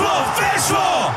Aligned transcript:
Weszło! 0.00 0.24
Weszło! 0.54 1.14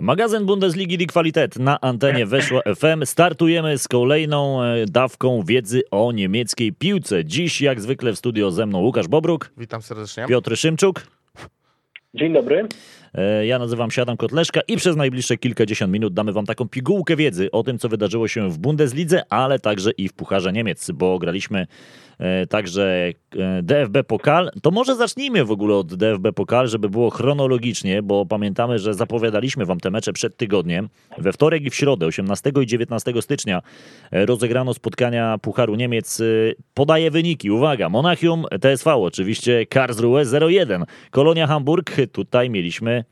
Magazyn 0.00 0.46
Bundesligi 0.46 0.98
Die 0.98 1.06
Qualität 1.06 1.58
na 1.58 1.80
antenie 1.80 2.26
Weszło 2.26 2.62
FM. 2.76 3.04
Startujemy 3.04 3.78
z 3.78 3.88
kolejną 3.88 4.62
e, 4.62 4.84
dawką 4.86 5.42
wiedzy 5.42 5.82
o 5.90 6.12
niemieckiej 6.12 6.72
piłce. 6.72 7.24
Dziś 7.24 7.60
jak 7.60 7.80
zwykle 7.80 8.12
w 8.12 8.18
studio 8.18 8.50
ze 8.50 8.66
mną 8.66 8.78
Łukasz 8.78 9.08
Bobruk, 9.08 9.50
Witam 9.56 9.82
serdecznie. 9.82 10.26
Piotr 10.26 10.56
Szymczuk. 10.56 11.06
Dzień 12.14 12.32
dobry. 12.32 12.68
E, 13.16 13.46
Ja 13.46 13.58
nazywam 13.58 13.90
się 13.90 14.02
Adam 14.02 14.16
Kotleszka 14.16 14.60
i 14.68 14.76
przez 14.76 14.96
najbliższe 14.96 15.36
kilkadziesiąt 15.36 15.92
minut 15.92 16.14
damy 16.14 16.32
wam 16.32 16.46
taką 16.46 16.68
pigułkę 16.68 17.16
wiedzy 17.16 17.50
o 17.50 17.62
tym, 17.62 17.78
co 17.78 17.88
wydarzyło 17.88 18.28
się 18.28 18.50
w 18.50 18.58
Bundeslidze, 18.58 19.22
ale 19.30 19.58
także 19.58 19.90
i 19.90 20.08
w 20.08 20.12
Pucharze 20.12 20.52
Niemiec, 20.52 20.90
bo 20.90 21.18
graliśmy 21.18 21.66
e, 22.18 22.46
także 22.46 23.12
e, 23.38 23.62
DFB 23.62 24.04
Pokal. 24.06 24.50
To 24.62 24.70
może 24.70 24.96
zacznijmy 24.96 25.44
w 25.44 25.50
ogóle 25.50 25.74
od 25.74 25.94
DFB 25.94 26.32
Pokal, 26.34 26.68
żeby 26.68 26.88
było 26.88 27.10
chronologicznie, 27.10 28.02
bo 28.02 28.26
pamiętamy, 28.26 28.78
że 28.78 28.94
zapowiadaliśmy 28.94 29.66
wam 29.66 29.80
te 29.80 29.90
mecze 29.90 30.12
przed 30.12 30.36
tygodniem. 30.36 30.88
We 31.18 31.32
wtorek 31.32 31.62
i 31.62 31.70
w 31.70 31.74
środę, 31.74 32.06
18 32.06 32.52
i 32.62 32.66
19 32.66 33.22
stycznia 33.22 33.62
rozegrano 34.12 34.74
spotkania 34.74 35.38
Pucharu 35.38 35.74
Niemiec. 35.74 36.22
Podaje 36.74 37.10
wyniki. 37.10 37.50
Uwaga, 37.50 37.88
Monachium, 37.88 38.44
TSV 38.60 38.94
oczywiście, 38.94 39.66
Karlsruhe 39.66 40.24
0-1. 40.24 40.84
Kolonia 41.10 41.46
Hamburg, 41.46 41.96
tutaj 42.12 42.50
mieliśmy 42.50 43.05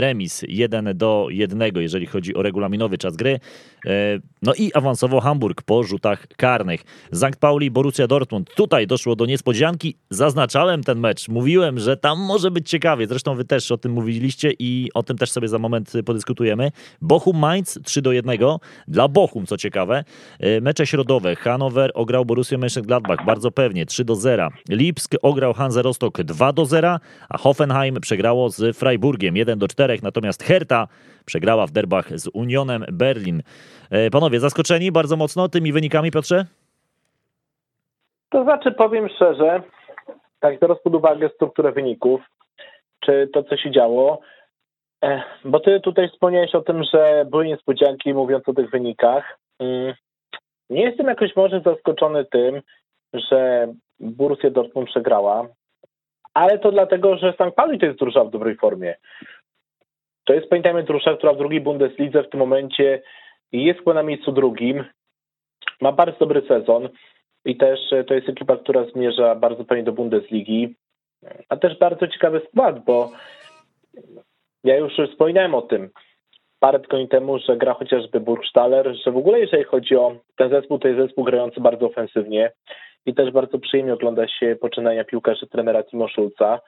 remis 0.00 0.44
1 0.48 0.98
do 0.98 1.26
1, 1.30 1.60
jeżeli 1.76 2.06
chodzi 2.06 2.34
o 2.34 2.42
regulaminowy 2.42 2.98
czas 2.98 3.16
gry. 3.16 3.40
E, 3.86 4.18
No 4.42 4.54
i 4.54 4.72
awansował 4.74 5.20
Hamburg 5.20 5.62
po 5.62 5.82
rzutach 5.82 6.26
karnych. 6.36 6.84
Sankt 7.12 7.40
Pauli, 7.40 7.70
Borussia 7.70 8.06
Dortmund. 8.06 8.54
Tutaj 8.54 8.86
doszło 8.86 9.16
do 9.16 9.26
niespodzianki. 9.26 9.96
Zaznaczałem 10.10 10.84
ten 10.84 10.98
mecz. 10.98 11.28
Mówiłem, 11.28 11.78
że 11.78 11.96
tam 11.96 12.18
może 12.18 12.50
być 12.50 12.70
ciekawie. 12.70 13.06
Zresztą 13.06 13.34
wy 13.34 13.44
też 13.44 13.72
o 13.72 13.78
tym 13.78 13.92
mówiliście 13.92 14.52
i 14.58 14.90
o 14.94 15.02
tym 15.02 15.18
też 15.18 15.30
sobie 15.30 15.48
za 15.48 15.58
moment 15.58 15.92
podyskutujemy. 16.06 16.70
Bochum 17.00 17.38
Mainz 17.38 17.78
3 17.84 18.02
do 18.02 18.12
1. 18.12 18.38
Dla 18.88 19.08
Bochum, 19.08 19.46
co 19.46 19.56
ciekawe. 19.56 20.04
E, 20.40 20.60
Mecze 20.60 20.86
środowe. 20.86 21.36
Hannover 21.36 21.90
ograł 21.94 22.24
Borussia 22.24 22.56
Mönchengladbach 22.56 23.24
bardzo 23.26 23.50
pewnie 23.50 23.86
3 23.86 24.04
do 24.04 24.14
0. 24.14 24.48
Lipsk 24.68 25.14
ograł 25.22 25.52
Hansa 25.54 25.82
Rostock 25.82 26.22
2 26.22 26.52
do 26.52 26.66
0, 26.66 26.98
a 27.28 27.38
Hoffenheim 27.38 28.00
przegrało 28.00 28.50
z 28.50 28.76
Freiburgiem 28.76 29.36
1 29.46 29.58
do 29.58 29.68
4. 29.68 29.98
Natomiast 30.02 30.42
Hertha 30.42 30.88
przegrała 31.24 31.66
w 31.66 31.70
derbach 31.70 32.18
z 32.18 32.28
Unionem 32.34 32.84
Berlin. 32.92 33.42
E, 33.90 34.10
Panowie, 34.10 34.40
zaskoczeni 34.40 34.92
bardzo 34.92 35.16
mocno 35.16 35.48
tymi 35.48 35.72
wynikami, 35.72 36.10
Piotrze? 36.10 36.44
To 38.30 38.42
znaczy, 38.44 38.72
powiem 38.72 39.08
szczerze, 39.08 39.62
tak 40.40 40.60
biorąc 40.60 40.80
pod 40.80 40.94
uwagę 40.94 41.28
strukturę 41.34 41.72
wyników, 41.72 42.20
czy 43.00 43.28
to, 43.32 43.42
co 43.42 43.56
się 43.56 43.70
działo, 43.70 44.20
eh, 45.02 45.22
bo 45.44 45.60
ty 45.60 45.80
tutaj 45.80 46.08
wspomniałeś 46.08 46.54
o 46.54 46.60
tym, 46.60 46.84
że 46.92 47.26
były 47.30 47.46
niespodzianki, 47.46 48.14
mówiąc 48.14 48.48
o 48.48 48.54
tych 48.54 48.70
wynikach. 48.70 49.38
Mm, 49.58 49.94
Nie 50.70 50.82
jestem 50.82 51.06
jakoś 51.06 51.36
może 51.36 51.60
zaskoczony 51.60 52.24
tym, 52.24 52.62
że 53.14 53.68
Borussia 54.00 54.50
Dortmund 54.50 54.88
przegrała, 54.88 55.48
ale 56.34 56.58
to 56.58 56.72
dlatego, 56.72 57.16
że 57.16 57.32
St. 57.32 57.54
Pauli 57.56 57.78
to 57.78 57.86
jest 57.86 57.98
drużyna 57.98 58.24
w 58.24 58.30
dobrej 58.30 58.56
formie. 58.56 58.94
To 60.26 60.34
jest, 60.34 60.48
pamiętajmy, 60.48 60.82
drużyna, 60.82 61.16
która 61.16 61.32
w 61.32 61.38
drugiej 61.38 61.60
Bundeslidze 61.60 62.22
w 62.22 62.30
tym 62.30 62.40
momencie 62.40 63.02
jest 63.52 63.78
chyba 63.78 63.94
na 63.94 64.02
miejscu 64.02 64.32
drugim, 64.32 64.84
ma 65.80 65.92
bardzo 65.92 66.18
dobry 66.18 66.42
sezon 66.48 66.88
i 67.44 67.56
też 67.56 67.92
e, 67.92 68.04
to 68.04 68.14
jest 68.14 68.28
ekipa, 68.28 68.56
która 68.56 68.84
zmierza 68.84 69.34
bardzo 69.34 69.64
pewnie 69.64 69.84
do 69.84 69.92
Bundesligi, 69.92 70.74
a 71.48 71.56
też 71.56 71.78
bardzo 71.78 72.08
ciekawy 72.08 72.42
skład, 72.48 72.84
bo 72.84 73.10
ja 74.64 74.76
już 74.76 74.92
wspominałem 75.10 75.54
o 75.54 75.62
tym 75.62 75.90
parę 76.60 76.80
tygodni 76.80 77.08
temu, 77.08 77.38
że 77.38 77.56
gra 77.56 77.74
chociażby 77.74 78.20
Burgstaller, 78.20 78.96
że 79.04 79.12
w 79.12 79.16
ogóle 79.16 79.40
jeżeli 79.40 79.64
chodzi 79.64 79.96
o 79.96 80.16
ten 80.36 80.50
zespół, 80.50 80.78
to 80.78 80.88
jest 80.88 81.00
zespół 81.00 81.24
grający 81.24 81.60
bardzo 81.60 81.86
ofensywnie 81.86 82.52
i 83.06 83.14
też 83.14 83.30
bardzo 83.30 83.58
przyjemnie 83.58 83.94
ogląda 83.94 84.28
się 84.28 84.56
poczynania 84.60 85.04
piłkarzy 85.04 85.46
trenera 85.46 85.82
Timo 85.82 86.08
Schulza. 86.08 86.60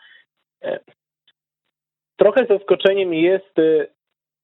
Trochę 2.18 2.46
zaskoczeniem 2.46 3.14
jest 3.14 3.58
e, 3.58 3.86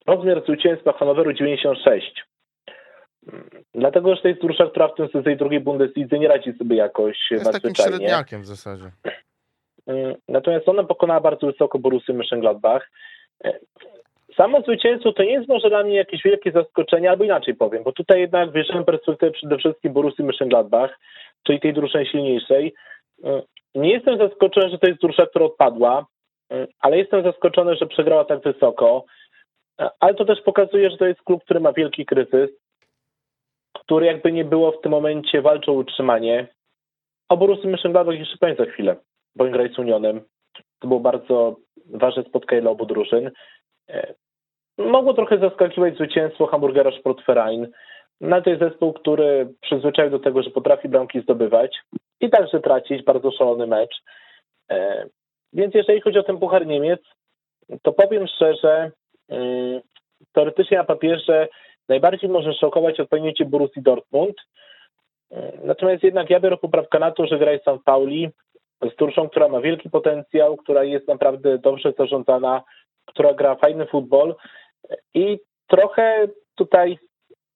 rozmiar 0.07 0.43
zwycięstwa 0.43 0.93
Hanoweru 0.93 1.33
96. 1.33 2.25
Mm, 3.33 3.49
Dlatego, 3.73 4.15
że 4.15 4.21
to 4.21 4.27
jest 4.27 4.41
drużyna, 4.41 4.69
która 4.69 4.87
w 4.87 4.95
tym 4.95 5.07
sezonie 5.07 5.35
drugiej 5.35 5.59
Bundeslidze 5.59 6.19
nie 6.19 6.27
radzi 6.27 6.53
sobie 6.53 6.75
jakoś 6.75 7.17
Jest 7.31 7.51
takim 7.51 7.75
średniakiem 7.75 8.41
w 8.41 8.45
zasadzie. 8.45 8.91
Mm, 9.87 10.15
Natomiast 10.27 10.69
ona 10.69 10.83
pokonała 10.83 11.19
bardzo 11.19 11.47
wysoko 11.47 11.79
Borussię 11.79 12.13
Mönchengladbach. 12.13 12.79
E, 13.43 13.59
Samo 14.37 14.61
zwycięstwo 14.61 15.13
to 15.13 15.23
nie 15.23 15.31
jest 15.31 15.47
może 15.47 15.69
dla 15.69 15.83
mnie 15.83 15.95
jakieś 15.95 16.23
wielkie 16.23 16.51
zaskoczenie, 16.51 17.09
albo 17.09 17.23
inaczej 17.23 17.55
powiem, 17.55 17.83
bo 17.83 17.91
tutaj 17.91 18.19
jednak 18.19 18.51
bierzemy 18.51 18.85
perspektywę 18.85 19.31
przede 19.31 19.57
wszystkim 19.57 19.93
Borussii 19.93 20.25
Mönchengladbach, 20.25 20.89
czyli 21.43 21.59
tej 21.59 21.73
drużyny 21.73 22.05
silniejszej. 22.05 22.73
Nie 23.75 23.93
jestem 23.93 24.17
zaskoczony, 24.17 24.69
że 24.69 24.77
to 24.77 24.87
jest 24.87 25.01
drużyna, 25.01 25.27
która 25.27 25.45
odpadła, 25.45 26.05
ale 26.79 26.97
jestem 26.97 27.23
zaskoczony, 27.23 27.75
że 27.75 27.85
przegrała 27.85 28.25
tak 28.25 28.43
wysoko. 28.43 29.05
E, 29.81 29.89
Ale 29.99 30.13
to 30.13 30.25
też 30.25 30.41
pokazuje, 30.41 30.89
że 30.89 30.97
to 30.97 31.05
jest 31.05 31.21
klub, 31.21 31.43
który 31.43 31.59
ma 31.59 31.73
wielki 31.73 32.05
kryzys, 32.05 32.49
który 33.73 34.05
jakby 34.05 34.31
nie 34.31 34.45
było 34.45 34.71
w 34.71 34.81
tym 34.81 34.91
momencie 34.91 35.41
walczy 35.41 35.71
o 35.71 35.73
utrzymanie. 35.73 36.47
O 37.29 37.37
Borussii 37.37 37.69
Mönchengladbach 37.69 38.19
jeszcze 38.19 38.37
powiem 38.37 38.55
za 38.55 38.65
chwilę, 38.65 38.95
bo 39.35 39.45
grali 39.45 39.73
z 39.73 39.79
Unionem. 39.79 40.21
To 40.79 40.87
było 40.87 40.99
bardzo 40.99 41.55
ważne 41.85 42.23
spotkanie 42.23 42.61
dla 42.61 42.71
obu 42.71 42.85
drużyn. 42.85 43.31
E, 43.89 44.13
Mogło 44.77 45.13
trochę 45.13 45.37
zaskakiwać 45.37 45.95
zwycięstwo 45.95 46.45
Hamburgera 46.47 46.91
Sportverein, 46.91 47.67
no 48.21 48.41
to 48.41 48.49
jest 48.49 48.61
zespół, 48.61 48.93
który 48.93 49.53
przyzwyczaił 49.61 50.09
do 50.09 50.19
tego, 50.19 50.43
że 50.43 50.49
potrafi 50.49 50.89
bramki 50.89 51.21
zdobywać 51.21 51.77
i 52.21 52.29
także 52.29 52.59
tracić. 52.59 53.03
Bardzo 53.03 53.31
szalony 53.31 53.67
mecz. 53.67 54.01
Więc 55.55 55.75
jeżeli 55.75 56.01
chodzi 56.01 56.19
o 56.19 56.23
ten 56.23 56.37
Puchar 56.37 56.67
Niemiec, 56.67 57.01
to 57.81 57.93
powiem 57.93 58.27
szczerze, 58.27 58.91
mm, 59.29 59.81
teoretycznie 60.33 60.77
na 60.77 60.83
papierze 60.83 61.47
najbardziej 61.89 62.29
może 62.29 62.53
szokować 62.53 62.99
odpowiednicie 62.99 63.45
Borussii 63.45 63.81
Dortmund. 63.81 64.35
E, 65.31 65.51
Natomiast 65.63 66.03
jednak 66.03 66.29
ja 66.29 66.39
biorę 66.39 66.57
poprawkę 66.57 66.99
na 66.99 67.11
to, 67.11 67.27
że 67.27 67.39
gra 67.39 67.51
jest 67.51 67.63
St. 67.63 67.83
Pauli 67.85 68.29
z 68.81 68.95
drużyną, 68.95 69.29
która 69.29 69.47
ma 69.47 69.61
wielki 69.61 69.89
potencjał, 69.89 70.57
która 70.57 70.83
jest 70.83 71.07
naprawdę 71.07 71.57
dobrze 71.57 71.93
zarządzana, 71.97 72.63
która 73.05 73.33
gra 73.33 73.55
fajny 73.55 73.85
futbol 73.85 74.35
i 75.13 75.39
trochę 75.67 76.27
tutaj 76.55 76.99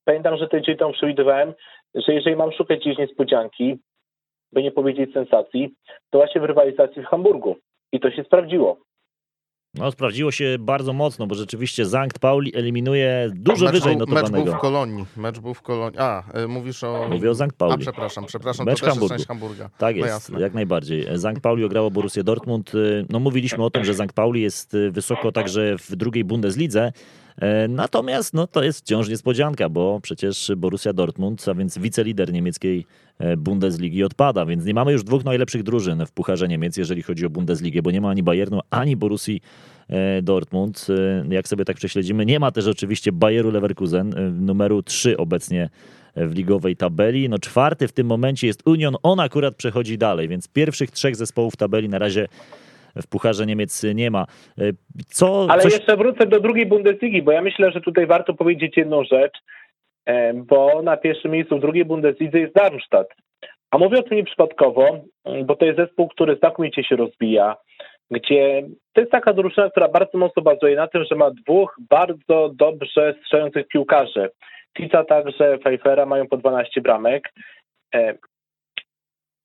pamiętam, 0.06 0.38
że 0.38 0.48
tydzień 0.48 0.78
temu 0.78 0.94
przewidywałem, 0.94 1.54
że 1.96 2.14
jeżeli 2.14 2.36
mam 2.36 2.52
szukać 2.52 2.80
gdzieś 2.80 2.98
niespodzianki, 2.98 3.80
by 4.52 4.64
nie 4.64 4.72
powiedzieć 4.72 5.14
sensacji, 5.14 5.76
to 6.10 6.18
właśnie 6.18 6.42
w 6.42 6.44
rywalizacji 6.44 7.02
w 7.02 7.06
Hamburgu. 7.06 7.56
I 7.92 8.00
to 8.00 8.12
się 8.12 8.24
sprawdziło. 8.24 8.78
No, 9.76 9.92
sprawdziło 9.92 10.32
się 10.32 10.56
bardzo 10.60 10.94
mocno, 10.94 11.28
bo 11.28 11.36
rzeczywiście 11.36 11.86
Sankt 11.86 12.20
Pauli 12.20 12.56
eliminuje 12.56 13.30
dużo 13.36 13.66
mecz 13.66 13.74
wyżej 13.74 13.98
był, 13.98 14.08
Mecz 14.08 14.14
był 14.16 14.22
notowanego. 14.24 14.58
w 14.58 14.60
Kolonii. 14.60 15.06
Mecz 15.18 15.40
był 15.40 15.54
w 15.54 15.62
Kolonii. 15.62 16.00
A, 16.00 16.24
y, 16.44 16.48
mówisz 16.48 16.84
o... 16.84 17.08
Mówię 17.12 17.30
o 17.32 17.36
Sankt 17.36 17.58
Pauli. 17.58 17.74
A, 17.74 17.78
przepraszam, 17.78 18.26
przepraszam, 18.26 18.66
Mecz 18.66 18.80
to 18.80 18.86
też 18.86 18.90
Hamburgu. 18.90 19.14
jest 19.14 19.20
część 19.20 19.28
Hamburga. 19.28 19.70
Tak 19.78 19.96
No 19.96 20.06
jest, 20.06 20.10
jasne. 20.30 20.42
jak 20.42 20.54
najbardziej. 20.54 21.20
Sankt 21.20 21.42
Pauli 21.42 21.64
ograło 21.64 21.92
Borussię 21.92 22.24
Dortmund. 22.24 22.72
No 23.10 23.20
mówiliśmy 23.20 23.64
o 23.64 23.70
tym, 23.70 23.84
że 23.86 23.94
Sankt 23.94 24.16
Pauli 24.16 24.42
jest 24.42 24.74
y, 24.74 24.92
wysoko 24.92 25.32
także 25.32 25.76
w 25.78 25.96
drugiej 25.96 26.24
Bundeslidze. 26.24 26.92
E, 27.40 27.68
Natomiast 27.68 28.34
no, 28.34 28.48
to 28.48 28.64
jest 28.64 28.80
wciąż 28.80 29.10
niespodzianka, 29.10 29.70
bo 29.70 30.00
przecież 30.02 30.52
Borussia 30.58 30.94
Dortmund, 30.94 31.48
a 31.48 31.54
więc 31.54 31.78
wicelider 31.78 32.34
niemieckiej 32.34 32.86
e, 33.20 33.38
Bundesligi 33.38 34.04
odpada, 34.04 34.46
więc 34.46 34.66
nie 34.66 34.74
mamy 34.74 34.92
już 34.92 35.04
dwóch 35.04 35.24
najlepszych 35.26 35.64
drużyn 35.64 36.06
w 36.06 36.12
Pucharze 36.12 36.48
Niemiec, 36.48 36.78
jeżeli 36.78 37.04
chodzi 37.04 37.26
o 37.26 37.30
Bundesligę, 37.30 37.82
bo 37.82 37.92
nie 37.92 38.02
ma 38.02 38.10
ani 38.10 38.24
Bayernu, 38.24 38.60
ani 38.70 38.96
Borussii 38.96 39.42
e, 39.88 40.22
Dortmund. 40.22 40.88
Jak 41.30 41.48
sobie 41.48 41.66
tak 41.66 41.78
prześledzimy, 41.78 42.26
nie 42.26 42.40
ma 42.40 42.52
też 42.52 42.68
oczywiście 42.68 43.12
Bayeru 43.12 43.52
Leverkusen, 43.52 44.14
numeru 44.46 44.84
3 44.84 45.18
obecnie 45.18 45.70
w 46.16 46.36
ligowej 46.36 46.76
tabeli. 46.76 47.30
No 47.30 47.40
czwarty 47.40 47.88
w 47.88 47.92
tym 47.92 48.08
momencie 48.08 48.48
jest 48.48 48.68
Union, 48.68 48.96
on 49.04 49.20
akurat 49.20 49.56
przechodzi 49.56 49.98
dalej, 49.98 50.28
więc 50.28 50.48
pierwszych 50.48 50.92
trzech 50.92 51.16
zespołów 51.16 51.56
tabeli 51.56 51.90
na 51.90 52.00
razie 52.00 52.28
w 52.96 53.08
Pucharze 53.08 53.46
Niemiec 53.46 53.84
nie 53.96 54.12
ma. 54.12 54.26
E, 54.58 54.64
Co, 55.08 55.48
Ale 55.50 55.62
coś... 55.62 55.74
jeszcze 55.74 55.98
wrócę 55.98 56.26
do 56.26 56.40
drugiej 56.40 56.66
Bundesligi, 56.66 57.22
bo 57.22 57.32
ja 57.32 57.42
myślę, 57.42 57.72
że 57.72 57.82
tutaj 57.82 58.06
warto 58.06 58.34
powiedzieć 58.34 58.78
jedną 58.78 59.04
rzecz, 59.04 59.38
e, 60.06 60.34
bo 60.34 60.82
na 60.84 60.98
pierwszym 60.98 61.32
miejscu 61.32 61.58
w 61.58 61.62
drugiej 61.62 61.86
Bundeslidze 61.86 62.40
jest 62.40 62.56
Darmstadt. 62.56 63.08
A 63.72 63.78
mówię 63.78 64.00
o 64.00 64.04
tym 64.04 64.18
nieprzypadkowo, 64.18 65.00
m, 65.26 65.46
bo 65.46 65.56
to 65.56 65.66
jest 65.66 65.78
zespół, 65.78 66.08
który 66.08 66.36
znakomicie 66.36 66.84
się 66.84 66.96
rozwija, 66.96 67.56
gdzie 68.12 68.64
to 68.94 69.02
jest 69.02 69.12
taka 69.12 69.34
drużyna, 69.34 69.70
która 69.70 69.88
bardzo 69.88 70.18
mocno 70.18 70.42
bazuje 70.42 70.76
na 70.76 70.88
tym, 70.88 71.04
że 71.04 71.16
ma 71.16 71.32
dwóch 71.32 71.76
bardzo 71.90 72.50
dobrze 72.54 73.16
strzelających 73.22 73.68
piłkarzy. 73.68 74.30
Tica 74.78 75.04
także 75.04 75.58
Pfeiffera 75.58 76.06
mają 76.06 76.28
po 76.28 76.38
12 76.38 76.82
bramek. 76.82 77.34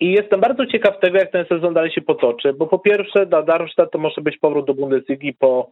I 0.04 0.12
jestem 0.12 0.40
bardzo 0.40 0.66
ciekaw 0.66 1.00
tego, 1.00 1.18
jak 1.18 1.30
ten 1.30 1.46
sezon 1.46 1.74
dalej 1.74 1.90
się 1.90 2.00
potoczy, 2.00 2.52
bo 2.52 2.66
po 2.66 2.78
pierwsze 2.78 3.26
dla 3.26 3.42
Darmstadt 3.42 3.92
to 3.92 3.98
może 3.98 4.20
być 4.20 4.38
powrót 4.38 4.66
do 4.66 4.74
Bundesligi 4.74 5.32
po 5.32 5.70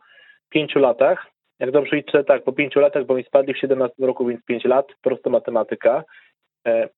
pięciu 0.51 0.79
latach. 0.79 1.27
Jak 1.59 1.71
dobrze 1.71 1.97
liczę, 1.97 2.25
tak, 2.25 2.45
po 2.45 2.53
pięciu 2.53 2.81
latach, 2.81 3.07
bo 3.07 3.15
mi 3.15 3.25
spadli 3.25 3.55
w 3.55 3.59
17 3.59 4.07
roku, 4.07 4.27
więc 4.27 4.45
pięć 4.45 4.65
lat, 4.65 4.87
prosta 5.03 5.31
matematyka. 5.31 6.05
E, 6.67 6.89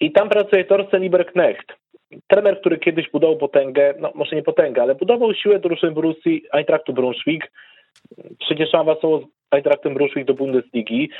I 0.00 0.12
tam 0.12 0.28
pracuje 0.28 0.64
Torsten 0.64 1.02
Lieberknecht, 1.02 1.72
trener, 2.26 2.60
który 2.60 2.78
kiedyś 2.78 3.10
budował 3.10 3.36
potęgę, 3.36 3.94
no 3.98 4.12
może 4.14 4.36
nie 4.36 4.42
potęgę, 4.42 4.82
ale 4.82 4.94
budował 4.94 5.34
siłę 5.34 5.58
drużyn 5.58 5.94
Borussii 5.94 6.44
Eintrachtu 6.52 6.92
Braunschweig, 6.92 7.52
przecież 8.38 8.74
awansował 8.74 9.20
z 9.20 9.24
Eintrachtem 9.50 9.94
Braunschweig 9.94 10.26
do 10.26 10.34
Bundesligi. 10.34 11.10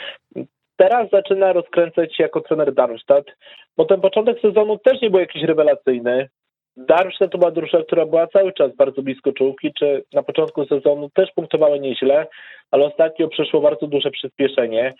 Teraz 0.77 1.11
zaczyna 1.11 1.53
rozkręcać 1.53 2.17
się 2.17 2.23
jako 2.23 2.41
trener 2.41 2.75
Darmstadt, 2.75 3.27
bo 3.77 3.85
ten 3.85 4.01
początek 4.01 4.41
sezonu 4.41 4.79
też 4.79 5.01
nie 5.01 5.11
był 5.11 5.21
jakiś 5.21 5.43
rewelacyjny. 5.43 6.29
Darmstadt 6.77 7.33
to 7.33 7.39
była 7.39 7.51
drużyna, 7.51 7.83
która 7.83 8.07
była 8.07 8.27
cały 8.27 8.53
czas 8.53 8.77
bardzo 8.77 9.03
blisko 9.03 9.33
czołówki, 9.33 9.73
czy 9.79 10.05
na 10.13 10.23
początku 10.23 10.67
sezonu 10.67 11.11
też 11.15 11.31
punktowała 11.35 11.77
nieźle, 11.77 12.27
ale 12.71 12.85
ostatnio 12.85 13.29
przeszło 13.29 13.61
bardzo 13.61 13.87
duże 13.87 14.11
przyspieszenie. 14.11 14.95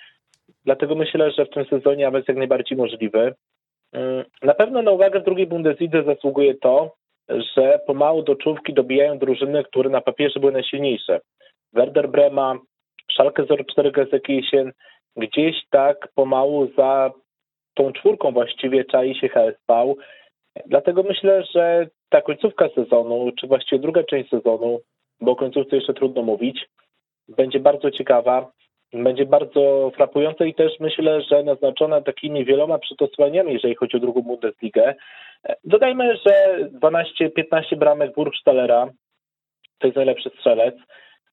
Dlatego 0.65 0.95
myślę, 0.95 1.31
że 1.31 1.47
w 1.47 1.51
tym 1.51 1.65
sezonie 1.65 2.07
awans 2.07 2.29
jak 2.29 2.37
najbardziej 2.37 2.79
możliwy. 2.79 3.35
Na 4.43 4.55
pewno 4.55 4.83
na 4.83 4.91
uwagę 4.91 5.21
w 5.21 5.25
drugiej 5.25 5.47
Bundeslidze 5.47 6.03
zasługuje 6.03 6.55
to, 6.55 6.95
że 7.29 7.81
pomału 7.87 8.23
do 8.23 8.37
czołówki 8.37 8.75
dobijają 8.75 9.19
drużyny, 9.19 9.65
które 9.65 9.91
na 9.91 10.01
papierze 10.01 10.41
były 10.41 10.53
najsilniejsze. 10.53 11.21
Werder 11.73 12.09
Brema, 12.09 12.59
Schalke 13.13 13.45
04 13.75 13.93
Gelsenkirchen, 13.93 14.73
gdzieś 15.17 15.57
tak 15.71 16.09
pomału 16.15 16.69
za 16.77 17.11
tą 17.75 17.93
czwórką 17.93 18.33
właściwie 18.33 18.85
czai 18.85 19.15
się 19.15 19.29
HSV. 19.29 19.95
Dlatego 20.67 21.03
myślę, 21.03 21.45
że 21.55 21.87
ta 22.09 22.21
końcówka 22.23 22.69
sezonu, 22.69 23.33
czy 23.41 23.47
właściwie 23.47 23.79
druga 23.79 24.03
część 24.05 24.31
sezonu, 24.31 24.81
bo 25.21 25.33
o 25.33 25.37
końcówce 25.37 25.77
jeszcze 25.77 25.95
trudno 25.95 26.23
mówić, 26.23 26.69
będzie 27.29 27.61
bardzo 27.61 27.91
ciekawa, 27.91 28.51
będzie 28.93 29.27
bardzo 29.27 29.93
frapująca 29.97 30.45
i 30.45 30.55
też 30.55 30.81
myślę, 30.81 31.23
że 31.23 31.43
naznaczona 31.43 32.01
takimi 32.01 32.45
wieloma 32.45 32.79
przytosłaniami, 32.79 33.53
jeżeli 33.53 33.75
chodzi 33.75 33.97
o 33.97 34.01
drugą 34.01 34.23
Bundesligę. 34.23 34.95
Dodajmy, 35.65 36.17
że 36.17 36.59
12-15 36.73 37.77
bramek 37.77 38.15
Burgstallera 38.15 38.89
to 39.79 39.87
jest 39.87 39.97
najlepszy 39.97 40.31
strzelec, 40.31 40.75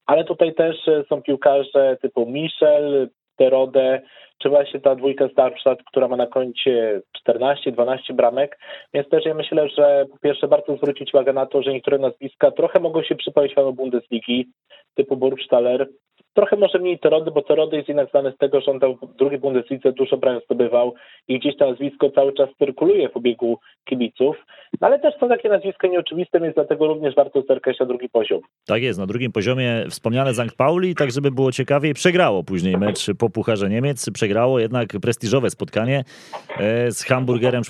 ale 0.06 0.24
tutaj 0.24 0.54
też 0.54 0.76
są 1.08 1.22
piłkarze 1.22 1.96
typu 2.02 2.26
Michel, 2.26 3.08
Terode, 3.36 4.02
czy 4.38 4.48
właśnie 4.48 4.80
ta 4.80 4.94
dwójka 4.94 5.28
z 5.28 5.34
Darmstadt, 5.34 5.82
która 5.84 6.08
ma 6.08 6.16
na 6.16 6.26
koncie 6.26 7.00
14-12 7.28 8.12
bramek. 8.12 8.58
Więc 8.94 9.08
też 9.08 9.24
ja 9.24 9.34
myślę, 9.34 9.68
że 9.68 10.04
po 10.10 10.18
pierwsze 10.18 10.48
warto 10.48 10.76
zwrócić 10.76 11.14
uwagę 11.14 11.32
na 11.32 11.46
to, 11.46 11.62
że 11.62 11.72
niektóre 11.72 11.98
nazwiska 11.98 12.50
trochę 12.50 12.80
mogą 12.80 13.02
się 13.02 13.14
przypomnieć 13.14 13.54
panu 13.54 13.72
Bundesligi, 13.72 14.46
typu 14.94 15.16
Burgstaller. 15.16 15.88
Trochę 16.34 16.56
może 16.56 16.78
mniej 16.78 16.98
Terody, 16.98 17.30
bo 17.30 17.42
Terody 17.42 17.76
jest 17.76 17.88
jednak 17.88 18.10
znany 18.10 18.32
z 18.32 18.38
tego, 18.38 18.60
że 18.60 18.70
on 18.70 18.80
tam 18.80 18.94
w 18.94 19.16
drugiej 19.16 19.40
Bundeslidze 19.40 19.92
dużo 19.92 20.16
bramek 20.16 20.44
zdobywał 20.44 20.94
i 21.28 21.38
gdzieś 21.38 21.56
to 21.56 21.70
nazwisko 21.70 22.10
cały 22.10 22.32
czas 22.32 22.48
cyrkuluje 22.58 23.08
w 23.08 23.16
obiegu 23.16 23.58
kibiców. 23.84 24.36
No 24.80 24.86
ale 24.86 24.98
też 24.98 25.14
są 25.20 25.28
takie 25.28 25.48
nazwiska 25.48 25.88
nieoczywiste, 25.88 26.40
więc 26.40 26.54
dlatego 26.54 26.86
również 26.86 27.14
warto 27.14 27.42
zerkać 27.42 27.80
na 27.80 27.86
drugi 27.86 28.08
poziom. 28.08 28.40
Tak 28.66 28.82
jest, 28.82 28.98
na 28.98 29.06
drugim 29.06 29.32
poziomie 29.32 29.84
wspomniane 29.90 30.34
Zankt 30.34 30.56
Pauli, 30.56 30.94
tak 30.94 31.10
żeby 31.10 31.30
było 31.30 31.52
ciekawiej, 31.52 31.94
przegrało 31.94 32.44
później 32.44 32.76
mecz 32.76 33.06
po 33.18 33.30
Pucharze 33.30 33.68
Niemiec, 33.68 34.10
przegrało 34.10 34.60
jednak 34.60 34.88
prestiżowe 35.02 35.50
spotkanie 35.50 36.04
e, 36.58 36.90
z 36.90 37.04
Hamburgerem 37.04 37.62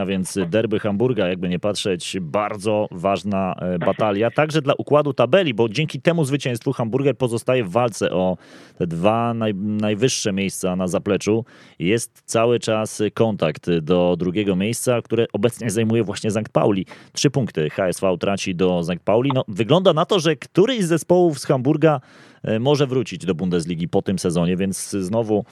a 0.00 0.06
więc 0.06 0.38
derby 0.46 0.78
Hamburga, 0.78 1.28
jakby 1.28 1.48
nie 1.48 1.58
patrzeć, 1.58 2.16
bardzo 2.20 2.86
ważna 2.90 3.54
e, 3.60 3.78
batalia, 3.78 4.30
także 4.30 4.62
dla 4.62 4.74
układu 4.78 5.12
tabeli, 5.12 5.54
bo 5.54 5.68
dzięki 5.68 6.00
temu 6.00 6.24
zwycięstwu 6.24 6.72
Hamburger 6.72 7.16
pozostaje 7.16 7.64
w 7.64 7.70
walce 7.70 7.93
o 8.02 8.36
te 8.78 8.86
dwa 8.86 9.34
naj, 9.34 9.54
najwyższe 9.54 10.32
miejsca 10.32 10.76
na 10.76 10.88
zapleczu. 10.88 11.44
Jest 11.78 12.22
cały 12.24 12.60
czas 12.60 13.02
kontakt 13.14 13.70
do 13.70 14.16
drugiego 14.18 14.56
miejsca, 14.56 15.02
które 15.02 15.26
obecnie 15.32 15.70
zajmuje 15.70 16.04
właśnie 16.04 16.30
Zankt 16.30 16.52
Pauli. 16.52 16.86
Trzy 17.12 17.30
punkty 17.30 17.70
HSV 17.70 18.18
traci 18.20 18.54
do 18.54 18.82
Zankt 18.82 19.04
Pauli. 19.04 19.30
No, 19.34 19.44
wygląda 19.48 19.92
na 19.92 20.04
to, 20.04 20.20
że 20.20 20.36
któryś 20.36 20.84
z 20.84 20.88
zespołów 20.88 21.38
z 21.38 21.46
Hamburga 21.46 22.00
e, 22.42 22.58
może 22.58 22.86
wrócić 22.86 23.26
do 23.26 23.34
Bundesligi 23.34 23.88
po 23.88 24.02
tym 24.02 24.18
sezonie, 24.18 24.56
więc 24.56 24.90
znowu 24.90 25.44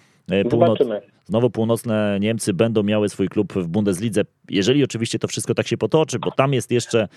Północ, 0.50 0.78
znowu 1.24 1.50
północne 1.50 2.18
Niemcy 2.20 2.54
będą 2.54 2.82
miały 2.82 3.08
swój 3.08 3.28
klub 3.28 3.52
w 3.52 3.68
Bundeslidze, 3.68 4.22
jeżeli 4.50 4.84
oczywiście 4.84 5.18
to 5.18 5.28
wszystko 5.28 5.54
tak 5.54 5.66
się 5.66 5.76
potoczy, 5.76 6.18
bo 6.18 6.30
tam 6.30 6.52
jest 6.52 6.70
jeszcze 6.70 7.08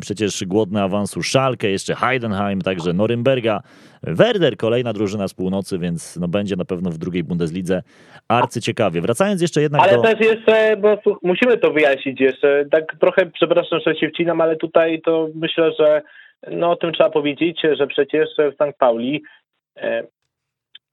przecież 0.00 0.44
głodny 0.44 0.82
awansu 0.82 1.22
Schalke, 1.22 1.70
jeszcze 1.70 1.94
Heidenheim, 1.94 2.60
także 2.60 2.92
Norymberga, 2.92 3.60
Werder, 4.02 4.56
kolejna 4.56 4.92
drużyna 4.92 5.28
z 5.28 5.34
północy, 5.34 5.78
więc 5.78 6.16
no 6.16 6.28
będzie 6.28 6.56
na 6.56 6.64
pewno 6.64 6.90
w 6.90 6.98
drugiej 6.98 7.24
Bundeslidze 7.24 7.82
arcyciekawie. 8.28 9.00
Wracając 9.00 9.42
jeszcze 9.42 9.62
jednak 9.62 9.82
ale 9.82 9.96
do... 9.96 10.02
też 10.02 10.20
jeszcze, 10.20 10.76
bo 10.76 10.98
musimy 11.22 11.58
to 11.58 11.72
wyjaśnić 11.72 12.20
jeszcze, 12.20 12.64
tak 12.70 12.96
trochę 13.00 13.26
przepraszam, 13.26 13.80
że 13.86 13.94
się 13.94 14.08
wcinam, 14.08 14.40
ale 14.40 14.56
tutaj 14.56 15.00
to 15.04 15.28
myślę, 15.34 15.72
że 15.78 16.02
no 16.50 16.70
o 16.70 16.76
tym 16.76 16.92
trzeba 16.92 17.10
powiedzieć, 17.10 17.62
że 17.78 17.86
przecież 17.86 18.28
w 18.38 18.54
St. 18.54 18.78
Pauli 18.78 19.22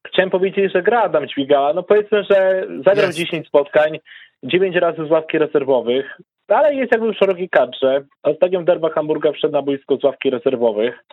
Chciałem 0.08 0.30
powiedzieć, 0.30 0.72
że 0.74 0.84
gra 0.84 1.02
Adam 1.02 1.28
Dźwigała. 1.28 1.74
No 1.74 1.84
powiedzmy, 1.84 2.24
że 2.24 2.68
zagrał 2.86 3.10
yes. 3.10 3.16
10 3.16 3.48
spotkań, 3.48 4.00
9 4.44 4.76
razy 4.76 5.06
z 5.06 5.12
ławki 5.12 5.38
rezerwowych, 5.38 6.18
ale 6.48 6.76
jest 6.76 6.92
jakby 6.92 7.14
w 7.14 7.18
szerokiej 7.18 7.50
kadrze. 7.50 8.04
Ostatnio 8.24 8.62
w 8.62 8.66
derbach 8.66 8.94
Hamburga 8.94 9.32
wszedł 9.32 9.54
na 9.54 9.62
boisko 9.62 9.98
z 9.98 10.04
ławki 10.04 10.30
rezerwowych. 10.30 11.04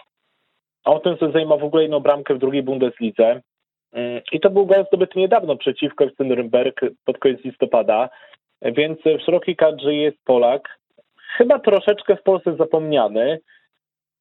A 0.85 0.91
o 0.91 0.99
tym, 0.99 1.19
co 1.19 1.31
zajmował 1.31 1.58
w 1.58 1.64
ogóle 1.64 1.82
jedną 1.82 2.00
bramkę 2.00 2.35
w 2.35 2.38
drugiej 2.38 2.62
Bundeslidze. 2.62 3.41
I 4.32 4.41
to 4.41 4.50
był 4.50 4.67
gol 4.67 4.85
zdobyty 4.87 5.19
niedawno 5.19 5.56
przeciwko 5.56 6.05
FC 6.05 6.25
Nürnberg 6.25 6.91
pod 7.05 7.19
koniec 7.19 7.44
listopada. 7.44 8.08
Więc 8.62 8.99
w 9.00 9.25
szerokiej 9.25 9.56
kadrze 9.56 9.94
jest 9.94 10.25
Polak. 10.25 10.79
Chyba 11.37 11.58
troszeczkę 11.58 12.17
w 12.17 12.23
Polsce 12.23 12.56
zapomniany. 12.56 13.41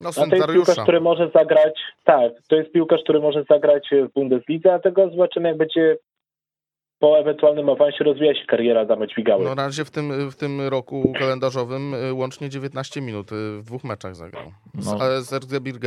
No, 0.04 0.10
no 0.18 0.28
to 0.28 0.36
jest 0.36 0.52
piłkarz, 0.52 0.80
który 0.84 1.02
może 1.02 1.30
zagrać, 1.36 1.74
tak, 2.04 2.32
to 2.50 2.56
jest 2.56 2.72
piłkarz, 2.72 3.02
który 3.04 3.20
może 3.20 3.44
zagrać 3.50 3.90
w 3.92 4.14
Bundeslidze, 4.14 4.70
dlatego 4.70 5.10
zobaczymy, 5.10 5.50
jak 5.50 5.58
będzie 5.58 5.98
po 7.04 7.20
ewentualnym 7.20 7.70
awansie 7.70 8.04
rozwija 8.04 8.36
się 8.36 8.46
kariera 8.46 8.82
Adama 8.82 9.08
Dźwigały. 9.08 9.44
No 9.44 9.56
na 9.56 9.66
razie 9.66 9.86
w 9.86 9.92
tym, 9.92 10.32
w 10.32 10.36
tym 10.36 10.62
roku 10.62 11.14
kalendarzowym 11.20 11.94
y, 11.94 12.14
łącznie 12.14 12.50
19 12.50 13.02
minut 13.02 13.32
y, 13.32 13.36
w 13.36 13.64
dwóch 13.64 13.84
meczach 13.84 14.16
zagrał. 14.16 14.44
Z, 14.80 14.86
No. 14.86 15.22
z 15.22 15.34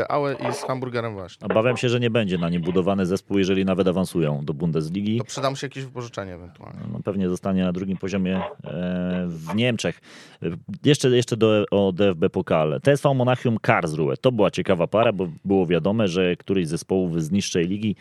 Aue 0.08 0.32
i 0.50 0.52
z 0.52 0.62
Hamburgerem 0.62 1.14
właśnie. 1.14 1.48
Obawiam 1.48 1.76
się, 1.76 1.88
że 1.88 2.00
nie 2.00 2.10
będzie 2.10 2.38
na 2.38 2.48
nim 2.48 2.62
budowany 2.62 3.06
zespół, 3.06 3.38
jeżeli 3.38 3.64
nawet 3.64 3.88
awansują 3.88 4.44
do 4.44 4.54
Bundesligi. 4.54 5.18
To 5.18 5.24
przyda 5.24 5.50
mu 5.50 5.56
się 5.56 5.66
jakieś 5.66 5.84
wypożyczenie 5.84 6.34
ewentualnie. 6.34 6.80
No, 6.92 6.98
pewnie 7.04 7.28
zostanie 7.28 7.62
na 7.64 7.72
drugim 7.72 7.96
poziomie 7.96 8.36
e, 8.36 9.24
w 9.28 9.54
Niemczech. 9.54 10.00
E, 10.42 10.46
Jeszcze, 10.84 11.08
jeszcze 11.08 11.36
do, 11.36 11.64
o 11.70 11.92
DFB 11.92 12.30
Pokal. 12.32 12.80
TSV 12.82 13.14
Monachium 13.14 13.58
Karlsruhe. 13.58 14.16
To 14.16 14.32
była 14.32 14.50
ciekawa 14.50 14.86
para, 14.86 15.12
bo 15.12 15.28
było 15.44 15.66
wiadome, 15.66 16.08
że 16.08 16.36
któryś 16.36 16.66
z 16.66 16.70
zespołów 16.70 17.22
z 17.22 17.30
niższej 17.30 17.66
ligi 17.68 17.96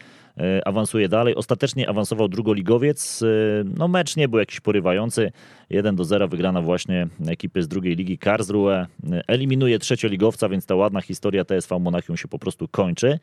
awansuje 0.65 1.10
dalej. 1.10 1.36
Ostatecznie 1.36 1.89
awansował 1.89 2.27
drugoligowiec. 2.27 3.22
E, 3.22 3.25
No 3.77 3.88
mecz 3.88 4.15
nie 4.15 4.27
był 4.27 4.39
jakiś 4.39 4.60
porywający. 4.60 5.32
1 5.70 5.96
do 5.96 6.04
0 6.04 6.27
wygrana 6.27 6.62
właśnie 6.62 7.08
ekipy 7.27 7.63
z 7.63 7.68
drugiej 7.68 7.96
ligi 7.96 8.18
Karlsruhe. 8.18 8.88
E, 9.12 9.22
Eliminuje 9.27 9.80
trzecioligowca, 9.80 10.50
więc 10.50 10.65
ta 10.65 10.75
ładna 10.75 11.01
historia 11.01 11.46
TSV 11.46 11.80
Monachium 11.80 12.18
się 12.18 12.27
po 12.27 12.39
prostu 12.39 12.68
kończy. 12.68 13.20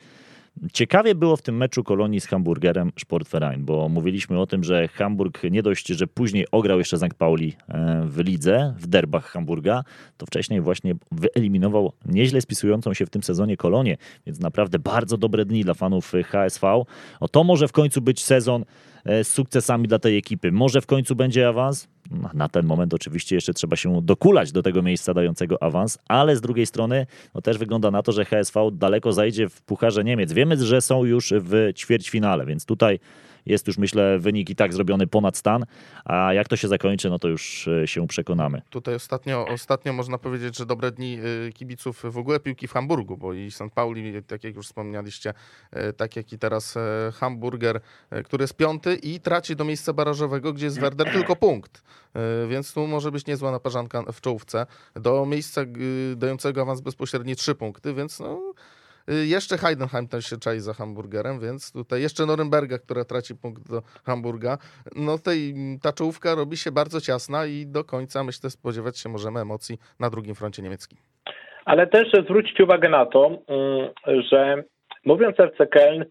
Ciekawie 0.73 1.15
było 1.15 1.37
w 1.37 1.43
tym 1.43 1.57
meczu 1.57 1.85
Kolonii 1.85 2.21
z 2.21 2.27
Hamburgerem 2.27 2.93
Sportverein, 3.01 3.65
bo 3.65 3.89
mówiliśmy 3.89 4.41
o 4.41 4.47
tym, 4.47 4.65
że 4.65 4.89
Hamburg 4.89 5.43
nie 5.51 5.63
dość, 5.63 5.87
że 5.87 6.07
później 6.07 6.47
ograł 6.51 6.79
jeszcze 6.79 6.99
St. 6.99 7.15
Pauli 7.19 7.57
e, 7.69 8.03
w 8.07 8.19
lidze, 8.19 8.75
w 8.79 8.87
derbach 8.87 9.25
Hamburga, 9.25 9.85
to 10.17 10.27
wcześniej 10.27 10.61
właśnie 10.61 10.95
wyeliminował 11.13 11.93
nieźle 12.07 12.41
spisującą 12.41 12.95
się 12.95 13.07
w 13.07 13.11
tym 13.11 13.23
sezonie 13.23 13.57
Kolonię, 13.57 13.97
więc 14.27 14.41
naprawdę 14.41 14.79
bardzo 14.79 15.17
dobre 15.17 15.45
dni 15.45 15.65
dla 15.65 15.75
fanów 15.75 16.13
HSV. 16.25 16.83
O 17.21 17.29
to 17.29 17.45
może 17.45 17.69
w 17.69 17.73
końcu 17.73 18.01
być 18.01 18.25
sezon 18.25 18.65
e, 19.05 19.25
z 19.25 19.29
sukcesami 19.29 19.89
dla 19.89 19.99
tej 19.99 20.19
ekipy. 20.19 20.53
Może 20.53 20.81
w 20.81 20.87
końcu 20.87 21.17
będzie 21.17 21.49
awans? 21.49 21.89
Na 22.35 22.49
ten 22.49 22.67
moment 22.67 22.95
oczywiście 22.95 23.35
jeszcze 23.35 23.55
trzeba 23.55 23.77
się 23.77 24.03
dokulać 24.03 24.53
do 24.53 24.63
tego 24.63 24.83
miejsca 24.83 25.15
dającego 25.15 25.63
awans, 25.63 25.99
ale 26.09 26.37
z 26.37 26.41
drugiej 26.41 26.67
strony 26.67 27.07
no 27.35 27.43
też 27.43 27.59
wygląda 27.59 27.91
na 27.91 28.03
to, 28.03 28.13
że 28.13 28.25
HSV 28.25 28.71
daleko 28.73 29.13
zajdzie 29.13 29.49
w 29.49 29.63
Pucharze 29.63 30.05
Niemiec. 30.05 30.33
Wiemy, 30.33 30.57
że 30.57 30.81
są 30.81 31.05
już 31.05 31.35
w 31.37 31.73
ćwierćfinale, 31.75 32.47
więc 32.47 32.65
tutaj 32.65 32.99
jest 33.47 33.67
już 33.67 33.79
myślę 33.79 34.19
wynik 34.19 34.51
i 34.51 34.57
tak 34.57 34.73
zrobiony 34.73 35.07
ponad 35.07 35.37
stan, 35.37 35.65
a 36.05 36.33
jak 36.33 36.49
to 36.49 36.57
się 36.57 36.69
zakończy, 36.69 37.11
no 37.11 37.19
to 37.19 37.29
już 37.29 37.69
e, 37.69 37.87
się 37.87 38.07
przekonamy. 38.07 38.63
Tutaj 38.71 38.95
ostatnio, 38.95 39.47
ostatnio 39.49 39.93
można 39.93 40.19
powiedzieć, 40.19 40.57
że 40.57 40.67
dobre 40.67 40.91
dni 40.91 41.19
e, 41.49 41.53
kibiców 41.53 42.03
w 42.11 42.19
ogóle 42.19 42.41
piłki 42.41 42.69
w 42.69 42.73
Hamburgu, 42.73 43.17
bo 43.17 43.33
i 43.33 43.51
St. 43.51 43.63
Pauli, 43.75 44.23
tak 44.23 44.45
jak 44.45 44.57
już 44.57 44.67
wspomnieliście, 44.67 45.35
tak 45.97 46.17
jak 46.17 46.33
i 46.33 46.39
teraz 46.39 46.79
Hamburger, 47.15 47.81
który 48.25 48.43
jest 48.43 48.57
piąty 48.57 48.95
i 48.95 49.21
traci 49.21 49.57
do 49.57 49.65
miejsca 49.65 49.93
barażowego, 49.93 50.53
gdzie 50.53 50.65
jest 50.65 50.81
Werder 50.81 51.13
tylko 51.13 51.37
punkt. 51.37 51.83
Więc 52.49 52.73
tu 52.73 52.87
może 52.87 53.13
być 53.13 53.27
niezła 53.27 53.51
naparzanka 53.51 54.03
w 54.13 54.21
czołówce. 54.21 54.67
Do 54.95 55.27
miejsca 55.27 55.61
dającego 56.17 56.63
awans 56.63 56.81
bezpośredni 56.81 57.37
trzy 57.37 57.55
punkty, 57.55 57.95
więc 57.95 58.21
no, 58.21 58.53
jeszcze 59.07 59.59
Heidenheim 59.59 60.09
też 60.09 60.27
się 60.27 60.37
czai 60.37 60.61
za 60.61 60.73
hamburgerem, 60.73 61.41
więc 61.41 61.73
tutaj 61.73 62.03
jeszcze 62.03 62.27
Norymberga, 62.27 62.79
która 62.79 63.05
traci 63.05 63.35
punkt 63.37 63.71
do 63.71 63.83
Hamburga. 64.05 64.59
No 64.97 65.19
tej, 65.19 65.55
ta 65.83 65.93
czołówka 65.93 66.35
robi 66.35 66.57
się 66.57 66.73
bardzo 66.73 67.01
ciasna 67.01 67.47
i 67.47 67.67
do 67.67 67.85
końca 67.85 68.25
myślę 68.25 68.51
spodziewać 68.51 68.99
się 68.99 69.09
możemy 69.09 69.41
emocji 69.41 69.79
na 70.01 70.11
drugim 70.11 70.35
froncie 70.35 70.63
niemieckim. 70.63 70.99
Ale 71.65 71.87
też 71.87 72.09
zwróćcie 72.25 72.65
uwagę 72.65 72.89
na 72.89 73.07
to, 73.07 73.27
mm, 73.27 73.91
że 74.31 74.63
mówiąc 75.05 75.41
FC 75.41 75.67
Köln, 75.67 76.05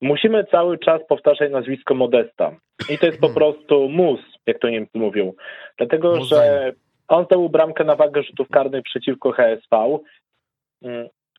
musimy 0.00 0.44
cały 0.44 0.78
czas 0.78 1.00
powtarzać 1.08 1.52
nazwisko 1.52 1.94
Modesta. 1.94 2.56
I 2.90 2.98
to 2.98 3.06
jest 3.06 3.20
po 3.20 3.26
hmm. 3.26 3.34
prostu 3.34 3.88
mus, 3.88 4.20
jak 4.46 4.58
to 4.58 4.68
Niemcy 4.68 4.98
mówią. 4.98 5.32
Dlatego, 5.78 6.24
że 6.24 6.72
on 7.08 7.24
zdobył 7.24 7.48
bramkę 7.48 7.84
na 7.84 7.96
wagę 7.96 8.22
rzutów 8.22 8.48
karnych 8.48 8.82
przeciwko 8.82 9.32
HSV. 9.32 9.98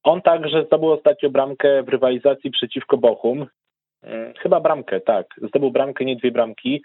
On 0.03 0.21
także 0.21 0.65
zdobył 0.65 0.91
ostatnio 0.91 1.29
bramkę 1.29 1.83
w 1.83 1.89
rywalizacji 1.89 2.51
przeciwko 2.51 2.97
Bochum. 2.97 3.47
Mm, 4.03 4.33
chyba 4.33 4.59
bramkę, 4.59 5.01
tak. 5.01 5.27
Zdobył 5.37 5.71
bramkę, 5.71 6.05
nie 6.05 6.15
dwie 6.15 6.31
bramki. 6.31 6.83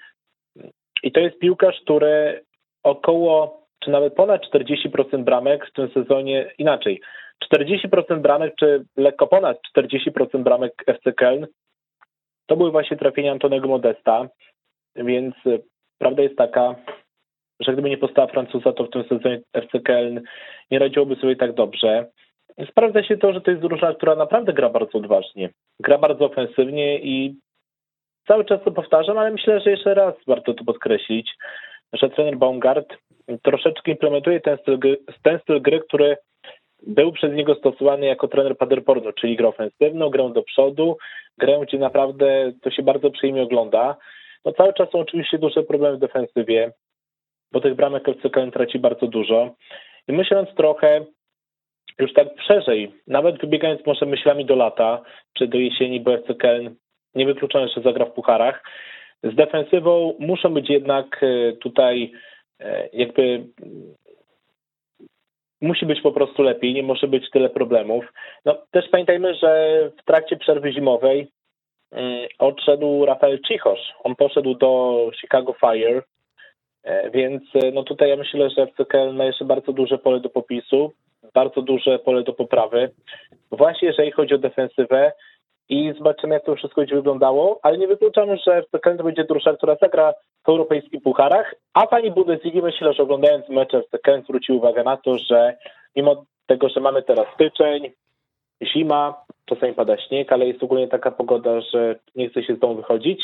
I 1.02 1.12
to 1.12 1.20
jest 1.20 1.38
piłkarz, 1.38 1.80
który 1.80 2.44
około, 2.82 3.62
czy 3.84 3.90
nawet 3.90 4.14
ponad 4.14 4.42
40% 4.54 5.24
bramek 5.24 5.66
w 5.66 5.72
tym 5.72 5.90
sezonie, 5.90 6.52
inaczej, 6.58 7.00
40% 7.54 8.20
bramek, 8.20 8.54
czy 8.58 8.84
lekko 8.96 9.26
ponad 9.26 9.58
40% 9.76 10.42
bramek 10.42 10.84
FC 10.86 11.12
Köln, 11.12 11.46
to 12.46 12.56
były 12.56 12.70
właśnie 12.70 12.96
trafienia 12.96 13.32
Antonego 13.32 13.68
Modesta, 13.68 14.28
więc 14.96 15.34
prawda 15.98 16.22
jest 16.22 16.36
taka, 16.36 16.74
że 17.60 17.72
gdyby 17.72 17.90
nie 17.90 17.98
postawa 17.98 18.32
Francuza, 18.32 18.72
to 18.72 18.84
w 18.84 18.90
tym 18.90 19.02
sezonie 19.02 19.40
FC 19.52 19.78
Köln 19.78 20.20
nie 20.70 20.78
radziłoby 20.78 21.16
sobie 21.16 21.36
tak 21.36 21.52
dobrze 21.52 22.06
sprawdza 22.64 23.02
się 23.02 23.16
to, 23.16 23.32
że 23.32 23.40
to 23.40 23.50
jest 23.50 23.62
drużyna, 23.62 23.94
która 23.94 24.14
naprawdę 24.14 24.52
gra 24.52 24.68
bardzo 24.68 24.98
odważnie. 24.98 25.50
Gra 25.80 25.98
bardzo 25.98 26.24
ofensywnie 26.24 26.98
i 26.98 27.36
cały 28.26 28.44
czas 28.44 28.60
to 28.64 28.70
powtarzam, 28.70 29.18
ale 29.18 29.30
myślę, 29.30 29.60
że 29.60 29.70
jeszcze 29.70 29.94
raz 29.94 30.14
warto 30.26 30.54
to 30.54 30.64
podkreślić, 30.64 31.30
że 31.92 32.10
trener 32.10 32.36
Baumgart 32.36 32.96
troszeczkę 33.42 33.90
implementuje 33.90 34.40
ten 34.40 34.58
styl, 34.58 34.78
ten 35.22 35.38
styl 35.38 35.62
gry, 35.62 35.80
który 35.80 36.16
był 36.86 37.12
przez 37.12 37.32
niego 37.32 37.54
stosowany 37.54 38.06
jako 38.06 38.28
trener 38.28 38.56
Paderbornu, 38.56 39.12
czyli 39.12 39.36
grę 39.36 39.48
ofensywną, 39.48 40.10
grę 40.10 40.30
do 40.34 40.42
przodu, 40.42 40.96
grę, 41.38 41.60
gdzie 41.62 41.78
naprawdę 41.78 42.52
to 42.62 42.70
się 42.70 42.82
bardzo 42.82 43.10
przyjemnie 43.10 43.42
ogląda. 43.42 43.96
No 44.44 44.52
cały 44.52 44.74
czas 44.74 44.90
są 44.90 44.98
oczywiście 44.98 45.38
duże 45.38 45.62
problemy 45.62 45.96
w 45.96 46.00
defensywie, 46.00 46.72
bo 47.52 47.60
tych 47.60 47.74
bramek 47.74 48.04
FCK 48.04 48.36
traci 48.52 48.78
bardzo 48.78 49.06
dużo. 49.06 49.54
I 50.08 50.12
myśląc 50.12 50.54
trochę, 50.54 51.04
już 51.98 52.12
tak 52.12 52.28
szerzej, 52.46 52.92
nawet 53.06 53.40
wybiegając 53.40 53.86
może 53.86 54.06
myślami 54.06 54.44
do 54.44 54.56
lata, 54.56 55.02
czy 55.34 55.46
do 55.46 55.58
jesieni, 55.58 56.00
bo 56.00 56.14
FC 56.14 56.34
Köln 56.34 56.74
niewykluczone, 57.14 57.68
że 57.68 57.80
zagra 57.80 58.04
w 58.04 58.12
pucharach. 58.12 58.62
Z 59.22 59.34
defensywą 59.34 60.14
muszą 60.18 60.54
być 60.54 60.70
jednak 60.70 61.22
e, 61.22 61.52
tutaj 61.52 62.12
e, 62.60 62.88
jakby 62.92 63.46
musi 65.60 65.86
być 65.86 66.00
po 66.00 66.12
prostu 66.12 66.42
lepiej, 66.42 66.74
nie 66.74 66.82
może 66.82 67.08
być 67.08 67.30
tyle 67.30 67.50
problemów. 67.50 68.12
No, 68.44 68.58
też 68.70 68.88
pamiętajmy, 68.88 69.34
że 69.34 69.80
w 69.98 70.04
trakcie 70.04 70.36
przerwy 70.36 70.72
zimowej 70.72 71.28
mm, 71.92 72.28
odszedł 72.38 73.04
Rafael 73.04 73.40
Cichosz. 73.48 73.92
On 74.04 74.16
poszedł 74.16 74.54
do 74.54 75.10
Chicago 75.20 75.52
Fire, 75.52 76.02
e, 76.84 77.10
więc 77.10 77.42
no 77.72 77.82
tutaj 77.82 78.08
ja 78.08 78.16
myślę, 78.16 78.50
że 78.50 78.66
FCKL 78.66 79.14
ma 79.14 79.24
jeszcze 79.24 79.44
bardzo 79.44 79.72
duże 79.72 79.98
pole 79.98 80.20
do 80.20 80.28
popisu 80.28 80.92
bardzo 81.34 81.62
duże 81.62 81.98
pole 81.98 82.22
do 82.22 82.32
poprawy. 82.32 82.90
Właśnie 83.50 83.88
jeżeli 83.88 84.12
chodzi 84.12 84.34
o 84.34 84.38
defensywę 84.38 85.12
i 85.68 85.94
zobaczymy, 85.98 86.34
jak 86.34 86.44
to 86.44 86.56
wszystko 86.56 86.80
będzie 86.80 86.96
wyglądało, 86.96 87.60
ale 87.62 87.78
nie 87.78 87.88
wykluczamy, 87.88 88.36
że 88.46 88.62
w 88.62 88.70
to 88.70 89.04
będzie 89.04 89.24
drużyna, 89.24 89.56
która 89.56 89.76
zagra 89.80 90.12
w 90.44 90.48
europejskich 90.48 91.02
pucharach, 91.02 91.54
a 91.74 91.86
pani 91.86 92.10
Bundesligi 92.10 92.62
myślę, 92.62 92.92
że 92.92 93.02
oglądając 93.02 93.48
mecze 93.48 93.82
w 93.82 93.88
PKL 93.88 94.22
zwróci 94.22 94.52
uwagę 94.52 94.84
na 94.84 94.96
to, 94.96 95.18
że 95.18 95.56
mimo 95.96 96.24
tego, 96.46 96.68
że 96.68 96.80
mamy 96.80 97.02
teraz 97.02 97.26
styczeń, 97.34 97.92
zima, 98.62 99.14
czasami 99.46 99.74
pada 99.74 99.98
śnieg, 99.98 100.32
ale 100.32 100.46
jest 100.46 100.62
ogólnie 100.62 100.88
taka 100.88 101.10
pogoda, 101.10 101.60
że 101.60 101.96
nie 102.14 102.28
chce 102.28 102.42
się 102.42 102.56
z 102.56 102.58
domu 102.58 102.74
wychodzić, 102.74 103.22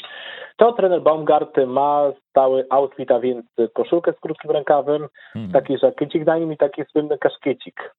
to 0.57 0.73
trener 0.73 1.03
Baumgart 1.03 1.57
ma 1.67 2.13
stały 2.31 2.67
outfit, 2.71 3.11
a 3.11 3.21
więc 3.21 3.47
koszulkę 3.73 4.13
z 4.13 4.21
krótkim 4.21 4.51
rękawem, 4.51 5.09
hmm. 5.33 5.53
taki 5.53 5.79
żakiecik 5.79 6.27
na 6.27 6.39
nim 6.39 6.53
i 6.53 6.57
taki 6.57 6.83
słynny 6.93 7.19
kaszkiecik. 7.19 7.93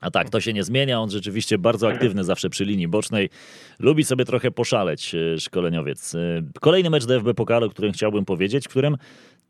A 0.00 0.10
tak, 0.10 0.30
to 0.30 0.40
się 0.40 0.52
nie 0.52 0.64
zmienia. 0.64 1.00
On 1.00 1.10
rzeczywiście 1.10 1.58
bardzo 1.58 1.88
aktywny 1.88 2.24
zawsze 2.24 2.50
przy 2.50 2.64
linii 2.64 2.88
bocznej. 2.88 3.28
Lubi 3.80 4.04
sobie 4.04 4.24
trochę 4.24 4.50
poszaleć 4.50 5.14
e, 5.14 5.38
szkoleniowiec. 5.38 6.14
E, 6.14 6.18
kolejny 6.60 6.90
mecz 6.90 7.06
DFB 7.06 7.34
Pokalu, 7.34 7.66
o 7.66 7.70
którym 7.70 7.92
chciałbym 7.92 8.24
powiedzieć, 8.24 8.64
w 8.64 8.70
którym 8.70 8.96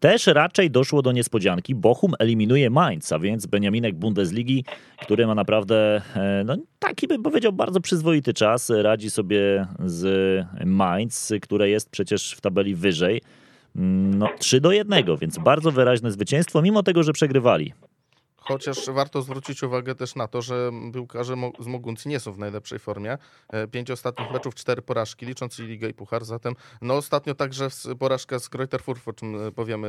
też 0.00 0.26
raczej 0.26 0.71
doszło 0.71 1.02
do 1.02 1.12
niespodzianki. 1.12 1.75
Bochum 1.75 2.12
eliminuje 2.19 2.71
Mainz, 2.71 3.12
a 3.12 3.19
więc 3.19 3.47
Beniaminek 3.47 3.95
Bundesligi, 3.95 4.64
który 5.02 5.26
ma 5.26 5.35
naprawdę 5.35 6.02
e, 6.17 6.43
no, 6.47 6.57
taki 6.78 7.09
bym 7.09 7.23
powiedział 7.23 7.52
bardzo 7.52 7.81
przyzwoity 7.81 8.35
czas. 8.35 8.71
Radzi 8.71 9.11
sobie 9.11 9.67
z 9.85 10.47
Mainz, 10.67 11.33
które 11.43 11.71
jest 11.71 11.90
przecież 11.90 12.33
w 12.33 12.40
tabeli 12.40 12.75
wyżej. 12.75 13.23
Mm, 13.76 14.14
no, 14.19 14.28
3 14.38 14.61
do 14.61 14.73
1, 14.73 15.05
więc 15.21 15.38
bardzo 15.38 15.73
wyraźne 15.73 16.12
zwycięstwo, 16.12 16.62
mimo 16.62 16.83
tego, 16.83 17.02
że 17.02 17.12
przegrywali. 17.12 17.73
Chociaż 18.49 18.90
warto 18.90 19.23
zwrócić 19.23 19.62
uwagę 19.62 19.95
też 19.95 20.14
na 20.14 20.28
to, 20.28 20.43
że 20.43 20.71
piłkarze 20.95 21.35
z 21.61 21.67
Moguncji 21.67 22.09
nie 22.09 22.21
są 22.21 22.33
w 22.33 22.38
najlepszej 22.38 22.78
formie. 22.78 23.19
E, 23.49 23.69
pięć 23.69 23.90
ostatnich 23.90 24.31
meczów, 24.31 24.55
cztery 24.55 24.83
porażki, 24.83 25.26
licząc 25.26 25.59
i 25.59 25.62
Ligę 25.62 25.88
i 25.88 25.95
Puchar. 25.95 26.25
Zatem 26.25 26.55
no 26.83 26.95
ostatnio 26.95 27.35
także 27.35 27.69
porażka 27.99 28.38
z 28.38 28.49
Greuterfurf, 28.49 29.09
o 29.09 29.12
czym 29.12 29.47
e, 29.47 29.52
powiemy 29.52 29.88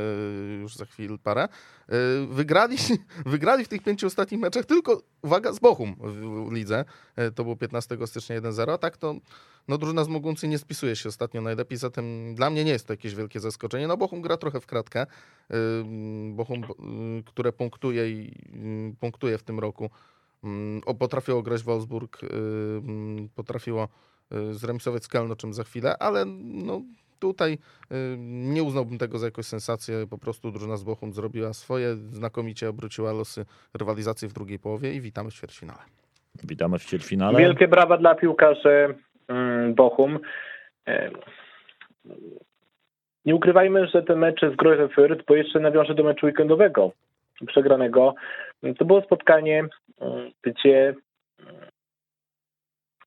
już 0.60 0.76
za 0.76 0.84
chwilę 0.84 1.18
parę. 1.22 1.42
E, 1.42 1.48
wygrali, 2.26 2.76
wygrali 3.26 3.64
w 3.64 3.68
tych 3.68 3.82
pięciu 3.82 4.06
ostatnich 4.06 4.40
meczach 4.40 4.64
tylko, 4.64 5.02
uwaga, 5.22 5.52
z 5.52 5.58
Bochum 5.58 5.96
w 6.48 6.52
lidze. 6.52 6.84
To 7.34 7.42
było 7.44 7.56
15 7.56 7.98
stycznia 8.06 8.40
1-0, 8.40 8.72
a 8.72 8.78
tak 8.78 8.96
to 8.96 9.14
no 9.70 9.78
drużyna 9.78 10.04
z 10.04 10.08
Moguncji 10.08 10.48
nie 10.48 10.58
spisuje 10.58 10.96
się 10.96 11.08
ostatnio 11.08 11.40
najlepiej, 11.40 11.78
zatem 11.78 12.34
dla 12.34 12.50
mnie 12.50 12.64
nie 12.64 12.72
jest 12.72 12.86
to 12.86 12.92
jakieś 12.92 13.14
wielkie 13.14 13.40
zaskoczenie. 13.40 13.86
No 13.86 13.96
Bochum 13.96 14.22
gra 14.22 14.36
trochę 14.36 14.60
w 14.60 14.66
kratkę. 14.66 15.06
Bochum, 16.30 16.64
y, 16.64 17.22
które 17.24 17.52
punktuje 17.52 18.10
i 18.10 18.34
y, 18.92 18.94
punktuje 19.00 19.38
w 19.38 19.42
tym 19.42 19.58
roku, 19.58 19.90
potrafiło 20.98 21.42
grać 21.42 21.62
Wolfsburg, 21.62 22.22
y, 22.22 22.28
potrafiło 23.34 23.88
zremisować 24.50 25.04
z 25.04 25.08
Keln, 25.08 25.32
o 25.32 25.36
czym 25.36 25.54
za 25.54 25.64
chwilę, 25.64 25.98
ale 25.98 26.24
no 26.24 26.82
tutaj 27.18 27.58
nie 28.18 28.62
uznałbym 28.62 28.98
tego 28.98 29.18
za 29.18 29.26
jakąś 29.26 29.46
sensację. 29.46 30.06
Po 30.10 30.18
prostu 30.18 30.50
drużyna 30.50 30.76
z 30.76 30.82
Bochum 30.82 31.12
zrobiła 31.12 31.52
swoje, 31.52 31.96
znakomicie 31.96 32.68
obróciła 32.68 33.12
losy 33.12 33.46
rywalizacji 33.74 34.28
w 34.28 34.32
drugiej 34.32 34.58
połowie 34.58 34.94
i 34.94 35.00
witamy 35.00 35.30
w 35.30 35.34
ćwierćfinale. 35.34 35.80
Witamy 36.44 36.78
w 36.78 36.84
ćwierćfinale. 36.84 37.38
Wielkie 37.38 37.68
brawa 37.68 37.98
dla 37.98 38.14
piłkarzy 38.14 38.94
Mm, 38.94 39.09
Bochum. 39.74 40.18
E, 40.88 41.10
nie 43.24 43.34
ukrywajmy, 43.34 43.86
że 43.86 44.02
ten 44.02 44.18
mecz 44.18 44.40
z 44.40 44.56
Greuther 44.56 44.88
Fürth, 44.88 45.24
bo 45.28 45.34
jeszcze 45.34 45.60
nawiążę 45.60 45.94
do 45.94 46.04
meczu 46.04 46.26
weekendowego 46.26 46.92
przegranego, 47.46 48.14
to 48.78 48.84
było 48.84 49.02
spotkanie, 49.02 49.64
mm, 50.00 50.30
gdzie 50.42 50.94
mm, 51.40 51.54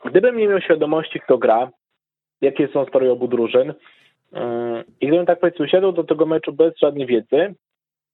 gdybym 0.05 0.37
nie 0.37 0.47
miał 0.47 0.61
świadomości, 0.61 1.19
kto 1.19 1.37
gra, 1.37 1.69
jakie 2.41 2.67
są 2.67 2.85
sprawy 2.85 3.11
obu 3.11 3.27
drużyn 3.27 3.73
i 5.01 5.07
gdybym 5.07 5.25
tak 5.25 5.39
powiedzmy 5.39 5.65
usiadł 5.65 5.91
do 5.91 6.03
tego 6.03 6.25
meczu 6.25 6.53
bez 6.53 6.77
żadnej 6.77 7.05
wiedzy, 7.05 7.55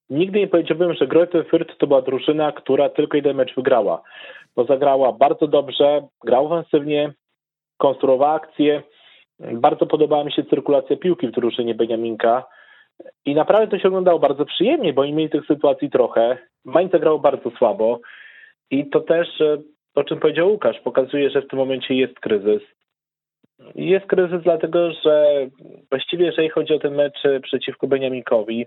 nigdy 0.09 0.39
nie 0.39 0.47
powiedziałbym, 0.47 0.93
że 0.93 1.07
Greuther 1.07 1.45
Fürth 1.45 1.77
to 1.77 1.87
była 1.87 2.01
drużyna, 2.01 2.51
która 2.51 2.89
tylko 2.89 3.17
jeden 3.17 3.37
mecz 3.37 3.55
wygrała, 3.55 4.01
bo 4.55 4.65
zagrała 4.65 5.11
bardzo 5.11 5.47
dobrze, 5.47 6.07
grała 6.23 6.45
ofensywnie, 6.45 7.13
konstruowała 7.79 8.33
akcje. 8.33 8.83
Bardzo 9.39 9.85
podobała 9.85 10.23
mi 10.23 10.31
się 10.31 10.43
cyrkulacja 10.43 10.97
piłki 10.97 11.27
w 11.27 11.31
drużynie 11.31 11.75
Beniaminka. 11.75 12.45
I 13.25 13.35
naprawdę 13.35 13.67
to 13.67 13.79
się 13.79 13.87
oglądało 13.87 14.19
bardzo 14.19 14.45
przyjemnie, 14.45 14.93
bo 14.93 15.01
oni 15.01 15.13
mieli 15.13 15.29
tych 15.29 15.45
sytuacji 15.45 15.89
trochę. 15.89 16.37
Mainz 16.65 16.91
zagrał 16.91 17.19
bardzo 17.19 17.51
słabo. 17.57 17.99
I 18.71 18.89
to 18.89 19.01
też, 19.01 19.41
e, 19.41 19.57
o 19.95 20.03
czym 20.03 20.19
powiedział 20.19 20.51
Łukasz, 20.51 20.79
pokazuje, 20.79 21.29
że 21.29 21.41
w 21.41 21.47
tym 21.47 21.59
momencie 21.59 21.93
jest 21.95 22.19
kryzys. 22.19 22.61
Jest 23.75 24.05
kryzys 24.05 24.43
dlatego, 24.43 24.91
że 24.91 25.47
właściwie 25.89 26.25
jeżeli 26.25 26.49
chodzi 26.49 26.73
o 26.73 26.79
ten 26.79 26.95
mecz 26.95 27.23
przeciwko 27.43 27.87
Beniaminkowi, 27.87 28.65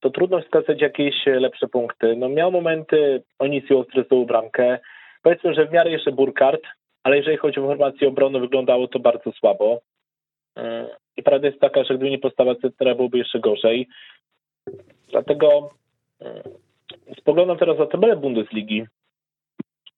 to 0.00 0.10
trudno 0.10 0.40
wskazać 0.40 0.80
jakieś 0.80 1.14
lepsze 1.26 1.68
punkty. 1.68 2.16
No 2.16 2.28
miał 2.28 2.52
momenty, 2.52 3.22
Onisio 3.38 3.84
stresował 3.84 4.26
bramkę. 4.26 4.78
Powiedzmy, 5.22 5.54
że 5.54 5.66
w 5.66 5.72
miarę 5.72 5.90
jeszcze 5.90 6.12
Burkhardt, 6.12 6.62
ale 7.04 7.16
jeżeli 7.16 7.36
chodzi 7.36 7.60
o 7.60 7.66
formację 7.66 8.08
obrony, 8.08 8.40
wyglądało 8.40 8.88
to 8.88 8.98
bardzo 8.98 9.32
słabo. 9.32 9.80
I 11.16 11.22
prawda 11.22 11.48
jest 11.48 11.60
taka, 11.60 11.84
że 11.84 11.94
gdyby 11.94 12.10
nie 12.10 12.18
postawa 12.18 12.54
centra, 12.54 12.94
byłoby 12.94 13.18
jeszcze 13.18 13.40
gorzej. 13.40 13.88
Dlatego 15.08 15.70
spoglądam 17.18 17.58
teraz 17.58 17.78
na 17.78 17.86
tabelę 17.86 18.16
Bundesligi 18.16 18.84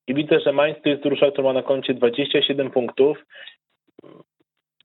i 0.06 0.14
widzę, 0.14 0.40
że 0.40 0.52
Mainz 0.52 0.82
to 0.82 0.88
jest 0.88 1.02
drużyna, 1.02 1.30
która 1.30 1.44
ma 1.44 1.52
na 1.52 1.62
koncie 1.62 1.94
27 1.94 2.70
punktów. 2.70 3.26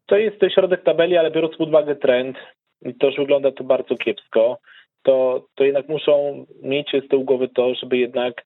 To 0.06 0.18
jest 0.18 0.40
to 0.40 0.50
środek 0.50 0.84
tabeli, 0.84 1.18
ale 1.18 1.32
biorąc 1.32 1.58
pod 1.58 1.70
uwagę 1.70 1.96
trend, 1.96 2.38
i 2.86 2.96
to 2.96 3.08
już 3.08 3.16
wygląda 3.16 3.52
to 3.52 3.64
bardzo 3.64 3.96
kiepsko, 3.96 4.58
to, 5.04 5.46
to 5.56 5.64
jednak 5.64 5.90
muszą 5.90 6.46
mieć 6.62 6.92
z 7.06 7.08
tyłu 7.08 7.24
głowy 7.24 7.48
to, 7.48 7.76
żeby 7.76 7.98
jednak 7.98 8.46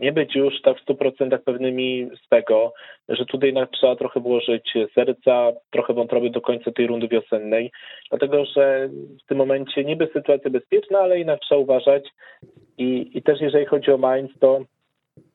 nie 0.00 0.12
być 0.12 0.34
już 0.34 0.62
tak 0.62 0.78
w 0.78 0.86
100% 0.86 1.38
pewnymi 1.38 2.10
z 2.24 2.28
tego, 2.28 2.72
że 3.08 3.26
tutaj 3.26 3.48
jednak 3.48 3.70
trzeba 3.70 3.96
trochę 3.96 4.20
włożyć 4.20 4.74
serca, 4.94 5.52
trochę 5.70 5.94
wątroby 5.94 6.30
do 6.30 6.40
końca 6.40 6.72
tej 6.72 6.86
rundy 6.86 7.08
wiosennej, 7.08 7.72
dlatego 8.10 8.44
że 8.44 8.88
w 9.24 9.26
tym 9.28 9.38
momencie 9.38 9.84
niby 9.84 10.08
sytuacja 10.12 10.50
bezpieczna, 10.50 10.98
ale 10.98 11.18
jednak 11.18 11.40
trzeba 11.40 11.60
uważać. 11.60 12.08
I, 12.78 13.10
i 13.14 13.22
też 13.22 13.40
jeżeli 13.40 13.66
chodzi 13.66 13.90
o 13.90 13.98
Mainz, 13.98 14.30
to 14.40 14.60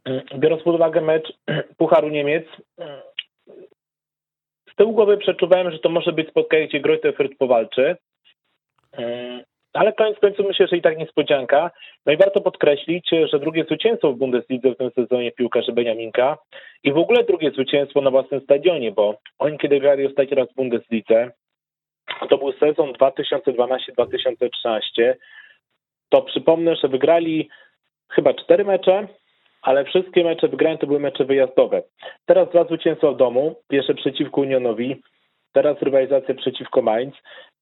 mm, 0.05 0.21
biorąc 0.35 0.63
pod 0.63 0.75
uwagę 0.75 1.01
mecz 1.01 1.33
Pucharu 1.77 2.09
Niemiec, 2.09 2.45
mm, 2.77 2.99
z 4.73 4.75
tyłu 4.75 4.93
głowy 4.93 5.17
przeczuwałem, 5.17 5.71
że 5.71 5.79
to 5.79 5.89
może 5.89 6.11
być 6.11 6.29
spotkanie, 6.29 6.67
gdzie 6.67 6.79
Greuther 6.79 7.13
Fürth 7.13 7.37
powalczy, 7.37 7.95
mm, 8.91 9.43
ale 9.73 9.93
koniec 9.93 10.19
końców 10.19 10.47
myślę, 10.47 10.67
że 10.67 10.77
i 10.77 10.81
tak 10.81 10.97
niespodzianka. 10.97 11.71
No 12.05 12.13
i 12.13 12.17
warto 12.17 12.41
podkreślić, 12.41 13.09
że 13.31 13.39
drugie 13.39 13.63
zwycięstwo 13.63 14.13
w 14.13 14.17
Bundeslidze 14.17 14.71
w 14.71 14.77
tym 14.77 14.91
sezonie 14.91 15.31
piłkarzy 15.31 15.71
Beniaminka 15.71 16.37
i 16.83 16.91
w 16.91 16.97
ogóle 16.97 17.23
drugie 17.23 17.51
zwycięstwo 17.51 18.01
na 18.01 18.11
własnym 18.11 18.41
stadionie, 18.41 18.91
bo 18.91 19.17
oni 19.39 19.57
kiedy 19.57 19.79
grali 19.79 20.07
ostatni 20.07 20.37
raz 20.37 20.51
w 20.51 20.55
Bundeslidze, 20.55 21.31
to 22.29 22.37
był 22.37 22.51
sezon 22.51 22.93
2012-2013, 22.93 25.13
to 26.09 26.21
przypomnę, 26.21 26.75
że 26.75 26.87
wygrali 26.87 27.49
chyba 28.09 28.33
cztery 28.33 28.65
mecze, 28.65 29.07
ale 29.61 29.85
wszystkie 29.85 30.23
mecze 30.23 30.47
wygrane 30.47 30.77
to 30.77 30.87
były 30.87 30.99
mecze 30.99 31.25
wyjazdowe. 31.25 31.83
Teraz 32.25 32.49
dwa 32.49 32.63
zwycięstwa 32.63 33.11
w 33.11 33.17
domu, 33.17 33.55
pierwsze 33.67 33.93
przeciwko 33.93 34.41
Unionowi, 34.41 35.01
teraz 35.53 35.81
rywalizacja 35.81 36.35
przeciwko 36.35 36.81
Mainz, 36.81 37.15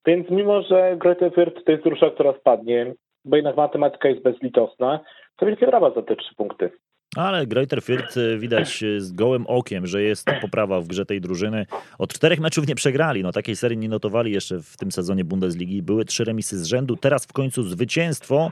więc 0.06 0.30
mimo, 0.30 0.62
że 0.62 0.98
Greuther 0.98 1.32
Fürth 1.32 1.64
to 1.64 1.72
jest 1.72 1.84
drużyna, 1.84 2.12
która 2.12 2.34
spadnie, 2.34 2.94
bo 3.26 3.36
jednak 3.36 3.58
matematyka 3.58 4.10
jest 4.10 4.22
bezlitosna, 4.22 5.00
to 5.38 5.46
wielkie 5.46 5.68
brawa 5.68 5.92
za 5.92 6.02
te 6.02 6.16
trzy 6.16 6.36
punkty. 6.36 6.72
Ale 7.16 7.48
Greuther 7.48 7.82
Fürth 7.82 8.18
y, 8.18 8.40
widać 8.40 8.84
y, 8.84 9.02
z 9.02 9.12
gołym 9.12 9.48
okiem, 9.48 9.88
że 9.88 10.04
jest 10.04 10.28
poprawa 10.42 10.82
w 10.82 10.88
grze 10.88 11.06
tej 11.06 11.22
drużyny. 11.22 11.66
Od 11.98 12.14
czterech 12.14 12.40
meczów 12.40 12.68
nie 12.68 12.76
przegrali. 12.76 13.24
No, 13.24 13.32
takiej 13.32 13.56
serii 13.56 13.78
nie 13.78 13.90
notowali 13.90 14.32
jeszcze 14.32 14.60
w 14.62 14.78
tym 14.78 14.92
sezonie 14.92 15.26
Bundesligi. 15.26 15.82
Były 15.82 16.06
trzy 16.06 16.24
remisy 16.24 16.60
z 16.60 16.66
rzędu, 16.66 16.96
teraz 16.96 17.26
w 17.26 17.34
końcu 17.34 17.64
zwycięstwo. 17.64 18.52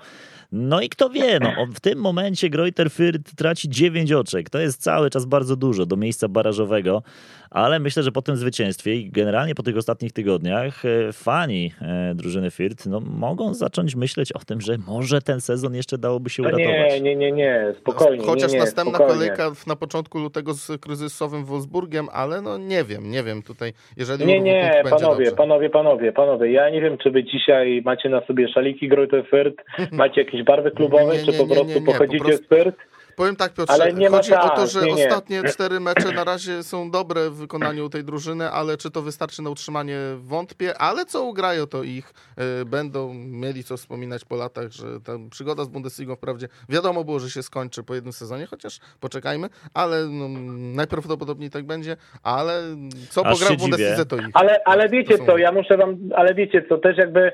No 0.51 0.81
i 0.81 0.89
kto 0.89 1.09
wie, 1.09 1.39
no, 1.39 1.51
w 1.73 1.79
tym 1.79 1.99
momencie 1.99 2.49
Greuther 2.49 2.87
Fürth 2.87 3.35
traci 3.35 3.69
9 3.69 4.11
oczek. 4.11 4.49
To 4.49 4.59
jest 4.59 4.81
cały 4.81 5.09
czas 5.09 5.25
bardzo 5.25 5.55
dużo 5.55 5.85
do 5.85 5.95
miejsca 5.97 6.27
barażowego, 6.27 7.03
ale 7.49 7.79
myślę, 7.79 8.03
że 8.03 8.11
po 8.11 8.21
tym 8.21 8.37
zwycięstwie 8.37 8.95
i 8.95 9.11
generalnie 9.11 9.55
po 9.55 9.63
tych 9.63 9.77
ostatnich 9.77 10.11
tygodniach 10.11 10.85
e, 10.85 11.13
fani 11.13 11.73
drużyny 12.15 12.49
Fürth 12.49 12.89
no, 12.89 12.99
mogą 12.99 13.53
zacząć 13.53 13.95
myśleć 13.95 14.31
o 14.31 14.39
tym, 14.39 14.61
że 14.61 14.77
może 14.77 15.21
ten 15.21 15.41
sezon 15.41 15.75
jeszcze 15.75 15.97
dałoby 15.97 16.29
się 16.29 16.43
uratować. 16.43 16.65
Nie, 16.67 17.01
nie, 17.01 17.15
nie, 17.15 17.31
nie, 17.31 17.73
spokojnie. 17.79 18.25
Chociaż 18.25 18.46
nie, 18.47 18.53
nie, 18.53 18.59
następna 18.59 18.95
spokojnie. 18.97 19.13
kolejka 19.31 19.51
na 19.67 19.75
początku 19.75 20.19
lutego 20.19 20.53
z 20.53 20.71
kryzysowym 20.81 21.45
Wolfsburgiem, 21.45 22.07
ale 22.13 22.41
no 22.41 22.57
nie 22.57 22.83
wiem, 22.83 23.11
nie 23.11 23.23
wiem 23.23 23.43
tutaj, 23.43 23.73
jeżeli 23.97 24.25
Nie, 24.25 24.39
nie, 24.41 24.81
panowie, 24.89 25.25
dobrze. 25.25 25.31
panowie, 25.31 25.69
panowie, 25.69 26.11
panowie. 26.11 26.51
Ja 26.51 26.69
nie 26.69 26.81
wiem, 26.81 26.97
czy 26.97 27.11
wy 27.11 27.23
dzisiaj 27.23 27.81
macie 27.85 28.09
na 28.09 28.21
sobie 28.25 28.47
szaliki 28.47 28.87
Greuther 28.87 29.23
Fürth, 29.29 29.63
macie 29.91 30.21
jakieś 30.21 30.43
barwy 30.43 30.71
klubowe, 30.71 31.13
Nie, 31.17 31.19
czy 31.25 31.31
nie, 31.31 31.37
po 31.37 31.43
nie, 31.45 31.55
prostu 31.55 31.79
nie, 31.79 31.85
po 31.85 31.91
pochodzicie 31.91 32.25
prostu- 32.25 32.45
z 32.45 32.47
Fürth? 32.49 32.73
Powiem 33.17 33.35
tak, 33.35 33.53
Piotrze, 33.53 33.73
Ale 33.73 33.93
nie 33.93 34.09
ma 34.09 34.17
chodzi 34.17 34.33
o 34.33 34.49
to, 34.49 34.67
że 34.67 34.81
nie, 34.81 34.93
nie. 34.93 35.07
ostatnie 35.07 35.43
cztery 35.43 35.79
mecze 35.79 36.11
na 36.11 36.23
razie 36.23 36.63
są 36.63 36.91
dobre 36.91 37.29
w 37.29 37.35
wykonaniu 37.35 37.89
tej 37.89 38.03
drużyny, 38.03 38.49
ale 38.49 38.77
czy 38.77 38.91
to 38.91 39.01
wystarczy 39.01 39.41
na 39.41 39.49
utrzymanie, 39.49 39.97
wątpię, 40.17 40.77
ale 40.77 41.05
co 41.05 41.23
ugrają, 41.23 41.65
to 41.67 41.83
ich 41.83 42.13
y, 42.61 42.65
będą 42.65 43.13
mieli 43.13 43.63
co 43.63 43.77
wspominać 43.77 44.25
po 44.25 44.35
latach, 44.35 44.71
że 44.71 44.85
ta 45.01 45.11
przygoda 45.31 45.63
z 45.63 45.67
Bundesligą 45.67 46.15
wprawdzie 46.15 46.47
wiadomo 46.69 47.03
było, 47.03 47.19
że 47.19 47.29
się 47.29 47.43
skończy 47.43 47.83
po 47.83 47.95
jednym 47.95 48.13
sezonie, 48.13 48.45
chociaż 48.45 48.79
poczekajmy, 48.99 49.47
ale 49.73 50.05
no, 50.09 50.27
najprawdopodobniej 50.75 51.49
tak 51.49 51.65
będzie, 51.65 51.97
ale 52.23 52.61
co 53.09 53.25
Aż 53.25 53.39
pogra 53.39 53.55
w 53.55 53.59
Bundeslidze, 53.59 53.91
dziwię. 53.95 54.05
to 54.05 54.17
ich. 54.17 54.27
Ale, 54.33 54.61
ale 54.65 54.89
wiecie 54.89 55.11
To 55.11 55.17
są- 55.17 55.25
co, 55.25 55.37
ja 55.37 55.51
muszę 55.51 55.77
wam, 55.77 55.97
ale 56.15 56.33
wiecie 56.35 56.65
co, 56.69 56.77
też 56.77 56.97
jakby, 56.97 57.31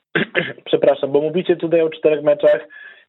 przepraszam, 0.64 1.12
bo 1.12 1.20
mówicie 1.20 1.56
tutaj 1.56 1.80
o 1.82 1.90
czterech 1.90 2.24
meczach, 2.24 2.60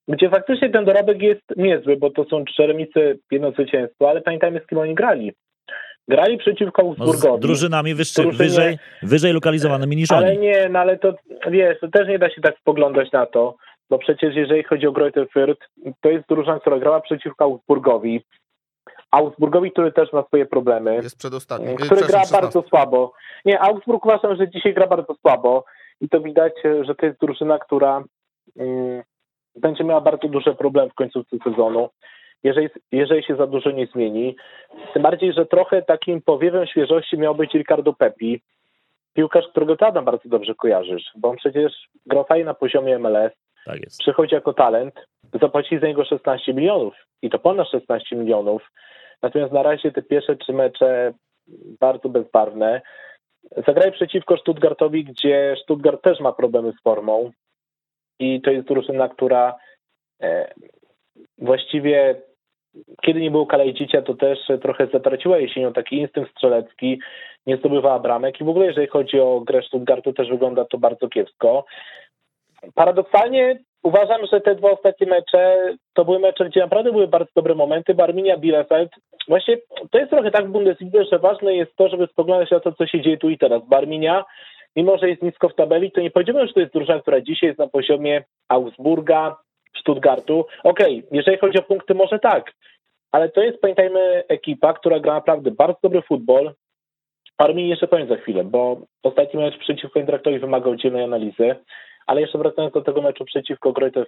gdzie 0.07 0.29
faktycznie 0.29 0.69
ten 0.69 0.85
dorobek 0.85 1.21
jest 1.21 1.41
niezły, 1.57 1.97
bo 1.97 2.09
to 2.09 2.23
są 2.25 2.45
trzy 2.45 2.67
remisy, 2.67 3.19
jedno 3.31 3.51
zwycięstwo, 3.51 4.09
ale 4.09 4.21
pamiętajmy 4.21 4.61
z 4.63 4.67
kim 4.67 4.77
oni 4.77 4.95
grali. 4.95 5.31
Grali 6.07 6.37
przeciwko 6.37 6.83
No, 6.83 6.93
z 6.95 6.99
Augsburgowi. 7.01 7.41
drużynami 7.41 7.93
wyższy, 7.95 8.21
Drużynie- 8.21 8.37
wyżej, 8.49 8.77
wyżej 9.03 9.33
lokalizowanymi 9.33 9.95
niż 9.95 10.11
Ale 10.11 10.27
oni. 10.27 10.37
nie, 10.39 10.69
no 10.69 10.79
ale 10.79 10.97
to 10.97 11.13
wiesz, 11.51 11.79
to 11.79 11.87
też 11.87 12.07
nie 12.07 12.19
da 12.19 12.29
się 12.29 12.41
tak 12.41 12.57
spoglądać 12.59 13.11
na 13.11 13.25
to, 13.25 13.55
bo 13.89 13.97
przecież 13.99 14.35
jeżeli 14.35 14.63
chodzi 14.63 14.87
o 14.87 14.91
Greuther 14.91 15.27
Fürth, 15.35 15.93
to 16.01 16.09
jest 16.09 16.27
drużyna, 16.29 16.59
która 16.59 16.79
grała 16.79 17.01
przeciwko 17.01 17.45
Augsburgowi. 17.45 18.23
Augsburgowi, 19.11 19.71
który 19.71 19.91
też 19.91 20.13
ma 20.13 20.23
swoje 20.23 20.45
problemy, 20.45 20.95
Jest 20.95 21.17
przedostatni. 21.17 21.67
y, 21.69 21.75
który 21.75 21.87
przepraszam, 21.89 22.09
gra 22.11 22.19
16. 22.19 22.41
bardzo 22.41 22.69
słabo. 22.69 23.13
Nie, 23.45 23.59
Augsburg 23.59 24.05
uważam, 24.05 24.35
że 24.35 24.49
dzisiaj 24.49 24.73
gra 24.73 24.87
bardzo 24.87 25.15
słabo 25.21 25.65
i 26.01 26.09
to 26.09 26.21
widać, 26.21 26.53
że 26.81 26.95
to 26.95 27.05
jest 27.05 27.19
drużyna, 27.19 27.59
która 27.59 28.03
mm, 28.59 29.03
będzie 29.55 29.83
miała 29.83 30.01
bardzo 30.01 30.27
duże 30.27 30.55
problemy 30.55 30.89
w 30.89 30.93
końcówce 30.93 31.37
sezonu, 31.43 31.89
jeżeli, 32.43 32.69
jeżeli 32.91 33.23
się 33.23 33.35
za 33.35 33.47
dużo 33.47 33.71
nie 33.71 33.87
zmieni. 33.87 34.35
Tym 34.93 35.03
bardziej, 35.03 35.33
że 35.33 35.45
trochę 35.45 35.81
takim 35.81 36.21
powiewem 36.21 36.67
świeżości 36.67 37.17
miał 37.17 37.35
być 37.35 37.53
Ricardo 37.53 37.93
Pepi, 37.93 38.41
piłkarz, 39.13 39.47
którego 39.47 39.77
ty 39.77 39.85
Adam 39.85 40.05
bardzo 40.05 40.29
dobrze 40.29 40.55
kojarzysz, 40.55 41.11
bo 41.15 41.29
on 41.29 41.35
przecież 41.37 41.73
grał 42.05 42.23
fajnie 42.23 42.45
na 42.45 42.53
poziomie 42.53 42.99
MLS, 42.99 43.31
Tak 43.65 43.79
jest. 43.79 43.99
przychodzi 43.99 44.35
jako 44.35 44.53
talent, 44.53 44.95
zapłacili 45.41 45.81
za 45.81 45.87
niego 45.87 46.05
16 46.05 46.53
milionów 46.53 46.93
i 47.21 47.29
to 47.29 47.39
ponad 47.39 47.69
16 47.69 48.15
milionów. 48.15 48.71
Natomiast 49.21 49.53
na 49.53 49.63
razie 49.63 49.91
te 49.91 50.01
pierwsze 50.01 50.35
trzy 50.35 50.53
mecze 50.53 51.13
bardzo 51.79 52.09
bezbarwne. 52.09 52.81
Zagrali 53.67 53.91
przeciwko 53.91 54.37
Stuttgartowi, 54.37 55.03
gdzie 55.03 55.55
Stuttgart 55.63 56.01
też 56.01 56.19
ma 56.19 56.31
problemy 56.31 56.71
z 56.71 56.81
formą 56.81 57.31
i 58.23 58.41
to 58.41 58.51
jest 58.51 58.67
drużyna, 58.67 59.09
która 59.09 59.55
e, 60.21 60.53
właściwie 61.37 62.21
kiedy 63.01 63.21
nie 63.21 63.31
było 63.31 63.45
Kalejdzicia, 63.45 64.01
to 64.01 64.13
też 64.13 64.39
trochę 64.61 64.87
zatraciła 64.87 65.37
jesienią 65.37 65.73
taki 65.73 65.97
instynkt 65.97 66.31
strzelecki, 66.31 66.99
nie 67.45 67.57
zdobywała 67.57 67.99
bramek 67.99 68.41
i 68.41 68.43
w 68.43 68.49
ogóle 68.49 68.65
jeżeli 68.65 68.87
chodzi 68.87 69.19
o 69.19 69.39
grę 69.39 69.61
Stuttgartu 69.61 70.13
też 70.13 70.29
wygląda 70.29 70.65
to 70.65 70.77
bardzo 70.77 71.09
kiepsko. 71.09 71.65
Paradoksalnie 72.75 73.59
uważam, 73.83 74.21
że 74.31 74.41
te 74.41 74.55
dwa 74.55 74.71
ostatnie 74.71 75.07
mecze 75.07 75.73
to 75.93 76.05
były 76.05 76.19
mecze, 76.19 76.45
gdzie 76.45 76.59
naprawdę 76.59 76.91
były 76.91 77.07
bardzo 77.07 77.31
dobre 77.35 77.55
momenty, 77.55 77.93
bo 77.93 78.03
Arminia 78.03 78.37
Bielefeld, 78.37 78.91
właśnie 79.27 79.57
to 79.91 79.97
jest 79.97 80.11
trochę 80.11 80.31
tak 80.31 80.47
w 80.47 80.51
Bundeslidze, 80.51 81.05
że 81.11 81.19
ważne 81.19 81.55
jest 81.55 81.75
to, 81.75 81.89
żeby 81.89 82.07
spoglądać 82.07 82.51
na 82.51 82.59
to, 82.59 82.71
co 82.71 82.87
się 82.87 83.01
dzieje 83.01 83.17
tu 83.17 83.29
i 83.29 83.37
teraz, 83.37 83.61
bo 83.67 83.77
Arminia, 83.77 84.25
mimo 84.75 84.97
że 84.97 85.09
jest 85.09 85.21
nisko 85.21 85.49
w 85.49 85.55
tabeli, 85.55 85.91
to 85.91 86.01
nie 86.01 86.11
powiedziałbym, 86.11 86.47
że 86.47 86.53
to 86.53 86.59
jest 86.59 86.73
drużyna, 86.73 86.99
która 86.99 87.21
dzisiaj 87.21 87.47
jest 87.47 87.59
na 87.59 87.67
poziomie 87.67 88.23
Augsburga, 88.47 89.37
Stuttgartu. 89.79 90.45
Okej, 90.63 91.03
jeżeli 91.11 91.37
chodzi 91.37 91.59
o 91.59 91.63
punkty, 91.63 91.95
może 91.95 92.19
tak, 92.19 92.51
ale 93.11 93.29
to 93.29 93.41
jest, 93.41 93.61
pamiętajmy, 93.61 94.23
ekipa, 94.27 94.73
która 94.73 94.99
gra 94.99 95.13
naprawdę 95.13 95.51
bardzo 95.51 95.79
dobry 95.83 96.01
futbol. 96.01 96.53
Armii 97.37 97.69
jeszcze 97.69 97.87
powiem 97.87 98.07
za 98.07 98.15
chwilę, 98.15 98.43
bo 98.43 98.81
ostatni 99.03 99.39
mecz 99.39 99.57
przeciwko 99.57 99.99
Eintrachtowi 99.99 100.39
wymagał 100.39 100.75
dzielnej 100.75 101.03
analizy, 101.03 101.55
ale 102.07 102.21
jeszcze 102.21 102.37
wracając 102.37 102.73
do 102.73 102.81
tego 102.81 103.01
meczu 103.01 103.25
przeciwko 103.25 103.71
Greuther 103.71 104.07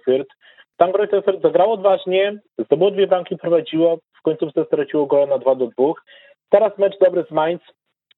tam 0.76 0.92
Greuther 0.92 1.22
Fürth 1.22 1.42
zagrało 1.42 1.72
odważnie, 1.74 2.38
zdobyło 2.58 2.90
dwie 2.90 3.06
bramki, 3.06 3.36
prowadziło, 3.36 3.98
w 4.18 4.22
końcówce 4.22 4.64
straciło 4.64 5.06
gola 5.06 5.26
na 5.26 5.38
2 5.38 5.54
do 5.54 5.66
2. 5.66 5.92
Teraz 6.48 6.78
mecz 6.78 6.98
dobry 6.98 7.24
z 7.28 7.30
Mainz, 7.30 7.62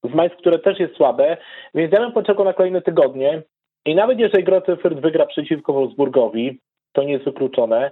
z 0.05 0.15
Mainz, 0.15 0.33
które 0.33 0.59
też 0.59 0.81
jest 0.81 0.97
słabe, 0.97 1.37
więc 1.75 1.93
ja 1.93 2.01
bym 2.01 2.13
poczekał 2.13 2.45
na 2.45 2.53
kolejne 2.53 2.83
tygodnie 2.83 3.43
i 3.85 3.95
nawet 3.95 4.19
jeżeli 4.19 4.45
Greuther 4.45 4.79
Fürth 4.79 5.01
wygra 5.01 5.27
przeciwko 5.27 5.73
Wolfsburgowi, 5.73 6.61
to 6.93 7.03
nie 7.03 7.13
jest 7.13 7.25
wykluczone, 7.25 7.91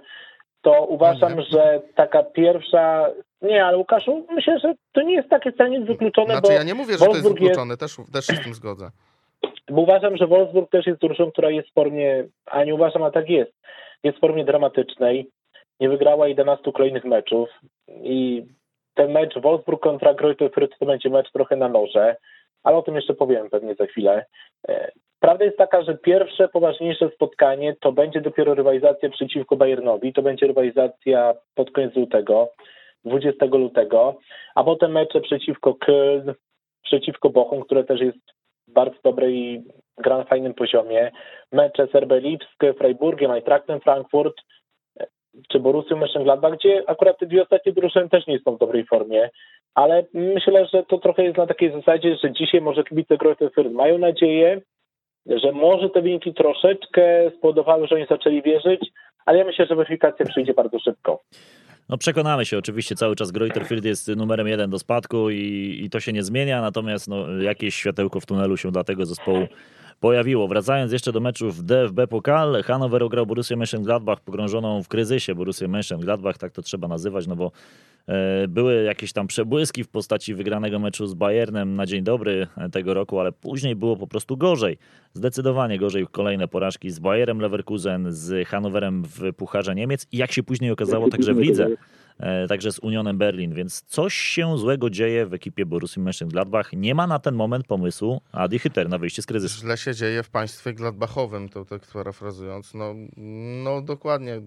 to 0.61 0.85
uważam, 0.85 1.35
Nie. 1.35 1.43
że 1.43 1.81
taka 1.95 2.23
pierwsza 2.23 3.09
Nie, 3.41 3.65
ale 3.65 3.77
Łukaszu, 3.77 4.25
myślę, 4.29 4.59
że 4.59 4.73
to 4.91 5.01
nie 5.01 5.13
jest 5.13 5.29
takie 5.29 5.51
wcale 5.51 5.79
wykluczone, 5.79 6.33
znaczy, 6.33 6.41
bo 6.47 6.51
ja 6.51 6.63
nie 6.63 6.73
mówię, 6.73 6.93
że 6.93 6.99
to 6.99 7.05
jest 7.05 7.13
Wolfsburg 7.13 7.39
wykluczone, 7.39 7.71
jest... 7.71 7.79
Też, 7.79 7.97
też 8.13 8.25
się 8.25 8.41
z 8.41 8.43
tym 8.43 8.53
zgodzę. 8.53 8.89
Bo 9.69 9.81
uważam, 9.81 10.17
że 10.17 10.27
Wolfsburg 10.27 10.71
też 10.71 10.87
jest 10.87 11.01
drużyną, 11.01 11.31
która 11.31 11.49
jest 11.49 11.69
w 11.69 11.73
formie, 11.73 12.27
a 12.45 12.63
nie 12.63 12.75
uważam, 12.75 13.03
a 13.03 13.11
tak 13.11 13.29
jest, 13.29 13.51
jest 14.03 14.17
w 14.17 14.21
formie 14.21 14.45
dramatycznej. 14.45 15.29
Nie 15.79 15.89
wygrała 15.89 16.27
11 16.27 16.71
kolejnych 16.71 17.05
meczów 17.05 17.49
i 17.87 18.45
ten 18.97 19.11
mecz 19.11 19.39
Wolfsburg 19.39 19.81
kontra 19.81 20.13
Greuther 20.13 20.49
to 20.79 20.85
będzie 20.85 21.09
mecz 21.09 21.31
trochę 21.31 21.55
na 21.55 21.69
noże, 21.69 22.15
ale 22.63 22.77
o 22.77 22.81
tym 22.81 22.95
jeszcze 22.95 23.13
powiem 23.13 23.49
pewnie 23.49 23.75
za 23.75 23.85
chwilę. 23.85 24.25
E, 24.67 24.91
prawda 25.19 25.45
jest 25.45 25.57
taka, 25.57 25.81
że 25.81 25.97
pierwsze 25.97 26.47
poważniejsze 26.47 27.09
spotkanie 27.09 27.75
to 27.79 27.91
będzie 27.91 28.21
dopiero 28.21 28.55
rywalizacja 28.55 29.09
przeciwko 29.09 29.55
Bayernowi, 29.55 30.13
to 30.13 30.21
będzie 30.21 30.47
rywalizacja 30.47 31.33
pod 31.55 31.71
koniec 31.71 31.95
lutego, 31.95 32.49
20 33.05 33.45
lutego, 33.45 34.17
a 34.55 34.63
potem 34.63 34.91
mecze 34.91 35.21
przeciwko 35.21 35.73
Köln, 35.73 36.33
przeciwko 36.83 37.29
Bochum, 37.29 37.61
które 37.61 37.83
też 37.83 38.01
jest 38.01 38.19
bardzo 38.67 38.97
dobrej 39.03 39.35
i 39.35 39.63
gra 39.97 40.17
na 40.17 40.23
fajnym 40.23 40.53
poziomie, 40.53 41.11
mecze 41.51 41.87
z 41.87 41.95
RB 41.95 42.11
Lipsk, 42.11 42.63
Freiburgiem, 42.77 43.31
Eintrachtem 43.31 43.79
Frankfurt, 43.79 44.35
czy 45.47 45.59
Borussią 45.59 45.95
Mönchengladbach, 45.95 46.55
gdzie 46.55 46.83
akurat 46.87 47.19
te 47.19 47.25
dwie 47.25 47.43
ostatnie 47.43 47.73
drużyny 47.73 48.09
też 48.09 48.27
nie 48.27 48.39
są 48.39 48.55
w 48.55 48.59
dobrej 48.59 48.85
formie, 48.85 49.29
ale 49.75 50.05
myślę, 50.13 50.67
że 50.73 50.83
to 50.83 50.97
trochę 50.97 51.23
jest 51.23 51.37
na 51.37 51.47
takiej 51.47 51.71
zasadzie, 51.71 52.17
że 52.23 52.31
dzisiaj 52.31 52.61
może 52.61 52.83
kibice 52.83 53.17
Greuther 53.17 53.51
Fürth 53.51 53.71
mają 53.71 53.97
nadzieję, 53.97 54.61
że 55.25 55.51
może 55.51 55.89
te 55.89 56.01
wyniki 56.01 56.33
troszeczkę 56.33 57.31
spowodowały, 57.37 57.87
że 57.87 57.95
oni 57.95 58.05
zaczęli 58.09 58.41
wierzyć, 58.41 58.89
ale 59.25 59.37
ja 59.37 59.45
myślę, 59.45 59.65
że 59.65 59.75
weryfikacja 59.75 60.25
przyjdzie 60.25 60.53
bardzo 60.53 60.79
szybko. 60.79 61.21
No 61.89 61.97
przekonamy 61.97 62.45
się, 62.45 62.57
oczywiście 62.57 62.95
cały 62.95 63.15
czas 63.15 63.31
Greuther 63.31 63.63
Fürth 63.63 63.85
jest 63.85 64.07
numerem 64.15 64.47
jeden 64.47 64.69
do 64.69 64.79
spadku 64.79 65.29
i, 65.29 65.79
i 65.83 65.89
to 65.89 65.99
się 65.99 66.13
nie 66.13 66.23
zmienia, 66.23 66.61
natomiast 66.61 67.07
no, 67.07 67.41
jakieś 67.41 67.75
światełko 67.75 68.19
w 68.19 68.25
tunelu 68.25 68.57
się 68.57 68.71
dla 68.71 68.83
tego 68.83 69.05
zespołu 69.05 69.47
pojawiło. 69.99 70.47
Wracając 70.47 70.91
jeszcze 70.91 71.11
do 71.11 71.19
meczów 71.19 71.63
DFB 71.63 72.07
Pokal, 72.09 72.63
Hannover 72.63 73.03
ograł 73.03 73.25
Borussię 73.25 73.57
Mönchengladbach 73.57 74.17
pogrążoną 74.25 74.83
w 74.83 74.87
kryzysie 74.87 75.35
Borussię 75.35 75.67
Mönchengladbach, 75.67 76.37
tak 76.37 76.51
to 76.51 76.61
trzeba 76.61 76.87
nazywać, 76.87 77.27
no 77.27 77.35
bo 77.35 77.51
e, 78.07 78.47
były 78.47 78.83
jakieś 78.83 79.13
tam 79.13 79.27
przebłyski 79.27 79.83
w 79.83 79.87
postaci 79.87 80.33
wygranego 80.33 80.79
meczu 80.79 81.07
z 81.07 81.13
Bayernem 81.13 81.75
na 81.75 81.85
dzień 81.85 82.03
dobry 82.03 82.47
tego 82.71 82.93
roku, 82.93 83.19
ale 83.19 83.31
później 83.31 83.75
było 83.75 83.97
po 83.97 84.07
prostu 84.07 84.37
gorzej. 84.37 84.77
Zdecydowanie 85.13 85.79
gorzej 85.79 86.07
kolejne 86.11 86.47
porażki 86.47 86.89
z 86.89 86.99
Bayerem 86.99 87.39
Leverkusen, 87.39 88.07
z 88.09 88.47
Hannoverem 88.47 89.03
w 89.03 89.33
Pucharze 89.33 89.75
Niemiec 89.75 90.07
i 90.11 90.17
jak 90.17 90.31
się 90.31 90.43
później 90.43 90.71
okazało 90.71 91.09
także 91.09 91.33
w 91.33 91.39
lidze 91.39 91.67
E, 91.67 91.96
także 92.49 92.71
z 92.71 92.79
Unionem 92.79 93.17
Berlin, 93.17 93.53
więc 93.53 93.81
coś 93.81 94.13
się 94.13 94.57
złego 94.57 94.89
dzieje 94.89 95.25
w 95.25 95.33
ekipie 95.33 95.65
Borussii 95.65 96.01
Mönchengladbach. 96.01 96.63
Nie 96.73 96.95
ma 96.95 97.07
na 97.07 97.19
ten 97.19 97.35
moment 97.35 97.67
pomysłu 97.67 98.21
Adi 98.31 98.59
Hütter 98.59 98.89
na 98.89 98.97
wyjście 98.97 99.21
z 99.21 99.25
kryzysu. 99.25 99.59
Źle 99.59 99.77
się 99.77 99.95
dzieje 99.95 100.23
w 100.23 100.29
państwie 100.29 100.73
gladbachowym, 100.73 101.49
to 101.49 101.65
tak 101.65 101.81
parafrazując. 101.93 102.73
No, 102.73 102.93
no 103.63 103.81
dokładnie. 103.81 104.41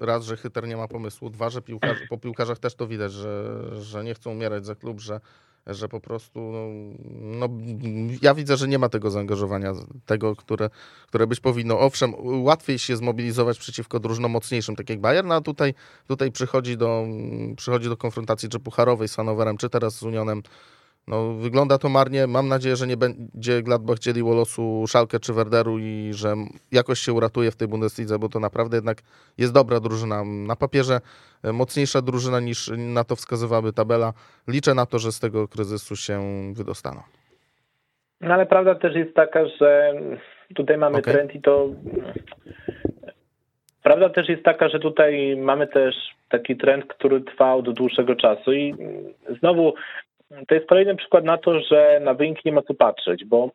Raz, 0.00 0.24
że 0.24 0.36
Hütter 0.36 0.68
nie 0.68 0.76
ma 0.76 0.88
pomysłu, 0.88 1.30
dwa, 1.30 1.50
że 1.50 1.62
piłkarz, 1.62 1.98
po 2.08 2.18
piłkarzach 2.18 2.58
też 2.58 2.74
to 2.74 2.86
widać, 2.86 3.12
że, 3.12 3.62
że 3.82 4.04
nie 4.04 4.14
chcą 4.14 4.30
umierać 4.30 4.66
za 4.66 4.74
klub, 4.74 5.00
że 5.00 5.20
że 5.66 5.88
po 5.88 6.00
prostu, 6.00 6.40
no, 6.40 6.68
no, 7.20 7.48
ja 8.22 8.34
widzę, 8.34 8.56
że 8.56 8.68
nie 8.68 8.78
ma 8.78 8.88
tego 8.88 9.10
zaangażowania, 9.10 9.72
tego, 10.06 10.36
które, 10.36 10.70
które 11.06 11.26
być 11.26 11.40
powinno. 11.40 11.80
Owszem, 11.80 12.14
łatwiej 12.44 12.78
się 12.78 12.96
zmobilizować 12.96 13.58
przeciwko 13.58 14.00
drużynom 14.00 14.32
mocniejszym, 14.32 14.76
tak 14.76 14.90
jak 14.90 15.00
Bayern, 15.00 15.28
no, 15.28 15.34
a 15.34 15.40
tutaj, 15.40 15.74
tutaj 16.06 16.32
przychodzi, 16.32 16.76
do, 16.76 17.06
przychodzi 17.56 17.88
do 17.88 17.96
konfrontacji 17.96 18.48
czy 18.48 18.60
pucharowej 18.60 19.08
z 19.08 19.14
Hanowerem, 19.14 19.56
czy 19.56 19.68
teraz 19.68 19.94
z 19.94 20.02
Unionem 20.02 20.42
no, 21.08 21.32
wygląda 21.32 21.78
to 21.78 21.88
marnie. 21.88 22.26
Mam 22.26 22.48
nadzieję, 22.48 22.76
że 22.76 22.86
nie 22.86 22.96
będzie 22.96 23.62
Gladbach 23.62 23.98
dzieliło 23.98 24.34
losu 24.34 24.84
Szalkę 24.88 25.20
czy 25.20 25.32
Werderu 25.32 25.78
i 25.78 26.10
że 26.12 26.34
jakoś 26.72 26.98
się 26.98 27.12
uratuje 27.12 27.50
w 27.50 27.56
tej 27.56 27.68
Bundeslidze, 27.68 28.18
bo 28.18 28.28
to 28.28 28.40
naprawdę 28.40 28.76
jednak 28.76 28.98
jest 29.38 29.54
dobra 29.54 29.80
drużyna. 29.80 30.24
Na 30.24 30.56
papierze 30.56 31.00
e, 31.44 31.52
mocniejsza 31.52 32.02
drużyna 32.02 32.40
niż 32.40 32.70
na 32.76 33.04
to 33.04 33.16
wskazywałaby 33.16 33.72
tabela. 33.72 34.12
Liczę 34.48 34.74
na 34.74 34.86
to, 34.86 34.98
że 34.98 35.12
z 35.12 35.20
tego 35.20 35.48
kryzysu 35.48 35.96
się 35.96 36.20
wydostaną. 36.54 37.00
No 38.20 38.34
ale 38.34 38.46
prawda 38.46 38.74
też 38.74 38.94
jest 38.94 39.14
taka, 39.14 39.46
że 39.46 39.92
tutaj 40.54 40.78
mamy 40.78 40.98
okay. 40.98 41.14
trend 41.14 41.34
i 41.34 41.40
to... 41.40 41.68
Prawda 43.82 44.08
też 44.08 44.28
jest 44.28 44.42
taka, 44.42 44.68
że 44.68 44.78
tutaj 44.78 45.36
mamy 45.36 45.66
też 45.66 45.94
taki 46.28 46.56
trend, 46.56 46.84
który 46.86 47.20
trwa 47.20 47.54
od 47.54 47.74
dłuższego 47.74 48.16
czasu 48.16 48.52
i 48.52 48.74
znowu 49.38 49.74
to 50.48 50.54
jest 50.54 50.66
kolejny 50.66 50.96
przykład 50.96 51.24
na 51.24 51.38
to, 51.38 51.60
że 51.60 52.00
na 52.02 52.14
wyniki 52.14 52.42
nie 52.44 52.52
ma 52.52 52.62
co 52.62 52.74
patrzeć, 52.74 53.24
bo 53.24 53.50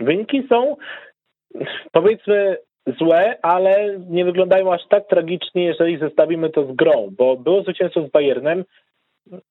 wyniki 0.00 0.46
są 0.48 0.76
powiedzmy 1.92 2.56
złe, 2.98 3.38
ale 3.42 3.98
nie 4.08 4.24
wyglądają 4.24 4.72
aż 4.72 4.88
tak 4.88 5.08
tragicznie, 5.08 5.64
jeżeli 5.64 5.98
zestawimy 5.98 6.50
to 6.50 6.72
z 6.72 6.76
grą, 6.76 7.08
bo 7.18 7.36
było 7.36 7.62
zwycięstwo 7.62 8.02
z 8.02 8.10
Bayernem, 8.10 8.64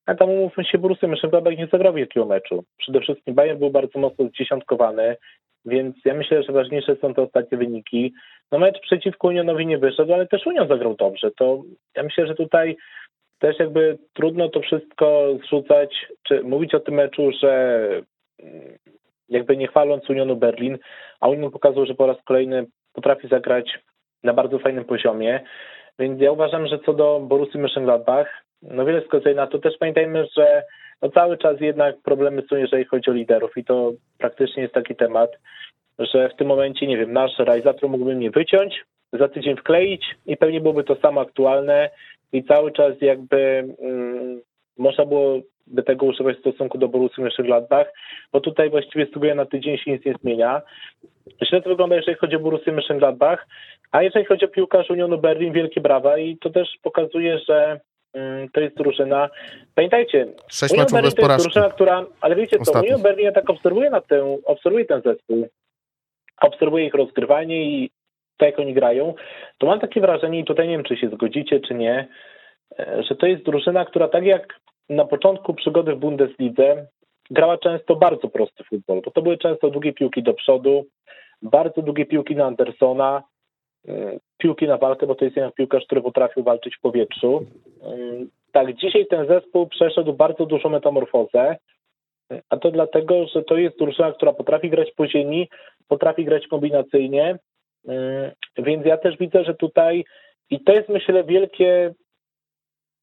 a 0.06 0.14
tam 0.14 0.30
umówmy 0.30 0.64
się, 0.64 0.78
Borussia 0.78 1.06
Mönchengladbach 1.06 1.58
nie 1.58 1.66
zagrał 1.66 1.94
wielkiego 1.94 2.26
meczu. 2.26 2.64
Przede 2.78 3.00
wszystkim 3.00 3.34
Bayern 3.34 3.58
był 3.58 3.70
bardzo 3.70 3.98
mocno 3.98 4.28
zdziesiątkowany, 4.28 5.16
więc 5.64 5.96
ja 6.04 6.14
myślę, 6.14 6.42
że 6.42 6.52
ważniejsze 6.52 6.96
są 6.96 7.14
te 7.14 7.22
ostatnie 7.22 7.58
wyniki. 7.58 8.12
No 8.52 8.58
mecz 8.58 8.80
przeciwko 8.80 9.28
Unionowi 9.28 9.66
nie 9.66 9.78
wyszedł, 9.78 10.14
ale 10.14 10.26
też 10.26 10.46
Union 10.46 10.68
zagrał 10.68 10.94
dobrze. 10.94 11.30
To 11.30 11.62
ja 11.96 12.02
myślę, 12.02 12.26
że 12.26 12.34
tutaj 12.34 12.76
też 13.38 13.58
jakby 13.58 13.98
trudno 14.14 14.48
to 14.48 14.60
wszystko 14.60 15.28
zrzucać, 15.44 16.06
czy 16.22 16.42
mówić 16.42 16.74
o 16.74 16.80
tym 16.80 16.94
meczu, 16.94 17.30
że 17.42 17.84
mm, 18.42 18.78
jakby 19.28 19.56
nie 19.56 19.68
chwaląc 19.68 20.10
Unionu 20.10 20.36
Berlin, 20.36 20.78
a 21.20 21.28
Union 21.28 21.50
pokazał, 21.50 21.86
że 21.86 21.94
po 21.94 22.06
raz 22.06 22.16
kolejny 22.24 22.66
potrafi 22.92 23.28
zagrać 23.28 23.78
na 24.22 24.32
bardzo 24.32 24.58
fajnym 24.58 24.84
poziomie, 24.84 25.40
więc 25.98 26.20
ja 26.20 26.32
uważam, 26.32 26.66
że 26.66 26.78
co 26.78 26.92
do 26.92 27.20
Borussii 27.20 27.60
Mönchengladbach, 27.60 28.26
no 28.62 28.84
wiele 28.84 29.02
na 29.34 29.46
to. 29.46 29.58
Też 29.58 29.78
pamiętajmy, 29.78 30.26
że 30.36 30.62
no 31.02 31.10
cały 31.10 31.38
czas 31.38 31.60
jednak 31.60 31.96
problemy 32.02 32.42
są, 32.50 32.56
jeżeli 32.56 32.84
chodzi 32.84 33.10
o 33.10 33.12
liderów 33.12 33.56
i 33.56 33.64
to 33.64 33.92
praktycznie 34.18 34.62
jest 34.62 34.74
taki 34.74 34.96
temat, 34.96 35.30
że 35.98 36.28
w 36.28 36.36
tym 36.36 36.46
momencie, 36.46 36.86
nie 36.86 36.96
wiem, 36.96 37.12
nasz 37.12 37.38
realizator 37.38 37.90
mógłby 37.90 38.14
mnie 38.14 38.30
wyciąć, 38.30 38.84
za 39.12 39.28
tydzień 39.28 39.56
wkleić 39.56 40.06
i 40.26 40.36
pewnie 40.36 40.60
byłoby 40.60 40.84
to 40.84 40.96
samo 40.96 41.20
aktualne 41.20 41.90
i 42.32 42.44
cały 42.44 42.72
czas 42.72 42.94
jakby 43.00 43.64
um, 43.78 44.40
można 44.78 45.06
byłoby 45.06 45.82
tego 45.86 46.06
używać 46.06 46.36
w 46.36 46.40
stosunku 46.40 46.78
do 46.78 46.88
Borussii 46.88 47.24
Mönchengladbach, 47.24 47.84
bo 48.32 48.40
tutaj 48.40 48.70
właściwie 48.70 49.06
z 49.06 49.36
na 49.36 49.46
tydzień 49.46 49.78
się 49.78 49.90
nic 49.90 50.04
nie 50.04 50.14
zmienia. 50.20 50.62
Źle 51.48 51.62
to 51.62 51.68
wygląda, 51.68 51.96
jeżeli 51.96 52.18
chodzi 52.18 52.36
o 52.36 52.40
Borussię 52.40 52.72
Mönchengladbach, 52.72 53.36
a 53.90 54.02
jeżeli 54.02 54.24
chodzi 54.24 54.44
o 54.44 54.48
piłkarz 54.48 54.90
Unionu 54.90 55.18
Berlin, 55.18 55.52
wielkie 55.52 55.80
brawa 55.80 56.18
i 56.18 56.36
to 56.36 56.50
też 56.50 56.68
pokazuje, 56.82 57.38
że 57.38 57.80
um, 58.14 58.48
to 58.52 58.60
jest 58.60 58.76
drużyna. 58.76 59.28
Pamiętajcie, 59.74 60.26
Sześć 60.48 60.72
Union 60.72 60.86
Berlin 60.92 61.12
to 61.12 61.32
jest 61.32 61.44
drużyna, 61.44 61.70
która, 61.70 62.06
ale 62.20 62.36
wiecie 62.36 62.58
co, 62.58 62.80
Union 62.80 63.02
Berlin 63.02 63.24
ja 63.24 63.32
tak 63.32 63.50
obserwuję 63.50 63.90
na 63.90 64.00
tę, 64.00 64.38
obserwuję 64.44 64.84
ten 64.84 65.02
zespół, 65.02 65.48
obserwuję 66.40 66.86
ich 66.86 66.94
rozgrywanie 66.94 67.62
i 67.62 67.90
tak 68.38 68.50
jak 68.50 68.58
oni 68.58 68.74
grają, 68.74 69.14
to 69.58 69.66
mam 69.66 69.80
takie 69.80 70.00
wrażenie, 70.00 70.38
i 70.38 70.44
tutaj 70.44 70.68
nie 70.68 70.74
wiem, 70.74 70.84
czy 70.84 70.96
się 70.96 71.08
zgodzicie, 71.08 71.60
czy 71.60 71.74
nie, 71.74 72.08
e, 72.78 73.02
że 73.02 73.14
to 73.16 73.26
jest 73.26 73.44
drużyna, 73.44 73.84
która 73.84 74.08
tak 74.08 74.24
jak 74.24 74.60
na 74.88 75.04
początku 75.04 75.54
przygody 75.54 75.94
w 75.94 75.98
Bundeslidze 75.98 76.86
grała 77.30 77.58
często 77.58 77.96
bardzo 77.96 78.28
prosty 78.28 78.64
futbol, 78.64 79.00
bo 79.04 79.10
to 79.10 79.22
były 79.22 79.38
często 79.38 79.70
długie 79.70 79.92
piłki 79.92 80.22
do 80.22 80.34
przodu, 80.34 80.84
bardzo 81.42 81.82
długie 81.82 82.06
piłki 82.06 82.36
na 82.36 82.46
Andersona, 82.46 83.22
e, 83.88 84.18
piłki 84.38 84.66
na 84.66 84.76
walkę, 84.76 85.06
bo 85.06 85.14
to 85.14 85.24
jest 85.24 85.36
jeden 85.36 85.52
piłkarz, 85.52 85.84
który 85.84 86.02
potrafił 86.02 86.42
walczyć 86.42 86.76
w 86.76 86.80
powietrzu. 86.80 87.46
E, 87.82 87.96
tak, 88.52 88.74
dzisiaj 88.74 89.06
ten 89.06 89.26
zespół 89.26 89.66
przeszedł 89.66 90.12
bardzo 90.12 90.46
dużą 90.46 90.68
metamorfozę, 90.68 91.56
a 92.50 92.56
to 92.56 92.70
dlatego, 92.70 93.26
że 93.26 93.42
to 93.42 93.56
jest 93.56 93.78
drużyna, 93.78 94.12
która 94.12 94.32
potrafi 94.32 94.70
grać 94.70 94.92
po 94.96 95.06
ziemi, 95.06 95.48
potrafi 95.88 96.24
grać 96.24 96.46
kombinacyjnie, 96.46 97.38
więc 98.58 98.86
ja 98.86 98.96
też 98.96 99.16
widzę, 99.16 99.44
że 99.44 99.54
tutaj 99.54 100.04
i 100.50 100.60
to 100.60 100.72
jest 100.72 100.88
myślę 100.88 101.24
wielkie 101.24 101.94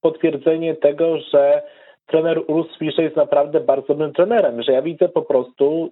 potwierdzenie 0.01 0.75
tego, 0.75 1.19
że 1.19 1.61
trener 2.05 2.41
Urs 2.47 2.77
Fischer 2.79 3.03
jest 3.03 3.15
naprawdę 3.15 3.59
bardzo 3.59 3.87
dobrym 3.87 4.13
trenerem, 4.13 4.63
że 4.63 4.71
ja 4.71 4.81
widzę 4.81 5.09
po 5.09 5.21
prostu 5.21 5.91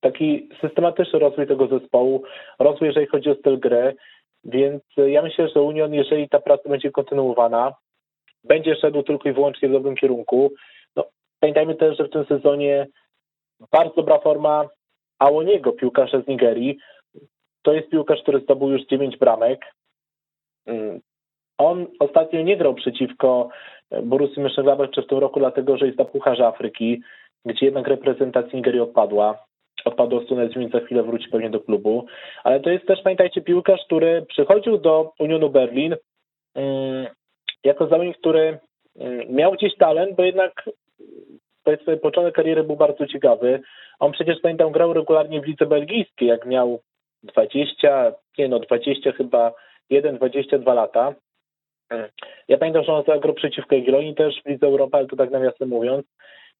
taki 0.00 0.48
systematyczny 0.60 1.18
rozwój 1.18 1.46
tego 1.46 1.66
zespołu, 1.66 2.22
rozwój 2.58 2.88
jeżeli 2.88 3.06
chodzi 3.06 3.30
o 3.30 3.34
styl 3.34 3.58
gry, 3.58 3.94
więc 4.44 4.82
ja 4.96 5.22
myślę, 5.22 5.48
że 5.48 5.62
Union, 5.62 5.94
jeżeli 5.94 6.28
ta 6.28 6.40
praca 6.40 6.68
będzie 6.68 6.90
kontynuowana, 6.90 7.74
będzie 8.44 8.76
szedł 8.76 9.02
tylko 9.02 9.28
i 9.28 9.32
wyłącznie 9.32 9.68
w 9.68 9.72
dobrym 9.72 9.96
kierunku. 9.96 10.52
No, 10.96 11.04
pamiętajmy 11.40 11.74
też, 11.74 11.98
że 11.98 12.04
w 12.04 12.10
tym 12.10 12.24
sezonie 12.24 12.86
bardzo 13.72 13.94
dobra 13.94 14.18
forma 14.18 14.68
Awoniego, 15.18 15.72
piłkarza 15.72 16.20
z 16.20 16.26
Nigerii, 16.26 16.78
to 17.62 17.72
jest 17.72 17.90
piłkarz, 17.90 18.22
który 18.22 18.40
zdobył 18.40 18.70
już 18.70 18.86
9 18.86 19.16
bramek. 19.16 19.60
Mm, 20.66 21.00
on 21.58 21.86
ostatnio 21.98 22.42
nie 22.42 22.56
grał 22.56 22.74
przeciwko 22.74 23.48
Borussii 24.02 24.42
Mönchengladbach 24.42 24.90
czy 24.90 25.02
w 25.02 25.06
tym 25.06 25.18
roku, 25.18 25.40
dlatego 25.40 25.76
że 25.76 25.86
jest 25.86 25.98
na 25.98 26.04
Pucharze 26.04 26.46
Afryki, 26.46 27.02
gdzie 27.44 27.66
jednak 27.66 27.86
reprezentacja 27.88 28.56
Nigerii 28.56 28.80
odpadła. 28.80 29.44
Odpadł 29.84 30.24
Stunes, 30.24 30.54
więc 30.54 30.72
za 30.72 30.80
chwilę 30.80 31.02
wróci 31.02 31.28
pewnie 31.28 31.50
do 31.50 31.60
klubu. 31.60 32.06
Ale 32.44 32.60
to 32.60 32.70
jest 32.70 32.86
też, 32.86 33.02
pamiętajcie, 33.02 33.40
piłkarz, 33.40 33.84
który 33.84 34.26
przychodził 34.28 34.78
do 34.78 35.12
Unionu 35.18 35.50
Berlin 35.50 35.96
um, 36.54 37.06
jako 37.64 37.86
zawodnik, 37.86 38.18
który 38.18 38.58
um, 38.94 39.20
miał 39.28 39.52
gdzieś 39.52 39.76
talent, 39.76 40.16
bo 40.16 40.22
jednak 40.22 40.70
powiedzmy, 41.64 41.96
początek 41.96 42.34
kariery 42.34 42.64
był 42.64 42.76
bardzo 42.76 43.06
ciekawy. 43.06 43.60
On 43.98 44.12
przecież, 44.12 44.40
pamiętam, 44.42 44.72
grał 44.72 44.92
regularnie 44.92 45.40
w 45.40 45.46
lidze 45.46 45.66
belgijskiej, 45.66 46.28
jak 46.28 46.46
miał 46.46 46.80
20, 47.22 48.12
nie 48.38 48.48
no, 48.48 48.58
20 48.58 49.12
chyba 49.12 49.52
1, 49.90 50.16
22 50.16 50.74
lata. 50.74 51.14
Ja 52.48 52.58
pamiętam, 52.58 52.84
że 52.84 52.92
on 52.92 53.04
zagrał 53.04 53.34
przeciwko 53.34 53.74
Jagiellonii 53.74 54.14
też 54.14 54.42
w 54.42 54.48
Lidze 54.48 54.66
Europy, 54.66 54.96
ale 54.96 55.06
to 55.06 55.16
tak 55.16 55.30
nawiasem 55.30 55.68
mówiąc. 55.68 56.06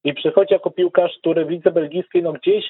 I 0.03 0.13
przychodzi 0.13 0.53
jako 0.53 0.71
piłkarz, 0.71 1.17
który 1.19 1.45
w 1.45 1.49
Lidze 1.49 1.71
Belgijskiej, 1.71 2.23
no 2.23 2.33
gdzieś 2.33 2.65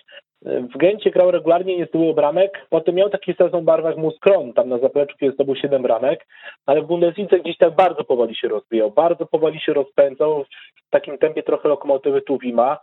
e, 0.46 0.62
w 0.62 0.78
Gencie 0.78 1.12
grał 1.12 1.32
regularnie, 1.32 1.78
nie 1.78 1.86
zdobył 1.86 2.14
bramek, 2.14 2.66
potem 2.70 2.96
miał 2.96 3.10
taki 3.10 3.34
sezon 3.34 3.66
barwach 3.66 3.98
Muskron, 3.98 4.54
tam 4.54 4.70
na 4.70 4.78
zapleczu, 4.78 5.18
kiedy 5.18 5.34
zdobył 5.34 5.56
7 5.56 5.82
bramek, 5.82 6.28
ale 6.66 6.82
w 6.82 6.86
Bundeslidze 6.86 7.40
gdzieś 7.40 7.58
tak 7.58 7.76
bardzo 7.76 8.04
powoli 8.04 8.36
się 8.36 8.48
rozwijał, 8.48 8.92
bardzo 8.92 9.26
powoli 9.26 9.60
się 9.60 9.74
rozpędzał, 9.74 10.46
w 10.88 10.90
takim 10.90 11.18
tempie 11.18 11.44
trochę 11.44 11.70
lokomotywy 11.70 12.22
Tuwima. 12.22 12.78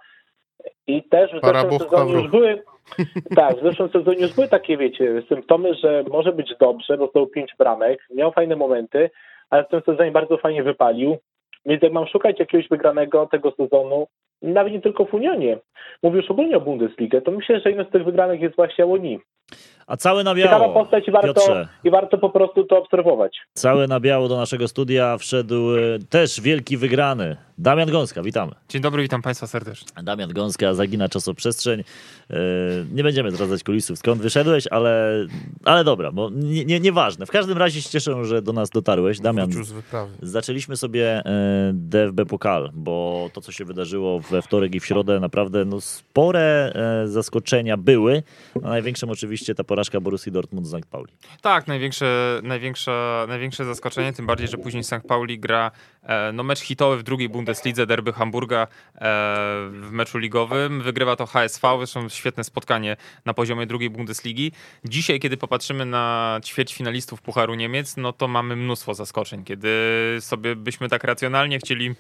I 0.87 1.03
też 1.03 1.31
w 1.31 1.47
zeszłym 1.47 1.79
sezonie 1.79 2.13
już 2.13 2.31
były, 2.31 2.63
tak, 3.37 3.57
w 3.57 3.63
zeszłym 3.63 3.89
sezonie 3.89 4.21
już 4.21 4.35
były 4.35 4.49
takie, 4.49 4.77
wiecie, 4.77 5.23
symptomy, 5.29 5.75
że 5.75 6.05
może 6.11 6.33
być 6.33 6.55
dobrze, 6.61 6.99
bo 6.99 7.07
zdobył 7.07 7.27
5 7.27 7.55
bramek, 7.59 8.07
miał 8.15 8.33
fajne 8.33 8.57
momenty, 8.57 9.11
ale 9.51 9.65
w 9.65 9.69
tym 9.69 9.81
sezonie 9.87 10.11
bardzo 10.11 10.37
fajnie 10.37 10.63
wypalił. 10.63 11.17
Więc 11.67 11.83
jak 11.83 11.93
mam 11.93 12.07
szukać 12.07 12.39
jakiegoś 12.39 12.69
wygranego 12.69 13.27
tego 13.27 13.51
sezonu, 13.51 14.07
nawet 14.43 14.73
nie 14.73 14.81
tylko 14.81 15.05
w 15.05 15.15
Unionie, 15.15 15.59
mówię 16.03 16.17
już 16.17 16.31
ogólnie 16.31 16.57
o 16.57 16.61
Bundesligę, 16.61 17.23
to 17.23 17.31
myślę, 17.31 17.61
że 17.61 17.69
jednym 17.69 17.87
z 17.87 17.91
tych 17.91 18.05
wygranych 18.05 18.41
jest 18.41 18.57
właśnie 18.57 18.87
Łoni. 18.87 19.19
A 19.91 19.97
cały 19.97 20.25
na 20.25 20.35
biało. 20.35 20.51
Ciekawa 20.51 20.75
postać 20.75 21.09
i 21.09 21.11
warto, 21.11 21.57
i 21.85 21.91
warto 21.91 22.19
po 22.19 22.31
prostu 22.31 22.65
to 22.65 22.79
obserwować. 22.79 23.39
Cały 23.55 23.89
na 23.89 24.01
biało 24.01 24.29
do 24.29 24.37
naszego 24.37 24.69
studia 24.69 25.19
wszedł 25.19 25.77
e, 25.77 25.81
też 26.11 26.41
wielki 26.41 26.77
wygrany. 26.77 27.37
Damian 27.59 27.91
Gąska, 27.91 28.23
witamy. 28.23 28.53
Dzień 28.69 28.83
dobry, 28.83 29.03
witam 29.03 29.23
Państwa 29.23 29.47
serdecznie. 29.47 30.03
Damian 30.03 30.33
Gąska 30.33 30.75
zagina 30.75 31.09
czasoprzestrzeń. 31.09 31.81
E, 32.31 32.35
nie 32.93 33.03
będziemy 33.03 33.31
zdradzać 33.31 33.65
kulisów, 33.65 33.99
skąd 33.99 34.23
wyszedłeś, 34.23 34.67
ale, 34.71 35.27
ale 35.65 35.85
dobra, 35.85 36.13
bo 36.13 36.31
nie, 36.31 36.65
nie, 36.65 36.81
nieważne. 36.81 37.27
W 37.27 37.31
każdym 37.31 37.59
razie 37.59 37.83
się 37.83 37.91
cieszę, 37.91 38.25
że 38.25 38.43
do 38.43 38.53
nas 38.53 38.71
dotarłeś. 38.71 39.21
Damian, 39.21 39.51
zaczęliśmy 40.23 40.77
sobie 40.77 41.23
e, 41.25 41.71
DFB 41.75 42.27
Pokal, 42.29 42.71
bo 42.75 43.29
to, 43.33 43.41
co 43.41 43.53
się 43.53 43.65
wydarzyło 43.65 44.21
we 44.21 44.43
wtorek 44.43 44.75
i 44.75 44.81
w 44.81 44.87
środę, 44.87 45.21
naprawdę 45.21 45.65
no, 45.65 45.81
spore 45.81 46.73
zaskoczenia 47.05 47.77
były. 47.77 48.23
A 48.63 48.69
największym 48.69 49.11
oczywiście 49.11 49.40
ta 49.55 49.65
porażka 49.65 50.01
Borussii 50.01 50.33
Dortmund 50.33 50.67
z 50.67 50.71
St. 50.71 50.87
Pauli. 50.91 51.13
Tak, 51.41 51.67
największe, 51.67 52.41
największe, 52.43 53.25
największe 53.29 53.65
zaskoczenie, 53.65 54.13
tym 54.13 54.27
bardziej, 54.27 54.49
że 54.49 54.59
później 54.59 54.85
St. 54.85 55.01
Pauli 55.09 55.39
gra 55.39 55.71
e, 56.03 56.33
no, 56.33 56.43
mecz 56.43 56.61
hitowy 56.61 56.97
w 56.97 57.03
drugiej 57.03 57.29
Bundeslidze, 57.29 57.87
derby 57.87 58.13
Hamburga 58.13 58.63
e, 58.63 58.67
w 59.71 59.89
meczu 59.91 60.19
ligowym. 60.19 60.83
Wygrywa 60.83 61.17
to 61.17 61.27
HSV, 61.27 61.77
zresztą 61.79 62.09
świetne 62.09 62.45
spotkanie 62.45 62.97
na 63.25 63.35
poziomie 63.35 63.67
drugiej 63.67 63.91
Bundesligi. 63.91 64.53
Dzisiaj, 64.85 65.21
kiedy 65.21 65.37
popatrzymy 65.37 65.87
na 65.87 66.41
ćwierć 66.45 66.75
finalistów 66.75 67.23
Pucharu 67.23 67.55
Niemiec, 67.55 67.97
no 67.97 68.13
to 68.13 68.29
mamy 68.29 68.57
mnóstwo 68.57 68.95
zaskoczeń. 68.95 69.45
Kiedy 69.45 69.71
sobie 70.21 70.57
byśmy 70.57 70.89
tak 70.89 71.05
racjonalnie 71.05 71.59
chcieli 71.59 71.95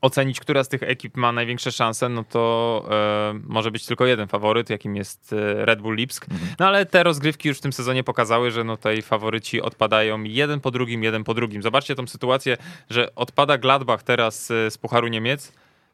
ocenić, 0.00 0.40
która 0.40 0.64
z 0.64 0.68
tych 0.68 0.82
ekip 0.82 1.16
ma 1.16 1.32
największe 1.32 1.72
szanse, 1.72 2.08
no 2.08 2.24
to 2.24 2.84
e, 2.90 3.40
może 3.44 3.70
być 3.70 3.86
tylko 3.86 4.06
jeden 4.06 4.28
faworyt, 4.28 4.70
jakim 4.70 4.96
jest 4.96 5.32
e, 5.32 5.64
Red 5.66 5.80
Bull 5.80 5.96
Lipsk. 5.96 6.26
Mhm. 6.30 6.50
No 6.58 6.66
ale 6.66 6.86
te 6.86 7.02
rozgrywki 7.02 7.48
już 7.48 7.58
w 7.58 7.60
tym 7.60 7.72
sezonie 7.72 8.04
pokazały, 8.04 8.50
że 8.50 8.64
no 8.64 8.76
tutaj 8.76 9.02
faworyci 9.02 9.62
odpadają 9.62 10.22
jeden 10.22 10.60
po 10.60 10.70
drugim, 10.70 11.02
jeden 11.02 11.24
po 11.24 11.34
drugim. 11.34 11.62
Zobaczcie 11.62 11.94
tą 11.94 12.06
sytuację, 12.06 12.56
że 12.90 13.14
odpada 13.14 13.58
Gladbach 13.58 14.02
teraz 14.02 14.50
e, 14.50 14.70
z 14.70 14.78
Pucharu 14.78 15.08
Niemiec, 15.08 15.52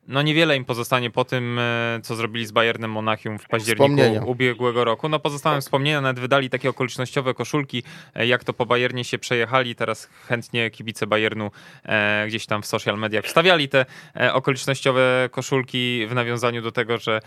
no 0.09 0.23
niewiele 0.23 0.57
im 0.57 0.65
pozostanie 0.65 1.11
po 1.11 1.25
tym, 1.25 1.59
e, 1.59 2.01
co 2.03 2.17
zrobili 2.17 2.47
z 2.47 2.53
Bayernem 2.53 2.91
Monachium 2.91 3.39
w 3.39 3.49
październiku 3.49 4.31
ubiegłego 4.31 4.85
roku. 4.85 5.09
No 5.09 5.19
pozostałe 5.19 5.61
wspomnienia, 5.61 6.01
nawet 6.01 6.21
wydali 6.21 6.51
takie 6.51 6.71
okolicznościowe 6.71 7.35
koszulki, 7.35 7.83
e, 8.15 8.27
jak 8.27 8.45
to 8.45 8.53
po 8.53 8.67
Bayernie 8.67 9.05
się 9.05 9.19
przejechali. 9.19 9.75
Teraz 9.75 10.09
chętnie 10.29 10.71
kibice 10.71 11.07
Bayernu 11.07 11.51
e, 11.85 12.25
gdzieś 12.29 12.47
tam 12.47 12.63
w 12.63 12.67
social 12.67 12.99
mediach 12.99 13.25
wstawiali 13.25 13.69
te 13.69 13.87
okolicznościowe 14.33 15.29
koszulki 15.33 16.07
w 16.09 16.15
nawiązaniu 16.15 16.63
do 16.63 16.73
tego, 16.73 16.99
że 16.99 17.21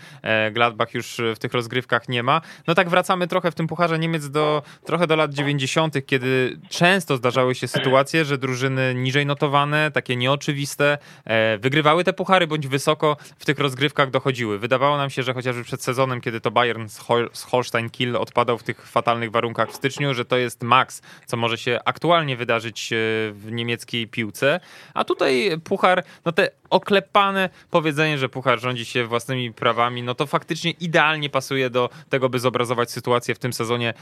Gladbach 0.52 0.94
już 0.94 1.20
w 1.34 1.38
tych 1.38 1.52
rozgrywkach 1.52 2.08
nie 2.08 2.22
ma. 2.22 2.40
No 2.66 2.74
tak 2.74 2.88
wracamy 2.88 3.26
trochę 3.26 3.50
w 3.50 3.54
tym 3.54 3.66
Pucharze 3.66 3.98
Niemiec 3.98 4.30
do, 4.30 4.62
trochę 4.84 5.06
do 5.06 5.16
lat 5.16 5.34
90., 5.34 6.06
kiedy 6.06 6.58
często 6.68 7.16
zdarzały 7.16 7.54
się 7.54 7.68
sytuacje, 7.68 8.24
że 8.24 8.38
drużyny 8.38 8.94
niżej 8.94 9.26
notowane, 9.26 9.90
takie 9.90 10.16
nieoczywiste, 10.16 10.98
wygrywały 11.60 12.04
te 12.04 12.12
puchary, 12.12 12.46
bądź 12.46 12.68
wysoko 12.70 13.16
w 13.38 13.44
tych 13.44 13.58
rozgrywkach 13.58 14.10
dochodziły. 14.10 14.58
Wydawało 14.58 14.96
nam 14.96 15.10
się, 15.10 15.22
że 15.22 15.34
chociażby 15.34 15.64
przed 15.64 15.82
sezonem, 15.82 16.20
kiedy 16.20 16.40
to 16.40 16.50
Bayern 16.50 16.88
z, 16.88 16.98
Hol 16.98 17.30
z 17.32 17.42
Holstein 17.42 17.90
Kiel 17.90 18.16
odpadał 18.16 18.58
w 18.58 18.62
tych 18.62 18.86
fatalnych 18.86 19.30
warunkach 19.30 19.70
w 19.70 19.76
styczniu, 19.76 20.14
że 20.14 20.24
to 20.24 20.36
jest 20.36 20.62
maks, 20.62 21.02
co 21.26 21.36
może 21.36 21.58
się 21.58 21.78
aktualnie 21.84 22.36
wydarzyć 22.36 22.92
e, 22.92 22.96
w 23.32 23.48
niemieckiej 23.50 24.08
piłce. 24.08 24.60
A 24.94 25.04
tutaj 25.04 25.50
puchar, 25.64 26.04
no 26.24 26.32
te 26.32 26.59
oklepane 26.70 27.50
powiedzenie, 27.70 28.18
że 28.18 28.28
puchar 28.28 28.60
rządzi 28.60 28.84
się 28.84 29.06
własnymi 29.06 29.52
prawami, 29.52 30.02
no 30.02 30.14
to 30.14 30.26
faktycznie 30.26 30.70
idealnie 30.70 31.30
pasuje 31.30 31.70
do 31.70 31.90
tego, 32.08 32.28
by 32.28 32.38
zobrazować 32.38 32.90
sytuację 32.90 33.34
w 33.34 33.38
tym 33.38 33.52
sezonie 33.52 33.88
e, 33.88 33.94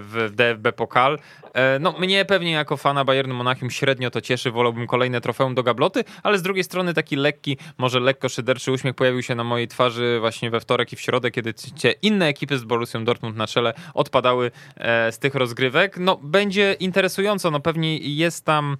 w 0.00 0.30
DFB 0.32 0.72
Pokal. 0.76 1.18
E, 1.54 1.78
no 1.78 1.92
mnie 1.98 2.24
pewnie 2.24 2.52
jako 2.52 2.76
fana 2.76 3.04
Bayernu 3.04 3.34
Monachium 3.34 3.70
średnio 3.70 4.10
to 4.10 4.20
cieszy, 4.20 4.50
wolałbym 4.50 4.86
kolejne 4.86 5.20
trofeum 5.20 5.54
do 5.54 5.62
gabloty, 5.62 6.04
ale 6.22 6.38
z 6.38 6.42
drugiej 6.42 6.64
strony 6.64 6.94
taki 6.94 7.16
lekki 7.16 7.56
może 7.78 8.00
lekko 8.00 8.28
szyderczy 8.28 8.72
uśmiech 8.72 8.94
pojawił 8.94 9.22
się 9.22 9.34
na 9.34 9.44
mojej 9.44 9.68
twarzy 9.68 10.16
właśnie 10.20 10.50
we 10.50 10.60
wtorek 10.60 10.92
i 10.92 10.96
w 10.96 11.00
środę, 11.00 11.30
kiedy 11.30 11.54
inne 12.02 12.26
ekipy 12.26 12.58
z 12.58 12.64
Borussią 12.64 13.04
Dortmund 13.04 13.36
na 13.36 13.46
czele 13.46 13.74
odpadały 13.94 14.50
e, 14.76 15.12
z 15.12 15.18
tych 15.18 15.34
rozgrywek. 15.34 15.98
No 15.98 16.16
będzie 16.22 16.76
interesująco, 16.80 17.50
no 17.50 17.60
pewnie 17.60 17.98
jest 17.98 18.44
tam 18.44 18.76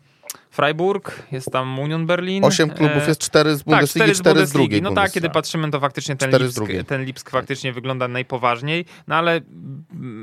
Freiburg, 0.54 1.22
jest 1.32 1.52
tam 1.52 1.78
Union 1.78 2.06
Berlin. 2.06 2.44
Osiem 2.44 2.70
klubów 2.70 3.02
e, 3.02 3.08
jest 3.08 3.20
cztery 3.20 3.56
z 3.56 3.62
Bundesligi, 3.62 4.06
tak, 4.06 4.16
cztery, 4.16 4.46
z, 4.46 4.48
z 4.48 4.52
drugiej. 4.52 4.82
No 4.82 4.92
tak, 4.92 5.12
kiedy 5.12 5.30
patrzymy, 5.30 5.70
to 5.70 5.80
faktycznie 5.80 6.16
ten 6.16 6.30
Lipsk, 6.30 6.64
ten 6.86 7.04
Lipsk 7.04 7.30
faktycznie 7.30 7.72
wygląda 7.72 8.08
najpoważniej, 8.08 8.84
no 9.08 9.14
ale 9.14 9.40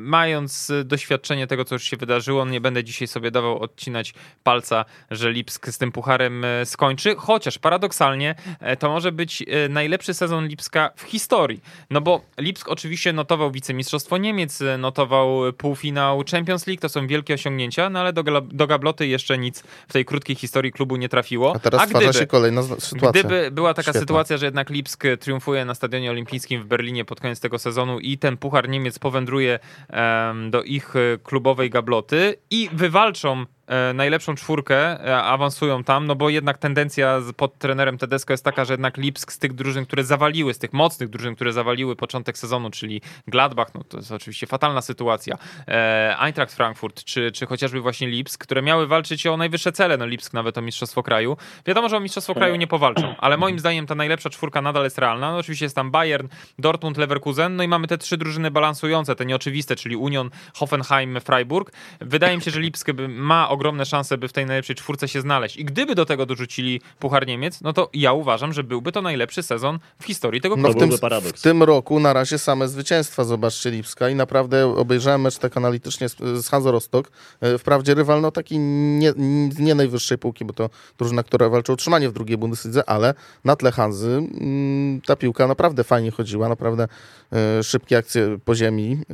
mając 0.04 0.72
doświadczenie 0.86 1.48
tego, 1.48 1.66
co 1.66 1.76
już 1.76 1.84
się 1.84 1.98
wydarzyło, 1.98 2.46
nie 2.46 2.62
będę 2.62 2.84
dzisiaj 2.84 3.08
sobie 3.08 3.32
dawał 3.32 3.60
odcinać 3.60 4.14
palca, 4.44 4.86
że 5.12 5.32
Lipsk 5.32 5.68
z 5.68 5.78
tym 5.78 5.92
pucharem 5.92 6.46
e, 6.46 6.66
skończy, 6.66 7.16
chociaż 7.16 7.60
paradoksalnie 7.60 8.36
e, 8.60 8.78
to 8.78 8.90
może 8.90 9.12
być 9.12 9.44
najlepszy 9.70 10.14
sezon 10.14 10.48
Lipska 10.48 10.92
w 10.96 11.02
historii, 11.02 11.62
no 11.90 12.02
bo 12.02 12.22
Lipsk 12.38 12.70
oczywiście 12.70 13.14
notował 13.14 13.52
wicemistrzostwo 13.52 14.18
Niemiec, 14.18 14.60
notował 14.78 15.54
półfinał 15.58 16.24
Champions 16.32 16.68
League, 16.68 16.82
to 16.82 16.90
są 16.90 17.08
wielkie 17.08 17.34
osiągnięcia, 17.34 17.90
no 17.90 18.00
ale 18.00 18.14
do, 18.14 18.24
do 18.42 18.68
gabloty 18.68 19.08
jeszcze 19.08 19.38
nic 19.38 19.64
w 19.88 19.94
tej 19.94 20.06
krótkiej 20.06 20.21
krótkiej 20.22 20.36
historii 20.36 20.72
klubu 20.72 20.96
nie 20.96 21.10
trafiło. 21.10 21.56
A 21.56 21.60
teraz 21.60 21.82
A 21.82 21.88
gdyby, 21.88 22.14
się 22.14 22.28
kolejna 22.28 22.64
sytuacja. 22.64 23.24
Gdyby 23.24 23.52
była 23.52 23.74
taka 23.74 23.84
Świetna. 23.84 24.00
sytuacja, 24.00 24.38
że 24.38 24.46
jednak 24.46 24.70
Lipsk 24.70 25.04
triumfuje 25.20 25.66
na 25.66 25.76
Stadionie 25.76 26.12
Olimpijskim 26.12 26.62
w 26.62 26.66
Berlinie 26.66 27.06
pod 27.06 27.22
koniec 27.22 27.40
tego 27.40 27.60
sezonu 27.60 28.00
i 28.00 28.18
ten 28.18 28.38
Puchar 28.38 28.70
Niemiec 28.70 29.00
powędruje 29.00 29.60
um, 29.90 30.52
do 30.52 30.64
ich 30.64 30.94
klubowej 31.24 31.70
gabloty 31.70 32.36
i 32.52 32.70
wywalczą 32.74 33.46
najlepszą 33.94 34.36
czwórkę, 34.36 35.08
e, 35.08 35.24
awansują 35.24 35.84
tam, 35.84 36.08
no 36.08 36.16
bo 36.16 36.30
jednak 36.30 36.58
tendencja 36.58 37.22
pod 37.38 37.58
trenerem 37.58 37.98
Tedesco 37.98 38.34
jest 38.34 38.44
taka, 38.44 38.66
że 38.66 38.74
jednak 38.74 38.98
Lipsk 38.98 39.32
z 39.32 39.40
tych 39.40 39.54
drużyn, 39.54 39.86
które 39.86 40.04
zawaliły, 40.04 40.54
z 40.54 40.58
tych 40.58 40.74
mocnych 40.74 41.10
drużyn, 41.10 41.36
które 41.36 41.54
zawaliły 41.54 41.96
początek 41.96 42.38
sezonu, 42.38 42.70
czyli 42.70 43.02
Gladbach, 43.28 43.74
no 43.76 43.84
to 43.84 43.98
jest 43.98 44.12
oczywiście 44.12 44.48
fatalna 44.48 44.82
sytuacja, 44.82 45.38
e, 45.68 46.18
Eintracht 46.20 46.54
Frankfurt, 46.54 47.04
czy, 47.04 47.32
czy 47.32 47.46
chociażby 47.46 47.82
właśnie 47.82 48.08
Lipsk, 48.08 48.44
które 48.44 48.62
miały 48.62 48.88
walczyć 48.88 49.28
o 49.28 49.38
najwyższe 49.38 49.72
cele, 49.72 49.98
no 49.98 50.06
Lipsk 50.06 50.34
nawet 50.34 50.58
o 50.58 50.62
Mistrzostwo 50.62 51.04
Kraju. 51.04 51.38
Wiadomo, 51.66 51.90
że 51.90 51.98
o 51.98 52.00
Mistrzostwo 52.00 52.34
Kraju 52.34 52.56
nie 52.56 52.68
powalczą, 52.68 53.16
ale 53.18 53.38
moim 53.38 53.60
zdaniem 53.60 53.88
ta 53.88 53.96
najlepsza 53.96 54.30
czwórka 54.30 54.62
nadal 54.62 54.84
jest 54.84 54.98
realna. 54.98 55.32
No 55.32 55.38
oczywiście 55.38 55.66
jest 55.66 55.76
tam 55.76 55.92
Bayern, 55.92 56.28
Dortmund, 56.60 56.98
Leverkusen, 56.98 57.56
no 57.56 57.64
i 57.64 57.68
mamy 57.68 57.88
te 57.88 57.98
trzy 57.98 58.18
drużyny 58.18 58.52
balansujące, 58.52 59.16
te 59.16 59.26
nieoczywiste, 59.26 59.76
czyli 59.76 59.96
Union, 59.96 60.30
Hoffenheim, 60.54 61.22
Freiburg. 61.22 61.72
Wydaje 62.02 62.36
mi 62.38 62.44
się, 62.44 62.52
że 62.52 62.60
Lipsk 62.60 62.88
ma 63.08 63.50
ogromny 63.50 63.61
ogromne 63.62 63.86
szanse, 63.86 64.18
by 64.18 64.28
w 64.28 64.34
tej 64.34 64.46
najlepszej 64.46 64.76
czwórce 64.76 65.08
się 65.08 65.22
znaleźć. 65.22 65.58
I 65.58 65.66
gdyby 65.66 65.96
do 65.96 66.06
tego 66.06 66.26
dorzucili 66.26 66.82
Puchar 67.00 67.28
Niemiec, 67.28 67.62
no 67.62 67.74
to 67.74 67.90
ja 67.94 68.14
uważam, 68.14 68.54
że 68.54 68.64
byłby 68.64 68.92
to 68.92 69.02
najlepszy 69.02 69.44
sezon 69.44 69.80
w 70.00 70.06
historii 70.06 70.42
tego 70.42 70.56
No 70.56 70.70
klubu. 70.74 70.98
w 70.98 71.00
tym, 71.00 71.22
w 71.36 71.42
tym 71.42 71.64
roku 71.64 72.00
na 72.00 72.14
razie 72.14 72.38
same 72.38 72.68
zwycięstwa, 72.68 73.24
zobaczcie 73.24 73.72
Lipska 73.72 74.10
i 74.10 74.16
naprawdę 74.16 74.68
obejrzałem 74.68 75.22
mecz 75.22 75.38
tak 75.38 75.58
analitycznie 75.58 76.10
z, 76.10 76.18
z 76.18 76.48
Hanzo 76.48 76.72
Rostock. 76.72 77.12
E, 77.42 77.58
Wprawdzie 77.58 77.94
rywal 77.94 78.22
no 78.22 78.32
taki 78.32 78.60
nie, 78.60 79.14
nie 79.60 79.76
najwyższej 79.76 80.18
półki, 80.18 80.46
bo 80.46 80.54
to 80.54 80.70
drużyna, 80.98 81.24
która 81.24 81.50
walczy 81.50 81.72
o 81.72 81.74
utrzymanie 81.74 82.10
w 82.10 82.14
drugiej 82.14 82.38
Bundeslidze, 82.38 82.90
ale 82.90 83.14
na 83.46 83.56
tle 83.56 83.72
Hanzy 83.72 84.10
mm, 84.10 85.02
ta 85.02 85.16
piłka 85.16 85.48
naprawdę 85.48 85.84
fajnie 85.84 86.12
chodziła, 86.12 86.50
naprawdę 86.50 86.88
e, 87.34 87.64
szybkie 87.64 87.98
akcje 87.98 88.40
po 88.46 88.56
ziemi 88.56 88.98
e, 89.10 89.14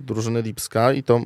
drużyny 0.00 0.42
Lipska 0.42 0.92
i 0.92 1.02
to 1.02 1.20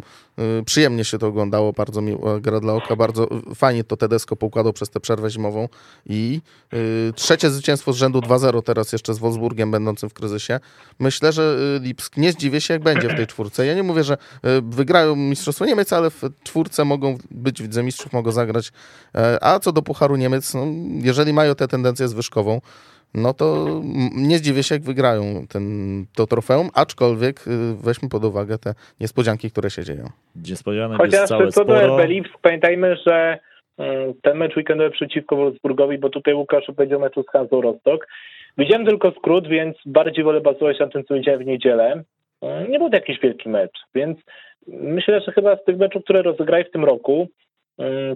przyjemnie 0.66 1.04
się 1.04 1.18
to 1.18 1.26
oglądało, 1.26 1.72
bardzo 1.72 2.00
miła 2.00 2.40
gra 2.40 2.61
dla 2.62 2.75
oka, 2.75 2.96
bardzo 2.96 3.29
fajnie 3.55 3.85
to 3.85 3.96
Tedesco 3.96 4.37
poukładał 4.37 4.72
przez 4.72 4.90
tę 4.90 5.01
przerwę 5.01 5.31
zimową 5.31 5.68
i 6.07 6.40
y, 6.75 7.12
trzecie 7.16 7.51
zwycięstwo 7.51 7.92
z 7.92 7.96
rzędu 7.96 8.20
2-0 8.20 8.62
teraz 8.62 8.92
jeszcze 8.92 9.14
z 9.14 9.18
Wolfsburgiem 9.18 9.70
będącym 9.70 10.09
w 10.11 10.14
kryzysie. 10.14 10.61
Myślę, 10.98 11.33
że 11.33 11.57
y, 11.77 11.85
Lipsk 11.85 12.16
nie 12.16 12.33
zdziwię 12.33 12.61
się 12.61 12.75
jak 12.75 12.83
będzie 12.83 13.09
w 13.09 13.16
tej 13.16 13.27
czwórce. 13.27 13.66
Ja 13.66 13.75
nie 13.75 13.83
mówię, 13.83 14.05
że 14.05 14.14
y, 14.14 14.18
wygrają 14.62 15.16
Mistrzostwo 15.16 15.66
Niemiec, 15.66 15.92
ale 15.92 16.11
w 16.11 16.22
czwórce 16.42 16.85
mogą 16.85 17.18
być 17.31 17.62
wicemistrzów, 17.62 18.12
mogą 18.12 18.33
zagrać. 18.33 18.72
E, 19.14 19.44
A 19.44 19.61
co 19.61 19.72
do 19.72 19.83
Pucharu 19.83 20.16
Niemiec, 20.16 20.55
no, 20.55 20.66
jeżeli 21.03 21.33
mają 21.33 21.55
tę 21.55 21.68
tendencję 21.68 22.09
zwyżkową, 22.09 22.61
no 23.14 23.35
to 23.35 23.66
nie 24.14 24.38
zdziwię 24.38 24.62
się, 24.62 24.75
jak 24.75 24.85
wygrają 24.85 25.22
ten, 25.48 25.64
to 26.16 26.27
trofeum, 26.27 26.68
aczkolwiek 26.75 27.46
y, 27.46 27.51
weźmy 27.85 28.09
pod 28.09 28.25
uwagę 28.25 28.59
te 28.59 28.75
niespodzianki, 29.01 29.51
które 29.51 29.70
się 29.70 29.85
dzieją. 29.85 30.05
Niespodzianek 30.48 31.01
jest 31.01 31.14
Chociaż 31.14 31.29
całe 31.29 31.48
co 31.48 31.64
do 31.64 32.05
Lipsk, 32.05 32.38
pamiętajmy, 32.42 32.96
że 33.07 33.38
mm, 33.79 34.14
ten 34.22 34.37
mecz 34.38 34.57
weekendowy 34.57 34.90
przeciwko 34.90 35.37
Wolfsburgowi, 35.37 35.98
bo 35.98 36.11
tutaj 36.11 36.35
Łukasz 36.35 36.64
powiedział 36.77 37.01
meczu 37.01 37.22
z 37.22 37.33
Hanzą 37.33 37.61
Rostock. 37.61 38.07
Widziałem 38.59 38.87
tylko 38.87 39.11
skrót, 39.11 39.48
więc 39.48 39.77
bardziej 39.87 40.25
wolę 40.25 40.40
bazować 40.40 40.79
na 40.79 40.88
tym, 40.88 41.05
co 41.05 41.14
widziałem 41.14 41.40
w 41.40 41.46
niedzielę. 41.46 42.03
Mm, 42.42 42.70
Nie 42.70 42.79
był 42.79 42.90
to 42.90 42.96
jakiś 42.96 43.20
wielki 43.20 43.48
mecz, 43.48 43.81
więc 43.94 44.18
myślę, 44.66 45.20
że 45.20 45.33
chyba 45.33 45.57
z 45.57 45.64
tych 45.64 45.77
meczów, 45.77 46.05
które 46.05 46.22
rozegrali 46.22 46.64
w 46.64 46.70
tym 46.70 46.85
roku, 46.85 47.29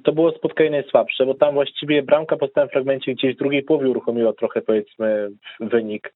to 0.04 0.12
było 0.12 0.32
spotkanie 0.32 0.70
najsłabsze, 0.70 1.26
bo 1.26 1.34
tam 1.34 1.54
właściwie 1.54 2.02
bramka 2.02 2.36
po 2.36 2.48
stałym 2.48 2.70
fragmencie 2.70 3.14
gdzieś 3.14 3.34
w 3.34 3.38
drugiej 3.38 3.62
połowie 3.62 3.88
uruchomiła 3.88 4.32
trochę, 4.32 4.62
powiedzmy, 4.62 5.30
wynik 5.60 6.14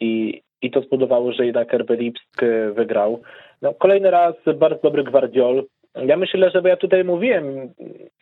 i, 0.00 0.42
i 0.62 0.70
to 0.70 0.82
spowodowało, 0.82 1.32
że 1.32 1.46
jednak 1.46 1.74
RB 1.74 1.90
Lipsk 1.90 2.42
e, 2.42 2.72
wygrał. 2.72 3.22
No, 3.62 3.74
kolejny 3.74 4.10
raz 4.10 4.34
bardzo 4.56 4.80
dobry 4.82 5.04
Gwardiol. 5.04 5.64
Ja 5.94 6.16
myślę, 6.16 6.50
że 6.50 6.62
ja 6.64 6.76
tutaj 6.76 7.04
mówiłem 7.04 7.72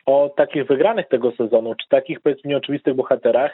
o 0.07 0.31
takich 0.37 0.67
wygranych 0.67 1.09
tego 1.09 1.33
sezonu, 1.33 1.75
czy 1.75 1.89
takich 1.89 2.21
powiedzmy 2.21 2.51
nieoczywistych 2.51 2.95
bohaterach. 2.95 3.53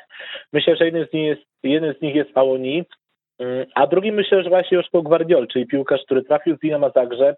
Myślę, 0.53 0.77
że 0.77 0.85
jeden 0.85 1.07
z 1.07 1.13
nich 1.13 1.27
jest, 1.27 1.43
jeden 1.63 1.95
z 1.95 2.01
nich 2.01 2.15
jest 2.15 2.31
Aoni, 2.35 2.85
mm, 3.39 3.67
a 3.75 3.87
drugi 3.87 4.13
myślę, 4.13 4.43
że 4.43 4.49
właśnie 4.49 4.77
Joszko 4.77 5.03
Gwardiol, 5.03 5.49
czyli 5.49 5.67
piłkarz, 5.67 6.05
który 6.05 6.23
trafił 6.23 6.57
z 6.57 6.59
Dinama 6.59 6.91
Zagrzeb, 6.91 7.37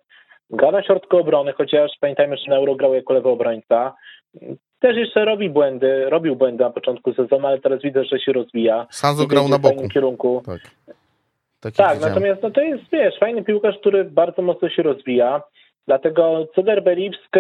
gra 0.51 0.71
na 0.71 0.83
środku 0.83 1.17
obrony, 1.17 1.53
chociaż 1.53 1.91
pamiętajmy, 2.01 2.37
że 2.37 2.51
na 2.51 2.57
Euro 2.57 2.75
grał 2.75 2.95
jako 2.95 3.13
lewy 3.13 3.29
obrońca. 3.29 3.95
Też 4.81 4.97
jeszcze 4.97 5.25
robi 5.25 5.51
błędy, 5.51 6.11
robił 6.11 6.37
błędy 6.37 6.65
na 6.65 6.71
początku 6.71 7.15
sezonu, 7.15 7.47
ale 7.47 7.61
teraz 7.61 7.83
widzę, 7.83 8.05
że 8.05 8.19
się 8.19 8.33
rozwija. 8.33 8.87
I 9.25 9.27
grał 9.27 9.49
na 9.49 9.59
boku. 9.59 9.89
kierunku. 9.89 10.43
Tak, 10.47 10.61
Tak, 11.61 11.73
widziałem. 11.73 12.01
natomiast 12.01 12.43
no 12.43 12.51
to 12.51 12.61
jest, 12.61 12.83
wiesz, 12.93 13.19
fajny 13.19 13.45
piłkarz, 13.45 13.79
który 13.79 14.05
bardzo 14.05 14.43
mocno 14.43 14.69
się 14.69 14.83
rozwija. 14.83 15.43
Dlatego 15.87 16.47
Lipsk, 16.95 17.37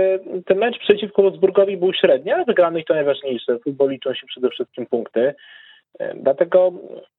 ten 0.46 0.58
mecz 0.58 0.78
przeciwko 0.78 1.22
Wolfsburgowi 1.22 1.76
był 1.76 1.92
średni, 1.92 2.32
ale 2.32 2.44
wygrany 2.44 2.80
i 2.80 2.84
to 2.84 2.94
najważniejsze. 2.94 3.58
W 3.58 3.62
futbolu 3.62 3.90
liczą 3.90 4.14
się 4.14 4.26
przede 4.26 4.50
wszystkim 4.50 4.86
punkty. 4.86 5.34
Dlatego 6.22 6.72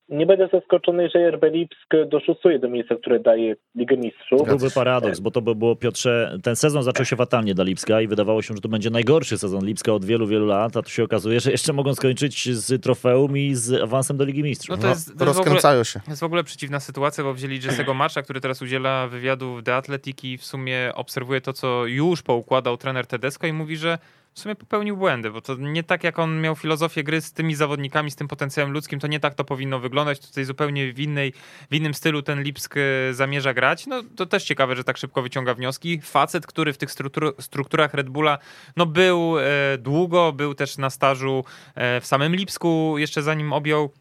nie 0.10 0.26
będę 0.26 0.50
zaskoczony, 0.54 1.10
że 1.10 1.32
RB 1.32 1.44
Lipsk 1.44 1.94
doszusuje 2.08 2.60
do 2.60 2.70
miejsca, 2.70 2.96
które 2.96 3.20
daje 3.20 3.56
Ligę 3.76 3.98
Mistrzów. 3.98 4.48
Byłby 4.48 4.72
paradoks, 4.72 5.20
bo 5.20 5.32
to 5.32 5.42
by 5.42 5.56
było, 5.56 5.76
Piotrze, 5.76 6.38
ten 6.44 6.56
sezon 6.56 6.84
zaczął 6.84 7.06
się 7.06 7.16
fatalnie 7.16 7.54
dla 7.54 7.64
Lipska 7.64 8.02
i 8.02 8.08
wydawało 8.08 8.42
się, 8.42 8.54
że 8.54 8.62
to 8.62 8.70
będzie 8.70 8.90
najgorszy 8.90 9.38
sezon 9.38 9.66
Lipska 9.66 9.94
od 9.94 10.06
wielu, 10.06 10.28
wielu 10.28 10.46
lat, 10.46 10.78
a 10.78 10.82
tu 10.82 10.90
się 10.90 11.04
okazuje, 11.04 11.40
że 11.40 11.52
jeszcze 11.52 11.74
mogą 11.74 11.96
skończyć 11.96 12.50
z 12.50 12.84
trofeum 12.84 13.38
i 13.38 13.56
z 13.56 13.82
awansem 13.82 14.18
do 14.18 14.26
Ligi 14.26 14.44
Mistrzów. 14.44 14.78
No 14.78 14.82
to 14.82 14.88
jest, 14.88 15.06
to 15.06 15.12
jest 15.12 15.18
w 15.18 15.22
ogóle, 15.22 15.34
Rozkręcają 15.34 15.84
się. 15.84 16.00
To 16.00 16.12
jest 16.12 16.22
w 16.22 16.26
ogóle 16.26 16.44
przeciwna 16.44 16.80
sytuacja, 16.80 17.24
bo 17.24 17.34
wzięli 17.34 17.60
Jesse'ego 17.60 17.96
Macza, 17.96 18.22
który 18.22 18.42
teraz 18.42 18.62
udziela 18.62 19.08
wywiadu 19.08 19.56
w 19.56 19.64
The 19.64 19.76
Athletic 19.76 20.24
i 20.24 20.38
w 20.38 20.44
sumie 20.44 20.92
obserwuje 20.96 21.42
to, 21.42 21.54
co 21.54 21.86
już 21.86 22.22
poukładał 22.22 22.78
trener 22.78 23.08
Tedesco 23.08 23.48
i 23.48 23.54
mówi, 23.54 23.78
że 23.78 23.98
w 24.34 24.40
sumie 24.40 24.56
popełnił 24.56 24.98
błędy, 24.98 25.32
bo 25.32 25.42
to 25.42 25.56
nie 25.56 25.84
tak 25.84 26.04
jak 26.04 26.20
on 26.20 26.42
miał 26.42 26.56
filozofię 26.56 27.04
gry 27.04 27.22
z 27.22 27.34
tymi 27.34 27.56
zawodnikami, 27.56 28.12
z 28.12 28.16
tym 28.16 28.28
potencjałem 28.28 28.72
ludzkim, 28.72 29.00
to 29.00 29.08
nie 29.08 29.20
tak 29.20 29.36
to 29.36 29.44
powinno 29.44 29.80
wyglądać. 29.80 30.28
Tutaj 30.28 30.46
zupełnie 30.46 30.94
w, 30.94 31.00
innej, 31.00 31.34
w 31.72 31.76
innym 31.76 31.94
stylu 31.94 32.22
ten 32.22 32.44
Lipsk 32.44 32.76
e, 32.78 33.14
zamierza 33.14 33.54
grać. 33.54 33.88
No 33.88 34.04
to 34.16 34.26
też 34.26 34.44
ciekawe, 34.44 34.76
że 34.76 34.84
tak 34.84 34.98
szybko 34.98 35.22
wyciąga 35.22 35.54
wnioski. 35.54 36.02
Facet, 36.02 36.48
który 36.48 36.74
w 36.74 36.78
tych 36.78 36.92
struktur, 36.92 37.36
strukturach 37.40 37.94
Red 37.94 38.10
Bulla 38.10 38.38
no 38.78 38.86
był 38.86 39.40
e, 39.40 39.44
długo, 39.78 40.34
był 40.34 40.54
też 40.54 40.78
na 40.78 40.90
stażu 40.90 41.44
e, 41.76 42.02
w 42.02 42.06
samym 42.06 42.36
Lipsku, 42.36 42.96
jeszcze 42.98 43.22
zanim 43.22 43.54
objął 43.54 43.92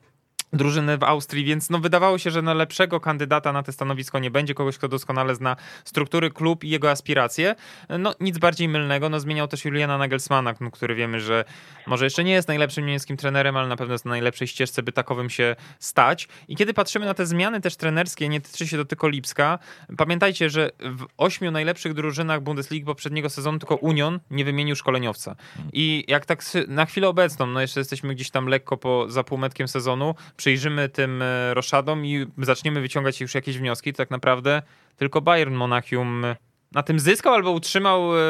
drużyny 0.53 0.99
w 0.99 1.03
Austrii, 1.03 1.45
więc 1.45 1.71
no 1.71 1.79
wydawało 1.79 2.19
się, 2.19 2.31
że 2.31 2.43
na 2.43 2.55
lepszego 2.55 3.01
kandydata 3.01 3.53
na 3.53 3.63
to 3.63 3.73
stanowisko 3.73 4.19
nie 4.19 4.31
będzie, 4.31 4.55
kogoś, 4.55 4.79
kto 4.79 4.89
doskonale 4.89 5.35
zna 5.35 5.57
struktury 5.85 6.31
klub 6.31 6.65
i 6.65 6.69
jego 6.69 6.91
aspiracje. 6.91 7.55
No 7.99 8.15
nic 8.21 8.39
bardziej 8.39 8.69
mylnego, 8.69 9.09
no 9.09 9.21
zmieniał 9.21 9.49
też 9.49 9.65
Juliana 9.65 9.99
Nagelsmana, 9.99 10.55
no, 10.61 10.71
który 10.71 10.95
wiemy, 10.95 11.21
że 11.21 11.45
może 11.87 12.07
jeszcze 12.07 12.25
nie 12.25 12.33
jest 12.33 12.49
najlepszym 12.49 12.87
niemieckim 12.87 13.17
trenerem, 13.17 13.57
ale 13.57 13.69
na 13.69 13.77
pewno 13.77 13.95
jest 13.95 14.05
na 14.05 14.11
najlepszej 14.11 14.49
ścieżce, 14.49 14.83
by 14.83 14.93
takowym 14.93 15.31
się 15.31 15.57
stać. 15.79 16.29
I 16.49 16.57
kiedy 16.57 16.75
patrzymy 16.75 17.07
na 17.07 17.15
te 17.15 17.27
zmiany 17.27 17.61
też 17.61 17.77
trenerskie, 17.77 18.29
nie 18.29 18.41
tyczy 18.41 18.67
się 18.67 18.77
to 18.77 18.85
tylko 18.85 19.09
Lipska, 19.09 19.59
pamiętajcie, 19.97 20.51
że 20.51 20.71
w 20.81 21.07
ośmiu 21.17 21.51
najlepszych 21.51 21.95
drużynach 21.95 22.41
Bundesligi 22.41 22.87
poprzedniego 22.87 23.31
sezonu 23.31 23.59
tylko 23.59 23.75
Union 23.75 24.21
nie 24.31 24.45
wymienił 24.45 24.77
szkoleniowca. 24.77 25.37
I 25.73 26.05
jak 26.09 26.27
tak 26.27 26.43
na 26.69 26.87
chwilę 26.87 27.09
obecną, 27.09 27.47
no 27.47 27.61
jeszcze 27.61 27.81
jesteśmy 27.81 28.15
gdzieś 28.15 28.31
tam 28.31 28.47
lekko 28.47 28.77
po, 28.77 29.09
za 29.09 29.25
półmetkiem 29.25 29.69
sezonu, 29.69 30.15
przyjrzymy 30.41 30.89
tym 30.89 31.23
e, 31.23 31.55
roszadom 31.55 32.07
i 32.07 32.27
zaczniemy 32.39 32.81
wyciągać 32.81 33.21
już 33.21 33.35
jakieś 33.35 33.59
wnioski, 33.59 33.93
tak 33.93 34.11
naprawdę 34.11 34.63
tylko 34.97 35.21
Bayern 35.21 35.55
Monachium 35.55 36.25
na 36.73 36.83
tym 36.83 37.01
zyskał 37.01 37.35
albo 37.35 37.51
utrzymał, 37.51 38.17
e, 38.17 38.21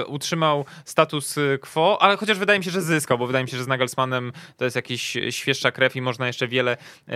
e, 0.00 0.04
utrzymał 0.04 0.64
status 0.84 1.36
quo, 1.60 2.02
ale 2.02 2.16
chociaż 2.16 2.38
wydaje 2.38 2.58
mi 2.58 2.64
się, 2.64 2.70
że 2.70 2.82
zyskał, 2.82 3.18
bo 3.18 3.26
wydaje 3.26 3.44
mi 3.44 3.50
się, 3.50 3.56
że 3.56 3.64
z 3.64 3.68
Nagelsmannem 3.68 4.32
to 4.56 4.64
jest 4.64 4.76
jakiś 4.76 5.16
świeższa 5.30 5.72
krew 5.72 5.96
i 5.96 6.00
można 6.00 6.26
jeszcze 6.26 6.48
wiele, 6.48 6.76
e, 7.08 7.14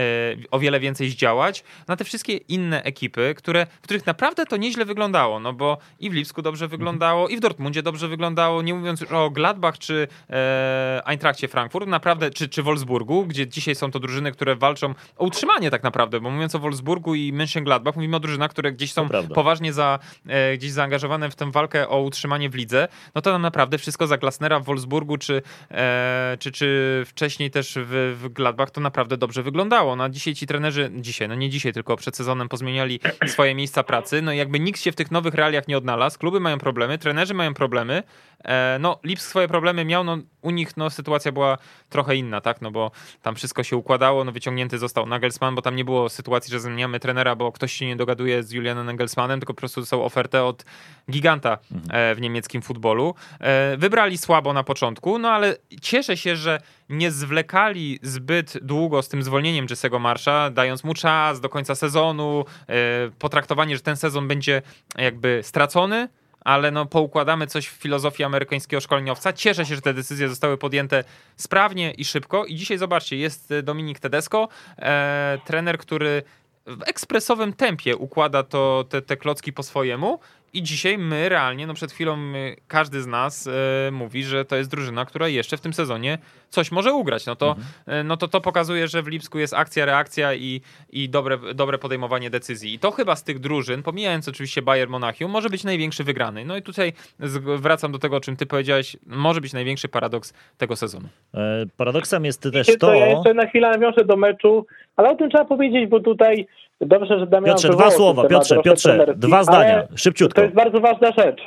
o 0.51 0.59
wiele 0.59 0.81
więcej 0.81 1.11
zdziałać. 1.11 1.65
Na 1.89 1.97
te 1.97 2.05
wszystkie 2.05 2.37
inne 2.37 2.83
ekipy, 2.83 3.35
które, 3.37 3.67
w 3.67 3.85
których 3.85 4.07
naprawdę 4.07 4.47
to 4.47 4.57
nieźle 4.57 4.85
wyglądało, 4.85 5.41
no 5.41 5.53
bo 5.53 5.79
i 6.01 6.11
w 6.11 6.13
Lipsku 6.13 6.43
dobrze 6.43 6.69
wyglądało, 6.69 7.29
i 7.29 7.37
w 7.37 7.41
Dortmundzie 7.41 7.83
dobrze 7.83 8.09
wyglądało, 8.09 8.63
nie 8.63 8.75
mówiąc 8.75 9.01
już 9.01 9.13
o 9.13 9.31
Gladbach 9.31 9.79
czy 9.79 10.09
e, 10.31 11.03
Eintrachcie 11.05 11.49
Frankfurt, 11.49 11.87
naprawdę, 11.89 12.31
czy, 12.31 12.49
czy 12.49 12.63
Wolfsburgu, 12.63 13.27
gdzie 13.27 13.47
dzisiaj 13.47 13.75
są 13.75 13.91
to 13.91 14.01
drużyny, 14.01 14.33
które 14.33 14.57
walczą 14.57 14.95
o 15.17 15.25
utrzymanie 15.25 15.71
tak 15.71 15.83
naprawdę, 15.83 16.21
bo 16.21 16.31
mówiąc 16.31 16.55
o 16.55 16.59
Wolfsburgu 16.59 17.15
i 17.15 17.33
Mönchengladbach, 17.33 17.95
mówimy 17.95 18.17
o 18.17 18.21
drużynach, 18.21 18.51
które 18.51 18.73
gdzieś 18.73 18.93
są 18.93 19.09
poważnie 19.35 19.73
za, 19.73 19.99
e, 20.29 20.48
gdzieś 20.57 20.71
zaangażowane 20.71 21.31
w 21.31 21.35
tę 21.35 21.51
walkę 21.51 21.89
o 21.89 22.01
utrzymanie 22.01 22.51
w 22.51 22.55
lidze, 22.55 22.89
no 23.15 23.23
to 23.23 23.33
nam 23.33 23.43
naprawdę 23.43 23.79
wszystko 23.79 24.07
za 24.07 24.19
Glasnera 24.19 24.61
w 24.61 24.65
Wolfsburgu, 24.65 25.19
czy, 25.19 25.43
e, 25.71 26.37
czy, 26.41 26.53
czy 26.53 27.03
wcześniej 27.07 27.51
też 27.51 27.79
w, 27.83 28.19
w 28.23 28.29
Gladbach 28.29 28.71
to 28.71 28.81
naprawdę 28.81 29.17
dobrze 29.17 29.43
wyglądało. 29.43 29.97
No 29.97 30.05
a 30.05 30.09
dzisiaj 30.09 30.35
ci 30.35 30.47
trenerzy, 30.47 30.91
dzisiaj, 30.95 31.29
no 31.29 31.35
nie 31.35 31.51
dzisiaj, 31.51 31.73
tylko 31.73 31.97
przed 31.97 32.17
sezonem 32.17 32.49
pozmieniali 32.49 33.01
swoje 33.27 33.55
miejsca 33.55 33.83
pracy, 33.83 34.23
no 34.23 34.33
i 34.33 34.37
jakby 34.37 34.61
nikt 34.61 34.81
się 34.81 34.93
w 34.93 34.97
tych 34.97 35.11
nowych 35.11 35.35
realiach 35.35 35.69
nie 35.69 35.79
odnalazł, 35.79 36.19
kluby 36.19 36.41
mają 36.41 36.59
problemy, 36.59 36.99
trenerzy 36.99 37.35
mają 37.35 37.55
problemy, 37.55 38.03
e, 38.45 38.77
no 38.81 38.99
Lipsk 39.05 39.29
swoje 39.29 39.49
problemy 39.49 39.85
miał, 39.85 40.05
no 40.05 40.19
u 40.43 40.51
nich 40.51 40.77
no 40.77 40.91
sytuacja 40.91 41.33
była 41.33 41.59
trochę 41.89 42.17
inna, 42.17 42.41
tak, 42.41 42.61
no 42.63 42.71
bo 42.71 42.91
tam 43.23 43.35
wszystko 43.35 43.63
się 43.63 43.77
układało, 43.77 44.25
no 44.25 44.33
wyciągnięty 44.33 44.79
został 44.79 45.07
Nagelsmann, 45.07 45.55
bo 45.55 45.63
tam 45.63 45.77
nie 45.77 45.85
było 45.85 46.09
sytuacji, 46.09 46.53
że 46.53 46.61
zmieniamy 46.61 47.01
trenera, 47.01 47.37
bo 47.37 47.53
ktoś 47.53 47.73
się 47.73 47.87
nie 47.87 47.97
dogaduje 47.97 48.43
z 48.43 48.53
Julianem 48.53 48.87
Nagelsmannem, 48.87 49.41
tylko 49.41 49.55
po 49.55 49.59
prostu 49.59 49.81
dostał 49.81 50.05
ofertę 50.05 50.38
od 50.45 50.65
giganta 51.11 51.59
e, 51.91 52.15
w 52.15 52.21
niemieckim 52.21 52.63
futbolu. 52.63 53.15
E, 53.41 53.77
Wybrali 53.77 54.19
słabo 54.19 54.53
na 54.53 54.65
początku, 54.65 55.19
no 55.19 55.31
ale 55.31 55.57
cieszę 55.81 56.17
się, 56.17 56.37
że 56.37 56.61
nie 56.89 57.11
zwlekali 57.11 57.99
zbyt 58.03 58.59
długo 58.63 59.03
z 59.03 59.09
tym 59.09 59.23
zwolnieniem 59.23 59.67
Jesse'ego 59.67 60.01
Marsza, 60.01 60.51
dając 60.51 60.85
mu 60.85 60.95
czas 60.95 61.41
do 61.41 61.49
końca 61.49 61.75
sezonu, 61.75 62.45
e, 62.69 62.75
potraktowanie, 63.19 63.77
że 63.77 63.83
ten 63.83 63.97
sezon 63.97 64.29
będzie 64.29 64.63
jakby 64.99 65.41
stracony, 65.43 66.09
ale 66.41 66.71
no 66.71 66.87
poukładamy 66.87 67.47
coś 67.47 67.67
w 67.67 67.73
filozofii 67.73 68.25
amerykańskiego 68.25 68.81
szkoleniowca. 68.81 69.33
Cieszę 69.33 69.67
się, 69.67 69.75
że 69.75 69.81
te 69.81 69.95
decyzje 69.95 70.29
zostały 70.29 70.59
podjęte 70.59 71.05
sprawnie 71.37 71.91
i 71.91 72.05
szybko. 72.05 72.45
I 72.45 72.55
dzisiaj 72.55 72.79
zobaczcie, 72.79 73.17
jest 73.17 73.55
Dominik 73.63 73.99
Tedesco, 73.99 74.49
e, 74.79 75.39
trener, 75.45 75.79
który 75.79 76.23
w 76.69 76.83
ekspresowym 76.89 77.53
tempie 77.53 77.97
układa 77.97 78.43
to, 78.43 78.85
te, 78.89 79.03
te 79.03 79.17
klocki 79.17 79.53
po 79.53 79.63
swojemu 79.63 80.19
i 80.53 80.63
dzisiaj 80.63 80.99
my 80.99 81.29
realnie, 81.29 81.67
no 81.67 81.75
przed 81.75 81.93
chwilą 81.93 82.17
my, 82.17 82.57
każdy 82.69 83.03
z 83.03 83.07
nas 83.07 83.47
e, 83.47 83.91
mówi, 83.91 84.25
że 84.25 84.45
to 84.45 84.57
jest 84.57 84.71
drużyna, 84.71 85.05
która 85.05 85.29
jeszcze 85.29 85.57
w 85.57 85.61
tym 85.61 85.73
sezonie 85.73 86.19
coś 86.49 86.73
może 86.73 86.93
ugrać. 86.93 87.27
No 87.27 87.37
to, 87.37 87.57
e, 87.87 88.05
no 88.05 88.17
to 88.17 88.29
to 88.29 88.41
pokazuje, 88.41 88.89
że 88.89 89.03
w 89.03 89.09
Lipsku 89.09 89.39
jest 89.39 89.55
akcja, 89.55 89.85
reakcja 89.85 90.35
i, 90.35 90.61
i 90.91 91.09
dobre, 91.09 91.39
dobre 91.55 91.79
podejmowanie 91.79 92.31
decyzji. 92.31 92.75
I 92.75 92.79
to 92.79 92.91
chyba 92.91 93.17
z 93.17 93.25
tych 93.25 93.39
drużyn, 93.39 93.83
pomijając 93.83 94.29
oczywiście 94.29 94.63
Bayern 94.63 94.91
Monachium, 94.91 95.31
może 95.31 95.51
być 95.51 95.65
największy 95.65 96.05
wygrany. 96.05 96.45
No 96.45 96.57
i 96.57 96.63
tutaj 96.63 96.93
z, 97.21 97.61
wracam 97.61 97.93
do 97.93 97.99
tego, 97.99 98.17
o 98.17 98.21
czym 98.21 98.37
ty 98.37 98.47
powiedziałeś, 98.47 98.97
może 99.07 99.41
być 99.41 99.53
największy 99.53 99.89
paradoks 99.89 100.35
tego 100.59 100.77
sezonu. 100.77 101.09
E, 101.35 101.67
Paradoksem 101.77 102.25
jest 102.25 102.43
też 102.43 102.79
to... 102.79 102.95
Ja 102.95 103.07
jeszcze 103.07 103.35
na 103.35 103.47
chwilę 103.47 103.71
nawiążę 103.71 104.05
do 104.05 104.17
meczu, 104.17 104.67
ale 104.97 105.11
o 105.11 105.15
tym 105.15 105.31
trzeba 105.31 105.45
powiedzieć, 105.45 105.91
bo 105.91 106.01
tutaj 106.01 106.47
dobrze, 106.81 107.19
że 107.19 107.27
Damian 107.27 107.51
Piotrze, 107.51 107.69
dwa 107.69 107.91
słowa, 107.91 108.23
temat 108.23 108.31
Piotrze, 108.31 108.63
Piotrze, 108.63 109.07
dwa 109.17 109.43
zdania, 109.43 109.83
szybciutko. 109.97 110.35
To 110.37 110.43
jest 110.43 110.55
bardzo 110.55 110.81
ważna 110.81 111.13
rzecz. 111.19 111.41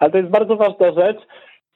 Ale 0.00 0.10
to 0.10 0.18
jest 0.18 0.30
bardzo 0.30 0.56
ważna 0.56 0.92
rzecz 0.92 1.18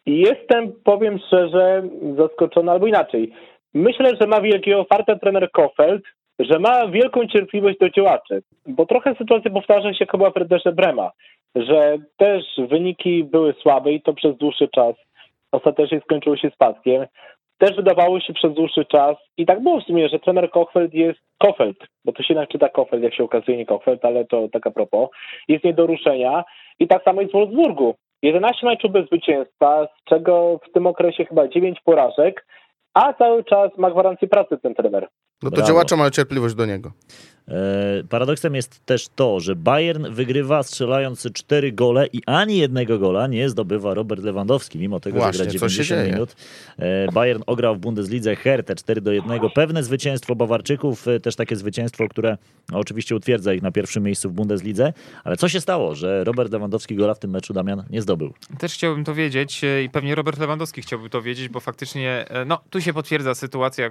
i 0.06 0.18
jestem, 0.18 0.72
powiem 0.84 1.18
szczerze, 1.26 1.82
zaskoczony, 2.16 2.70
albo 2.70 2.86
inaczej. 2.86 3.32
Myślę, 3.74 4.16
że 4.20 4.26
ma 4.26 4.40
wielkiego 4.40 4.84
farta 4.84 5.18
trener 5.18 5.50
Kofeld, 5.50 6.02
że 6.38 6.58
ma 6.58 6.88
wielką 6.88 7.26
cierpliwość 7.26 7.78
do 7.78 7.90
działaczy, 7.90 8.42
bo 8.66 8.86
trochę 8.86 9.14
sytuacja 9.14 9.50
powtarza 9.50 9.94
się 9.94 10.06
chyba 10.06 10.30
w 10.30 10.36
Rederze 10.36 10.72
Brema, 10.72 11.10
że 11.54 11.98
też 12.16 12.44
wyniki 12.68 13.24
były 13.24 13.54
słabe 13.62 13.92
i 13.92 14.02
to 14.02 14.14
przez 14.14 14.36
dłuższy 14.36 14.68
czas. 14.68 14.94
Ostatecznie 15.52 16.00
skończyło 16.00 16.36
się 16.36 16.50
spadkiem. 16.50 17.06
Też 17.62 17.76
wydawało 17.76 18.20
się 18.20 18.32
przez 18.32 18.54
dłuższy 18.54 18.84
czas 18.84 19.16
i 19.36 19.46
tak 19.46 19.62
było 19.62 19.80
w 19.80 19.84
sumie, 19.84 20.08
że 20.08 20.18
trener 20.18 20.50
Kofeld 20.50 20.94
jest 20.94 21.20
Kofeld, 21.38 21.76
bo 22.04 22.12
to 22.12 22.22
się 22.22 22.34
jednak 22.34 22.48
czyta 22.48 22.68
Kofeld, 22.68 23.02
jak 23.02 23.14
się 23.14 23.24
okazuje, 23.24 23.56
nie 23.58 23.66
Kofeld, 23.66 24.04
ale 24.04 24.24
to 24.24 24.48
tak 24.52 24.66
a 24.66 24.70
propos, 24.70 25.08
jest 25.48 25.64
nie 25.64 25.74
do 25.74 25.86
ruszenia 25.86 26.44
i 26.78 26.88
tak 26.88 27.04
samo 27.04 27.20
jest 27.20 27.32
w 27.32 27.36
Wolfsburgu. 27.36 27.94
11 28.22 28.66
meczów 28.66 28.92
bez 28.92 29.06
zwycięstwa, 29.06 29.86
z 29.86 30.04
czego 30.04 30.60
w 30.68 30.72
tym 30.72 30.86
okresie 30.86 31.24
chyba 31.24 31.48
9 31.48 31.80
porażek, 31.80 32.46
a 32.94 33.12
cały 33.12 33.44
czas 33.44 33.78
ma 33.78 33.90
gwarancję 33.90 34.28
pracy 34.28 34.58
ten 34.58 34.74
trener. 34.74 35.08
No 35.42 35.50
to 35.50 35.56
Brawo. 35.56 35.68
działacze 35.68 35.96
mają 35.96 36.10
cierpliwość 36.10 36.54
do 36.54 36.66
niego. 36.66 36.92
E, 37.48 38.04
Paradoksem 38.08 38.54
jest 38.54 38.86
też 38.86 39.08
to, 39.16 39.40
że 39.40 39.56
Bayern 39.56 40.06
wygrywa 40.10 40.62
strzelając 40.62 41.32
cztery 41.32 41.72
gole 41.72 42.06
i 42.06 42.22
ani 42.26 42.58
jednego 42.58 42.98
gola 42.98 43.26
nie 43.26 43.48
zdobywa 43.48 43.94
Robert 43.94 44.22
Lewandowski, 44.22 44.78
mimo 44.78 45.00
tego, 45.00 45.18
Właśnie, 45.18 45.38
że 45.38 45.44
gra 45.44 45.60
co 45.60 45.68
się 45.68 45.84
90 45.84 46.00
dzieje? 46.00 46.12
minut. 46.12 46.36
E, 46.78 47.12
Bayern 47.12 47.42
ograł 47.46 47.74
w 47.76 47.78
Bundeslidze 47.78 48.36
Hertę 48.36 48.74
4 48.74 49.00
do 49.00 49.12
1. 49.12 49.40
Pewne 49.54 49.82
zwycięstwo 49.82 50.34
Bawarczyków, 50.36 51.08
e, 51.08 51.20
też 51.20 51.36
takie 51.36 51.56
zwycięstwo, 51.56 52.08
które 52.08 52.36
no, 52.72 52.78
oczywiście 52.78 53.16
utwierdza 53.16 53.54
ich 53.54 53.62
na 53.62 53.72
pierwszym 53.72 54.02
miejscu 54.02 54.30
w 54.30 54.32
Bundeslidze. 54.32 54.92
Ale 55.24 55.36
co 55.36 55.48
się 55.48 55.60
stało, 55.60 55.94
że 55.94 56.24
Robert 56.24 56.52
Lewandowski 56.52 56.96
gola 56.96 57.14
w 57.14 57.18
tym 57.18 57.30
meczu 57.30 57.52
Damian 57.52 57.84
nie 57.90 58.02
zdobył? 58.02 58.32
Też 58.58 58.74
chciałbym 58.74 59.04
to 59.04 59.14
wiedzieć 59.14 59.64
e, 59.64 59.82
i 59.82 59.90
pewnie 59.90 60.14
Robert 60.14 60.38
Lewandowski 60.40 60.82
chciałby 60.82 61.10
to 61.10 61.22
wiedzieć, 61.22 61.48
bo 61.48 61.60
faktycznie, 61.60 62.24
no 62.46 62.60
tu 62.70 62.80
się 62.80 62.92
potwierdza 62.92 63.34
sytuacja 63.34 63.90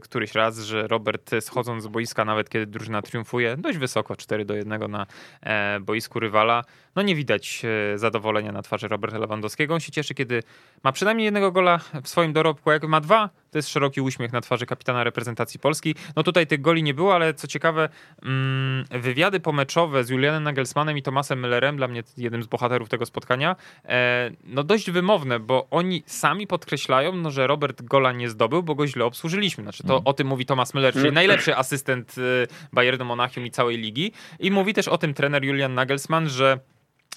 któryś 0.00 0.34
raz, 0.34 0.58
że 0.60 0.75
Robert 0.82 1.32
e, 1.32 1.40
schodząc 1.40 1.82
z 1.82 1.86
boiska, 1.86 2.24
nawet 2.24 2.48
kiedy 2.48 2.66
drużyna 2.66 3.02
triumfuje, 3.02 3.56
dość 3.56 3.78
wysoko, 3.78 4.16
4 4.16 4.44
do 4.44 4.54
1 4.54 4.90
na 4.90 5.06
e, 5.42 5.80
boisku 5.80 6.20
rywala, 6.20 6.64
no 6.96 7.02
nie 7.02 7.14
widać 7.14 7.62
e, 7.94 7.98
zadowolenia 7.98 8.52
na 8.52 8.62
twarzy 8.62 8.88
Roberta 8.88 9.18
Lewandowskiego. 9.18 9.74
On 9.74 9.80
się 9.80 9.92
cieszy, 9.92 10.14
kiedy 10.14 10.42
ma 10.84 10.92
przynajmniej 10.92 11.24
jednego 11.24 11.52
gola 11.52 11.80
w 12.02 12.08
swoim 12.08 12.32
dorobku, 12.32 12.70
jak 12.70 12.84
ma 12.84 13.00
dwa, 13.00 13.30
to 13.56 13.58
jest 13.58 13.68
szeroki 13.68 14.00
uśmiech 14.00 14.32
na 14.32 14.40
twarzy 14.40 14.66
kapitana 14.66 15.04
reprezentacji 15.04 15.60
Polski. 15.60 15.94
No 16.16 16.22
tutaj 16.22 16.46
tych 16.46 16.60
goli 16.60 16.82
nie 16.82 16.94
było, 16.94 17.14
ale 17.14 17.34
co 17.34 17.46
ciekawe, 17.46 17.88
mm, 18.22 18.84
wywiady 18.90 19.40
pomeczowe 19.40 20.04
z 20.04 20.10
Julianem 20.10 20.42
Nagelsmannem 20.42 20.98
i 20.98 21.02
Tomasem 21.02 21.42
Müllerem, 21.42 21.76
dla 21.76 21.88
mnie 21.88 22.02
jednym 22.16 22.42
z 22.42 22.46
bohaterów 22.46 22.88
tego 22.88 23.06
spotkania, 23.06 23.56
e, 23.84 24.30
no 24.44 24.64
dość 24.64 24.90
wymowne, 24.90 25.40
bo 25.40 25.66
oni 25.70 26.02
sami 26.06 26.46
podkreślają, 26.46 27.12
no, 27.12 27.30
że 27.30 27.46
Robert 27.46 27.82
gola 27.82 28.12
nie 28.12 28.28
zdobył, 28.28 28.62
bo 28.62 28.74
go 28.74 28.86
źle 28.86 29.04
obsłużyliśmy. 29.04 29.64
Znaczy 29.64 29.82
to 29.82 30.02
o 30.04 30.12
tym 30.12 30.26
mówi 30.26 30.46
Tomas 30.46 30.74
Müller, 30.74 30.92
czyli 30.92 31.12
najlepszy 31.12 31.56
asystent 31.56 32.14
e, 32.18 32.46
Bayernu 32.72 33.04
Monachium 33.04 33.46
i 33.46 33.50
całej 33.50 33.78
ligi. 33.78 34.12
I 34.40 34.50
mówi 34.50 34.74
też 34.74 34.88
o 34.88 34.98
tym 34.98 35.14
trener 35.14 35.44
Julian 35.44 35.74
Nagelsmann, 35.74 36.28
że 36.28 36.58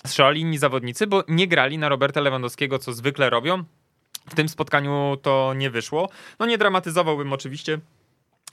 strzelali 0.05 0.41
inni 0.41 0.57
zawodnicy, 0.57 1.07
bo 1.07 1.23
nie 1.27 1.47
grali 1.47 1.77
na 1.77 1.89
Roberta 1.89 2.21
Lewandowskiego, 2.21 2.79
co 2.79 2.93
zwykle 2.93 3.29
robią. 3.29 3.63
W 4.29 4.35
tym 4.35 4.49
spotkaniu 4.49 5.17
to 5.21 5.53
nie 5.55 5.69
wyszło. 5.69 6.09
No 6.39 6.45
nie 6.45 6.57
dramatyzowałbym 6.57 7.33
oczywiście. 7.33 7.79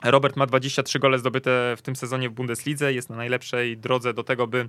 Robert 0.05 0.37
ma 0.37 0.47
23 0.47 0.99
gole 0.99 1.19
zdobyte 1.19 1.75
w 1.77 1.83
tym 1.83 1.97
sezonie 1.97 2.29
w 2.29 2.33
Bundeslidze, 2.33 2.93
jest 2.93 3.11
na 3.11 3.17
najlepszej 3.17 3.79
drodze 3.79 4.15
do 4.15 4.25
tego, 4.25 4.47
by 4.47 4.69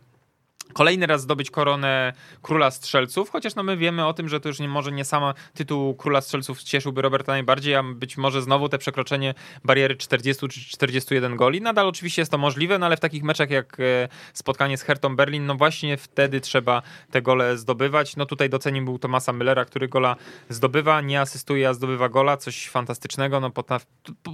kolejny 0.74 1.06
raz 1.06 1.22
zdobyć 1.22 1.52
koronę 1.52 2.14
króla 2.42 2.72
strzelców, 2.72 3.30
chociaż 3.30 3.56
no 3.56 3.64
my 3.64 3.78
wiemy 3.78 4.06
o 4.06 4.14
tym, 4.14 4.30
że 4.30 4.40
to 4.40 4.50
już 4.50 4.60
nie 4.60 4.68
może 4.68 4.92
nie 4.92 5.06
sama 5.06 5.34
tytuł 5.54 5.96
króla 5.96 6.22
strzelców 6.22 6.64
cieszyłby 6.64 7.02
Roberta 7.02 7.32
najbardziej, 7.32 7.76
a 7.76 7.84
być 7.84 8.18
może 8.18 8.42
znowu 8.42 8.70
te 8.70 8.78
przekroczenie 8.78 9.34
bariery 9.64 9.96
40 9.96 10.48
czy 10.48 10.62
41 10.62 11.36
goli. 11.36 11.62
Nadal 11.62 11.88
oczywiście 11.88 12.22
jest 12.22 12.32
to 12.32 12.38
możliwe, 12.38 12.80
no 12.80 12.86
ale 12.86 12.98
w 12.98 13.00
takich 13.00 13.24
meczach 13.24 13.50
jak 13.50 13.80
e, 13.80 14.10
spotkanie 14.34 14.78
z 14.78 14.82
Hertą 14.82 15.16
Berlin, 15.16 15.46
no 15.46 15.56
właśnie 15.56 15.98
wtedy 15.98 16.42
trzeba 16.42 16.82
te 17.12 17.22
gole 17.22 17.58
zdobywać. 17.58 18.16
No 18.16 18.26
tutaj 18.26 18.50
docenił 18.50 19.00
Tomasa 19.00 19.34
Müllera, 19.34 19.66
który 19.66 19.88
gola 19.88 20.16
zdobywa, 20.50 21.02
nie 21.02 21.22
asystuje, 21.22 21.70
a 21.70 21.74
zdobywa 21.74 22.10
gola, 22.10 22.38
coś 22.38 22.70
fantastycznego. 22.70 23.40
No 23.40 23.50
potraf- 23.50 23.86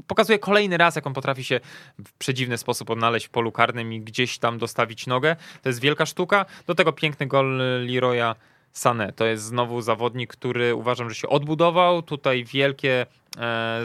pokazuje 0.08 0.40
kolejny 0.40 0.78
raz, 0.78 0.96
jak 0.96 1.08
on 1.08 1.14
potrafi 1.14 1.44
się 1.44 1.60
w 2.06 2.14
przedziwny 2.14 2.58
sposób 2.58 2.90
odnaleźć 2.90 3.26
w 3.26 3.30
polu 3.30 3.52
karnym 3.52 3.94
i 3.94 4.02
gdzieś 4.02 4.40
tam 4.40 4.58
dostawić 4.58 5.08
nogę. 5.08 5.36
To 5.62 5.70
jest 5.70 5.82
wielka 5.82 6.06
sztuka. 6.14 6.46
Do 6.68 6.76
tego 6.76 6.94
piękny 6.94 7.28
gol 7.28 7.58
Leroya 7.88 8.36
Sané. 8.74 9.14
To 9.14 9.26
jest 9.26 9.44
znowu 9.44 9.82
zawodnik, 9.82 10.30
który 10.38 10.76
uważam, 10.76 11.10
że 11.10 11.16
się 11.16 11.30
odbudował. 11.30 12.02
Tutaj 12.02 12.46
wielkie 12.46 13.06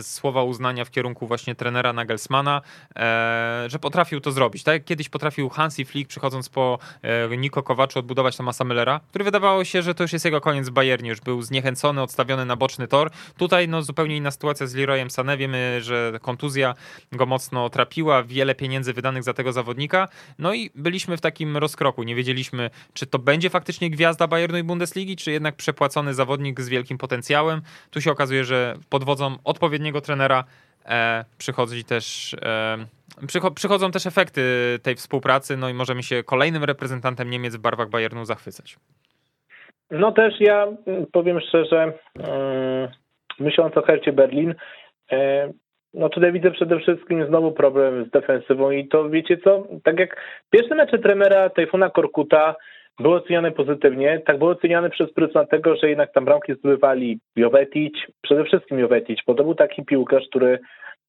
słowa 0.03 0.43
uznania 0.43 0.85
w 0.85 0.91
kierunku 0.91 1.27
właśnie 1.27 1.55
trenera 1.55 1.93
Nagelsmana, 1.93 2.63
e, 2.97 3.65
że 3.67 3.79
potrafił 3.79 4.21
to 4.21 4.33
zrobić. 4.33 4.63
Tak 4.63 4.75
jak 4.75 4.85
kiedyś 4.85 5.09
potrafił 5.09 5.49
Hansi 5.49 5.85
Flick, 5.85 6.09
przychodząc 6.09 6.49
po 6.49 6.79
e, 7.03 7.37
Niko 7.37 7.63
Kowaczu, 7.63 7.99
odbudować 7.99 8.37
Tomasa 8.37 8.65
Müllera, 8.65 9.01
który 9.09 9.25
wydawało 9.25 9.65
się, 9.65 9.83
że 9.83 9.95
to 9.95 10.05
już 10.05 10.13
jest 10.13 10.25
jego 10.25 10.41
koniec 10.41 10.69
w 10.69 10.71
Bayernie, 10.73 11.11
już 11.11 11.21
był 11.21 11.43
zniechęcony, 11.43 12.03
odstawiony 12.03 12.45
na 12.45 12.57
boczny 12.57 12.89
tor. 12.89 13.11
Tutaj 13.37 13.69
no, 13.69 13.83
zupełnie 13.83 14.17
inna 14.17 14.31
sytuacja 14.31 14.67
z 14.67 14.75
Leroyem 14.75 15.09
Sané. 15.09 15.37
Wiemy, 15.37 15.79
że 15.83 16.19
kontuzja 16.23 16.75
go 17.13 17.27
mocno 17.27 17.71
trapiła, 17.71 18.23
wiele 18.23 18.55
pieniędzy 18.55 18.93
wydanych 18.93 19.23
za 19.23 19.35
tego 19.35 19.53
zawodnika. 19.53 20.09
No 20.39 20.55
i 20.55 20.71
byliśmy 20.75 21.17
w 21.17 21.21
takim 21.21 21.57
rozkroku. 21.57 22.03
Nie 22.03 22.15
wiedzieliśmy, 22.15 22.71
czy 22.95 23.07
to 23.07 23.19
będzie 23.19 23.51
faktycznie 23.51 23.91
gwiazda 23.91 24.27
Bayernu 24.27 24.59
i 24.59 24.63
Bundesligi, 24.63 25.17
czy 25.17 25.31
jednak 25.31 25.57
przepłacony 25.57 26.15
zawodnik 26.15 26.61
z 26.61 26.69
wielkim 26.69 26.99
potencjałem. 26.99 27.63
Tu 27.91 28.01
się 28.01 28.11
okazuje, 28.13 28.45
że 28.45 28.77
pod 28.89 29.05
wodzą 29.05 29.38
odpowiedniego 29.45 30.01
trenera 30.01 30.45
e, 30.87 31.25
przychodzi 31.39 31.85
też, 31.85 32.35
e, 32.43 32.77
przycho, 33.27 33.51
przychodzą 33.51 33.91
też 33.91 34.07
efekty 34.07 34.43
tej 34.83 34.95
współpracy, 34.95 35.57
no 35.57 35.69
i 35.69 35.75
możemy 35.75 36.03
się 36.03 36.23
kolejnym 36.23 36.65
reprezentantem 36.65 37.31
Niemiec 37.31 37.57
w 37.57 37.61
barwach 37.61 37.91
Bayernu 37.91 38.25
zachwycać. 38.25 38.77
No 39.91 40.13
też 40.13 40.35
ja 40.41 40.67
powiem 41.13 41.41
szczerze, 41.41 41.93
mm, 42.19 42.89
myśląc 43.39 43.77
o 43.77 43.83
Hercie 43.83 44.13
Berlin, 44.13 44.55
e, 45.13 45.53
no 45.95 46.09
tutaj 46.09 46.33
widzę 46.33 46.51
przede 46.51 46.81
wszystkim 46.81 47.27
znowu 47.27 47.53
problem 47.53 48.05
z 48.05 48.11
defensywą 48.11 48.71
i 48.71 48.89
to 48.89 49.11
wiecie 49.11 49.37
co, 49.37 49.67
tak 49.85 49.99
jak 49.99 50.17
pierwsze 50.51 50.75
mecze 50.75 50.99
trenera 50.99 51.51
Tajfuna 51.51 51.91
Korkuta 51.91 52.55
były 52.99 53.17
oceniane 53.17 53.51
pozytywnie, 53.51 54.23
tak 54.27 54.39
były 54.39 54.51
oceniane 54.51 54.91
przez 54.91 55.13
pryzmat 55.13 55.51
tego, 55.51 55.77
że 55.77 55.89
jednak 55.89 56.13
tam 56.13 56.25
bramki 56.25 56.55
zdobywali 56.55 57.19
Jovetic, 57.37 57.95
przede 58.23 58.45
wszystkim 58.45 58.79
Jovetic, 58.79 59.19
bo 59.27 59.35
to 59.35 59.45
był 59.45 59.55
taki 59.55 59.85
piłkarz, 59.85 60.29
który 60.29 60.59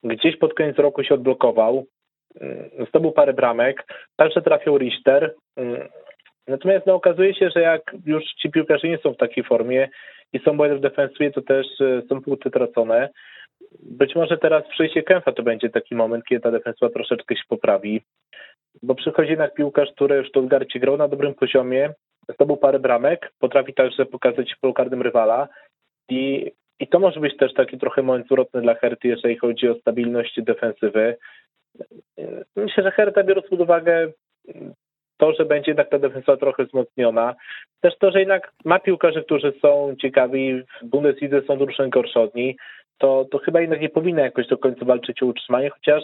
gdzieś 0.04 0.38
pod 0.38 0.54
koniec 0.54 0.78
roku 0.78 1.04
się 1.04 1.14
odblokował, 1.14 1.86
mm, 2.42 2.70
zdobył 2.90 3.12
parę 3.12 3.34
bramek, 3.34 3.86
także 4.16 4.42
trafił 4.42 4.78
Richter, 4.78 5.34
mm, 5.58 5.90
Natomiast 6.50 6.86
no, 6.86 6.96
okazuje 6.96 7.34
się, 7.36 7.50
że 7.56 7.62
jak 7.62 7.82
już 8.06 8.24
ci 8.24 8.52
piłkarze 8.52 8.88
nie 8.88 8.98
są 8.98 9.14
w 9.14 9.18
takiej 9.18 9.44
formie 9.44 9.90
i 10.34 10.40
są 10.40 10.58
błędy 10.58 10.78
w 10.78 10.82
defensywie, 10.82 11.32
to 11.32 11.42
też 11.42 11.68
e, 11.82 12.02
są 12.10 12.22
punkty 12.22 12.52
tracone. 12.52 13.10
Być 13.80 14.16
może 14.16 14.38
teraz 14.38 14.66
w 14.66 14.70
przejście 14.70 15.04
Kęfa 15.04 15.32
to 15.32 15.44
będzie 15.44 15.70
taki 15.70 15.96
moment, 15.96 16.26
kiedy 16.26 16.42
ta 16.42 16.52
defensywa 16.52 16.92
troszeczkę 16.92 17.36
się 17.36 17.44
poprawi, 17.50 18.02
bo 18.84 18.96
przychodzi 18.96 19.30
jednak 19.30 19.54
piłkarz, 19.54 19.92
który 19.92 20.24
w 20.24 20.28
Stuttgarcie 20.28 20.80
grał 20.80 20.98
na 20.98 21.08
dobrym 21.08 21.34
poziomie, 21.34 21.94
zdobył 22.34 22.58
parę 22.58 22.80
bramek, 22.80 23.32
potrafi 23.40 23.74
także 23.74 24.06
pokazać 24.06 24.56
karnym 24.76 25.02
rywala 25.02 25.48
i, 26.10 26.52
i 26.80 26.88
to 26.88 27.00
może 27.00 27.20
być 27.20 27.38
też 27.38 27.54
taki 27.54 27.78
trochę 27.78 28.02
moment 28.02 28.26
zwrotny 28.26 28.62
dla 28.62 28.76
Herty, 28.76 29.08
jeżeli 29.08 29.38
chodzi 29.38 29.70
o 29.70 29.76
stabilność 29.76 30.42
defensywy. 30.42 31.18
Myślę, 32.56 32.84
że 32.84 32.92
Herta 32.92 33.24
biorąc 33.24 33.48
pod 33.48 33.62
uwagę 33.62 34.12
to, 35.18 35.34
że 35.34 35.46
będzie 35.46 35.72
jednak 35.72 35.90
ta 35.90 36.00
defensywa 36.00 36.38
trochę 36.38 36.66
wzmocniona. 36.66 37.36
Też 37.82 37.98
to, 37.98 38.12
że 38.12 38.20
jednak 38.20 38.52
ma 38.66 38.80
piłkarzy, 38.80 39.24
którzy 39.24 39.54
są 39.62 39.96
ciekawi, 40.02 40.64
w 40.82 40.86
Bundeslidze 40.86 41.42
są 41.42 41.58
drużyny 41.58 41.90
gorsze 41.90 42.20
od 42.20 42.36
niej, 42.36 42.58
to, 43.00 43.26
to 43.32 43.38
chyba 43.38 43.62
jednak 43.62 43.82
nie 43.82 43.90
powinna 43.90 44.22
jakoś 44.22 44.48
do 44.48 44.58
końca 44.58 44.86
walczyć 44.86 45.24
o 45.24 45.26
utrzymanie, 45.26 45.70
chociaż 45.70 46.04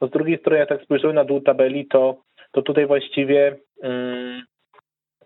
no 0.00 0.08
z 0.08 0.10
drugiej 0.10 0.38
strony, 0.38 0.58
jak 0.58 0.68
tak 0.68 0.82
spojrzymy 0.82 1.12
na 1.12 1.24
dół 1.24 1.40
tabeli, 1.40 1.86
to, 1.86 2.16
to 2.52 2.62
tutaj 2.62 2.86
właściwie 2.86 3.56
um, 3.76 4.42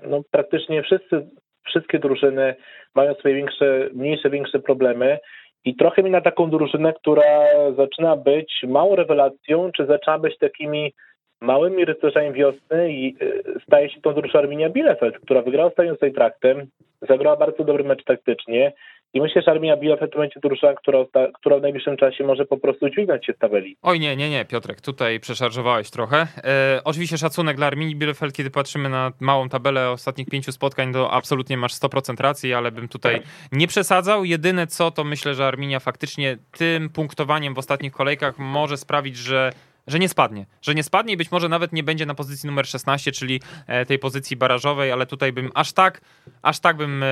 no, 0.06 0.22
praktycznie 0.30 0.82
wszyscy, 0.82 1.26
wszystkie 1.66 1.98
drużyny 1.98 2.54
mają 2.94 3.14
swoje 3.14 3.34
większe, 3.34 3.88
mniejsze, 3.94 4.30
większe 4.30 4.58
problemy. 4.58 5.18
I 5.64 5.76
trochę 5.76 6.02
mi 6.02 6.10
na 6.10 6.20
taką 6.20 6.50
drużynę, 6.50 6.92
która 6.92 7.46
zaczyna 7.76 8.16
być 8.16 8.64
małą 8.68 8.96
rewelacją, 8.96 9.72
czy 9.72 9.86
zaczyna 9.86 10.18
być 10.18 10.38
takimi 10.38 10.92
małymi 11.40 11.84
rycerzami 11.84 12.32
wiosny 12.32 12.92
i 12.92 13.16
y, 13.22 13.42
staje 13.66 13.90
się 13.90 14.00
tą 14.00 14.14
drużyną 14.14 14.40
Arminia 14.40 14.70
Bielefeld, 14.70 15.18
która 15.18 15.42
wygrała 15.42 15.68
ostatnio 15.68 15.96
z 15.96 16.02
Eintraktem, 16.02 16.66
zagrała 17.08 17.36
bardzo 17.36 17.64
dobry 17.64 17.84
mecz 17.84 18.04
taktycznie 18.04 18.72
i 19.14 19.20
myślę, 19.20 19.42
że 19.42 19.50
Arminia 19.50 19.76
Bielefeld 19.76 20.12
to 20.12 20.18
będzie 20.18 20.40
drużyna, 20.40 20.74
która, 20.74 20.98
która 21.34 21.58
w 21.58 21.62
najbliższym 21.62 21.96
czasie 21.96 22.24
może 22.24 22.44
po 22.44 22.56
prostu 22.56 22.90
dźwignąć 22.90 23.26
się 23.26 23.32
z 23.32 23.38
tabeli. 23.38 23.76
Oj 23.82 24.00
nie, 24.00 24.16
nie, 24.16 24.30
nie, 24.30 24.44
Piotrek, 24.44 24.80
tutaj 24.80 25.20
przeszarżowałeś 25.20 25.90
trochę. 25.90 26.26
E, 26.44 26.80
oczywiście 26.84 27.18
szacunek 27.18 27.56
dla 27.56 27.66
Arminii 27.66 27.96
Bielefeld, 27.96 28.34
kiedy 28.34 28.50
patrzymy 28.50 28.88
na 28.88 29.12
małą 29.20 29.48
tabelę 29.48 29.90
ostatnich 29.90 30.28
pięciu 30.28 30.52
spotkań, 30.52 30.92
to 30.92 31.10
absolutnie 31.10 31.56
masz 31.56 31.72
100% 31.72 32.20
racji, 32.20 32.54
ale 32.54 32.72
bym 32.72 32.88
tutaj 32.88 33.20
nie 33.52 33.66
przesadzał. 33.66 34.24
Jedyne 34.24 34.66
co, 34.66 34.90
to 34.90 35.04
myślę, 35.04 35.34
że 35.34 35.46
Arminia 35.46 35.80
faktycznie 35.80 36.36
tym 36.58 36.88
punktowaniem 36.88 37.54
w 37.54 37.58
ostatnich 37.58 37.92
kolejkach 37.92 38.38
może 38.38 38.76
sprawić, 38.76 39.16
że 39.16 39.50
że 39.86 39.98
nie 39.98 40.08
spadnie, 40.08 40.46
że 40.62 40.74
nie 40.74 40.82
spadnie 40.82 41.14
i 41.14 41.16
być 41.16 41.30
może 41.30 41.48
nawet 41.48 41.72
nie 41.72 41.82
będzie 41.82 42.06
na 42.06 42.14
pozycji 42.14 42.46
numer 42.46 42.66
16, 42.66 43.12
czyli 43.12 43.40
e, 43.66 43.86
tej 43.86 43.98
pozycji 43.98 44.36
barażowej, 44.36 44.92
ale 44.92 45.06
tutaj 45.06 45.32
bym 45.32 45.50
aż 45.54 45.72
tak, 45.72 46.00
aż 46.42 46.60
tak 46.60 46.76
bym 46.76 47.02
e, 47.02 47.06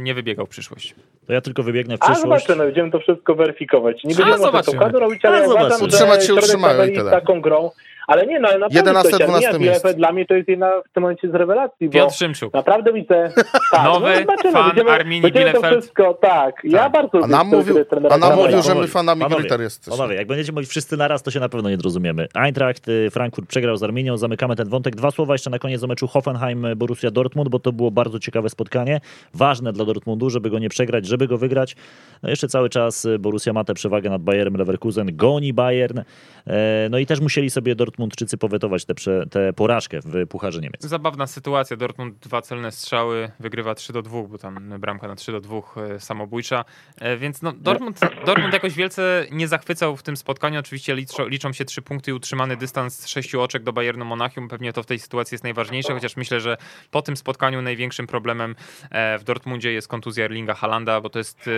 nie 0.00 0.14
wybiegał 0.14 0.46
w 0.46 0.48
przyszłość. 0.48 0.94
To 1.26 1.32
ja 1.32 1.40
tylko 1.40 1.62
wybiegnę 1.62 1.98
w 1.98 2.02
A 2.02 2.04
przyszłość. 2.12 2.44
zobaczymy, 2.44 2.64
będziemy 2.66 2.90
to 2.90 2.98
wszystko 3.00 3.34
weryfikować. 3.34 4.04
Nie 4.04 4.14
A, 4.14 4.16
będziemy 4.18 4.34
o 4.34 4.38
zobaczymy. 4.38 4.78
tym 4.84 4.96
robić, 4.96 5.24
ale 5.24 5.36
A, 5.36 5.40
ja 5.40 5.46
uważam, 5.48 5.82
Utrzymać 5.82 6.26
się 6.26 6.34
utrzymają 6.34 6.84
i 6.84 6.94
tyle. 6.94 7.10
taką 7.10 7.40
grą. 7.40 7.70
Ale 8.06 8.26
nie, 8.26 8.40
no 8.40 8.48
ale 8.48 8.58
naprawdę 8.58 8.90
11, 8.90 9.10
coś, 9.10 9.20
Arminia 9.20 9.28
12 9.40 9.58
Bielefeld 9.58 9.84
miejsce. 9.84 9.94
dla 9.98 10.12
mnie 10.12 10.26
to 10.26 10.34
jest 10.34 10.48
jedna 10.48 10.70
w 10.90 10.92
tym 10.92 11.00
momencie 11.02 11.28
z 11.30 11.34
rewelacji, 11.34 11.86
bo 11.86 11.92
Piotr 11.92 12.14
Szymczuk. 12.14 12.54
naprawdę 12.54 12.92
widzę... 12.92 13.32
Tak, 13.72 13.84
Nowy 13.84 14.16
zobaczymy, 14.16 14.52
fan 14.52 14.66
będziemy, 14.66 14.90
Arminii 14.90 15.22
będziemy 15.22 15.44
to 15.46 15.52
Bielefeld. 15.52 15.80
wszystko, 15.82 16.14
tak. 16.14 16.54
Ja 16.64 16.78
Tak. 16.78 16.92
bardzo 16.92 17.18
A 17.18 17.20
lubię 17.20 17.32
nam 17.32 17.46
mówił, 17.48 17.76
a 18.10 18.18
nam 18.18 18.36
mówił 18.36 18.62
że 18.62 18.74
my 18.74 18.86
fanami 18.86 19.20
panowie, 19.20 19.40
Griter 19.40 19.60
jesteśmy. 19.60 19.96
Panowie, 19.98 20.16
jak 20.16 20.26
będziecie 20.26 20.52
mówić 20.52 20.70
wszyscy 20.70 20.96
naraz, 20.96 21.22
to 21.22 21.30
się 21.30 21.40
na 21.40 21.48
pewno 21.48 21.70
nie 21.70 21.76
zrozumiemy. 21.76 22.28
Eintracht 22.34 22.88
y, 22.88 23.10
Frankfurt 23.10 23.48
przegrał 23.48 23.76
z 23.76 23.82
Arminią, 23.82 24.16
zamykamy 24.16 24.56
ten 24.56 24.68
wątek. 24.68 24.96
Dwa 24.96 25.10
słowa 25.10 25.34
jeszcze 25.34 25.50
na 25.50 25.58
koniec 25.58 25.82
o 25.82 25.86
meczu 25.86 26.06
Hoffenheim-Borussia 26.06 27.10
Dortmund, 27.10 27.48
bo 27.48 27.58
to 27.58 27.72
było 27.72 27.90
bardzo 27.90 28.18
ciekawe 28.18 28.50
spotkanie. 28.50 29.00
Ważne 29.34 29.72
dla 29.72 29.84
Dortmundu, 29.84 30.30
żeby 30.30 30.50
go 30.50 30.58
nie 30.58 30.68
przegrać, 30.68 31.06
żeby 31.06 31.26
go 31.28 31.38
wygrać. 31.38 31.76
No 32.22 32.30
jeszcze 32.30 32.48
cały 32.48 32.68
czas 32.70 33.06
Borussia 33.18 33.52
ma 33.52 33.64
tę 33.64 33.74
przewagę 33.74 34.10
nad 34.10 34.22
Bayerem 34.22 34.54
Leverkusen, 34.56 35.16
goni 35.16 35.52
Bayern. 35.52 35.98
E, 35.98 36.88
No 36.90 36.98
i 36.98 37.06
też 37.06 37.20
musieli 37.20 37.50
sobie 37.50 37.74
Dortmundczycy 38.02 38.38
powetować 38.38 38.84
tę 38.84 38.94
prze- 38.94 39.26
tę 39.30 39.52
porażkę 39.52 40.00
w 40.04 40.26
Pucharze 40.28 40.60
Niemiec. 40.60 40.82
Zabawna 40.84 41.26
sytuacja. 41.26 41.76
Dortmund 41.76 42.18
dwa 42.18 42.42
celne 42.42 42.72
strzały, 42.72 43.30
wygrywa 43.40 43.74
3 43.74 43.92
do 43.92 44.02
2, 44.02 44.22
bo 44.22 44.38
tam 44.38 44.74
bramka 44.80 45.08
na 45.08 45.14
3 45.16 45.32
do 45.32 45.40
2 45.40 45.56
e, 45.76 46.00
samobójcza. 46.00 46.64
E, 47.00 47.16
Więc 47.16 47.42
no, 47.42 47.52
Dortmund, 47.52 48.00
Dortmund 48.26 48.52
jakoś 48.54 48.74
wielce 48.74 49.26
nie 49.30 49.48
zachwycał 49.48 49.96
w 49.96 50.02
tym 50.02 50.16
spotkaniu. 50.16 50.60
Oczywiście 50.60 50.94
liczą, 50.94 51.28
liczą 51.28 51.52
się 51.52 51.64
trzy 51.64 51.82
punkty 51.82 52.10
i 52.10 52.14
utrzymany 52.14 52.56
dystans 52.56 53.06
sześciu 53.06 53.40
oczek 53.40 53.62
do 53.62 53.72
Bayernu 53.72 54.04
Monachium. 54.04 54.48
Pewnie 54.48 54.72
to 54.72 54.82
w 54.82 54.86
tej 54.86 54.98
sytuacji 54.98 55.34
jest 55.34 55.44
najważniejsze, 55.44 55.94
chociaż 55.94 56.16
myślę, 56.16 56.40
że 56.40 56.56
po 56.90 57.02
tym 57.02 57.16
spotkaniu 57.16 57.62
największym 57.62 58.06
problemem 58.06 58.54
e, 58.90 59.18
w 59.18 59.24
Dortmundzie 59.24 59.72
jest 59.72 59.88
kontuzja 59.88 60.24
Erlinga 60.24 60.54
Halanda, 60.54 61.00
bo 61.00 61.10
to 61.10 61.18
jest 61.18 61.50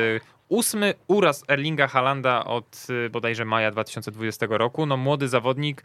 ósmy 0.48 0.94
uraz 1.08 1.44
Erlinga 1.48 1.88
Halanda 1.88 2.44
od 2.44 2.86
bodajże 3.10 3.44
maja 3.44 3.70
2020 3.70 4.46
roku. 4.50 4.86
No 4.86 4.96
młody 4.96 5.28
zawodnik, 5.28 5.82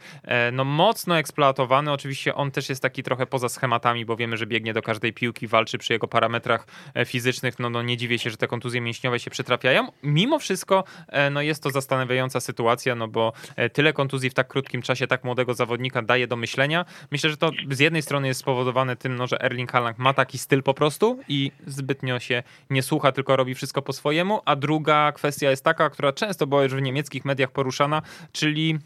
no 0.52 0.64
mocno 0.64 1.18
eksploatowany. 1.18 1.92
Oczywiście 1.92 2.34
on 2.34 2.50
też 2.50 2.68
jest 2.68 2.82
taki 2.82 3.02
trochę 3.02 3.26
poza 3.26 3.48
schematami, 3.48 4.04
bo 4.04 4.16
wiemy, 4.16 4.36
że 4.36 4.46
biegnie 4.46 4.72
do 4.72 4.82
każdej 4.82 5.12
piłki, 5.12 5.46
walczy 5.46 5.78
przy 5.78 5.92
jego 5.92 6.08
parametrach 6.08 6.66
e, 6.94 7.04
fizycznych. 7.04 7.58
No, 7.58 7.70
no 7.70 7.82
nie 7.82 7.96
dziwię 7.96 8.18
się, 8.18 8.30
że 8.30 8.36
te 8.36 8.46
kontuzje 8.46 8.80
mięśniowe 8.80 9.20
się 9.20 9.30
przytrafiają. 9.30 9.88
Mimo 10.02 10.38
wszystko 10.38 10.84
e, 11.08 11.30
no 11.30 11.42
jest 11.42 11.62
to 11.62 11.70
zastanawiająca 11.70 12.40
sytuacja, 12.40 12.94
no 12.94 13.08
bo 13.08 13.32
e, 13.56 13.70
tyle 13.70 13.92
kontuzji 13.92 14.30
w 14.30 14.34
tak 14.34 14.48
krótkim 14.48 14.82
czasie 14.82 15.06
tak 15.06 15.24
młodego 15.24 15.54
zawodnika 15.54 16.02
daje 16.02 16.26
do 16.26 16.36
myślenia. 16.36 16.84
Myślę, 17.10 17.30
że 17.30 17.36
to 17.36 17.50
z 17.70 17.78
jednej 17.78 18.02
strony 18.02 18.28
jest 18.28 18.40
spowodowane 18.40 18.96
tym, 18.96 19.16
no, 19.16 19.26
że 19.26 19.40
Erling 19.40 19.72
Haaland 19.72 19.98
ma 19.98 20.14
taki 20.14 20.38
styl 20.38 20.62
po 20.62 20.74
prostu 20.74 21.20
i 21.28 21.52
zbytnio 21.66 22.20
się 22.20 22.42
nie 22.70 22.82
słucha, 22.82 23.12
tylko 23.12 23.36
robi 23.36 23.54
wszystko 23.54 23.82
po 23.82 23.92
swojemu, 23.92 24.40
a 24.44 24.56
druga 24.56 25.12
kwestia 25.12 25.50
jest 25.50 25.64
taka, 25.64 25.90
która 25.90 26.12
często 26.12 26.46
była 26.46 26.62
już 26.62 26.74
w 26.74 26.82
niemieckich 26.82 27.24
mediach 27.24 27.50
poruszana, 27.50 28.02
czyli 28.32 28.78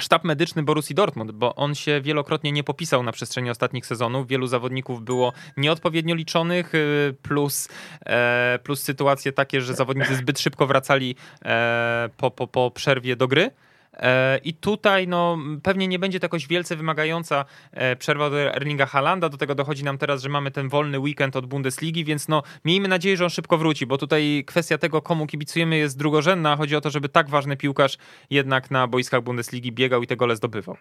sztab 0.00 0.24
medyczny 0.24 0.62
Borussii 0.62 0.94
Dortmund, 0.94 1.32
bo 1.32 1.54
on 1.54 1.74
się 1.74 2.00
wielokrotnie 2.00 2.52
nie 2.52 2.64
popisał 2.64 3.02
na 3.02 3.12
przestrzeni 3.12 3.50
ostatnich 3.50 3.86
sezonów. 3.86 4.26
Wielu 4.26 4.46
zawodników 4.46 5.02
było 5.02 5.32
nieodpowiednio 5.56 6.14
liczonych, 6.14 6.74
y, 6.74 7.14
plus, 7.22 7.68
e, 8.06 8.58
plus 8.62 8.82
sytuacje 8.82 9.32
takie, 9.32 9.60
że 9.60 9.74
zawodnicy 9.74 10.16
zbyt 10.16 10.40
szybko 10.40 10.66
wracali 10.66 11.16
e, 11.44 12.08
po, 12.16 12.30
po, 12.30 12.46
po 12.46 12.70
przerwie 12.70 13.16
do 13.16 13.28
gry. 13.28 13.50
E, 13.96 14.38
I 14.44 14.54
tutaj 14.54 15.08
no, 15.08 15.38
pewnie 15.62 15.88
nie 15.88 15.98
będzie 15.98 16.20
to 16.20 16.24
jakoś 16.24 16.48
wielce 16.48 16.76
wymagająca 16.76 17.44
e, 17.72 17.96
przerwa 17.96 18.30
do 18.30 18.40
Erlinga 18.40 18.86
Halanda. 18.86 19.28
Do 19.28 19.36
tego 19.36 19.54
dochodzi 19.54 19.84
nam 19.84 19.98
teraz, 19.98 20.22
że 20.22 20.28
mamy 20.28 20.50
ten 20.50 20.68
wolny 20.68 20.98
weekend 20.98 21.36
od 21.36 21.46
Bundesligi, 21.46 22.04
więc 22.04 22.28
no, 22.28 22.42
miejmy 22.64 22.88
nadzieję, 22.88 23.16
że 23.16 23.24
on 23.24 23.30
szybko 23.30 23.58
wróci, 23.58 23.86
bo 23.86 23.98
tutaj 23.98 24.44
kwestia 24.46 24.78
tego, 24.78 25.02
komu 25.02 25.26
kibicujemy, 25.26 25.76
jest 25.76 25.98
drugorzędna. 25.98 26.56
Chodzi 26.56 26.76
o 26.76 26.80
to, 26.80 26.90
żeby 26.90 27.08
tak 27.08 27.28
ważny 27.28 27.56
piłkarz 27.56 27.96
jednak 28.30 28.70
na 28.70 28.86
boiskach 28.86 29.22
Bundesligi 29.22 29.72
biegał 29.72 30.02
i 30.02 30.06
te 30.06 30.16
gole 30.16 30.36
zdobywał. 30.36 30.76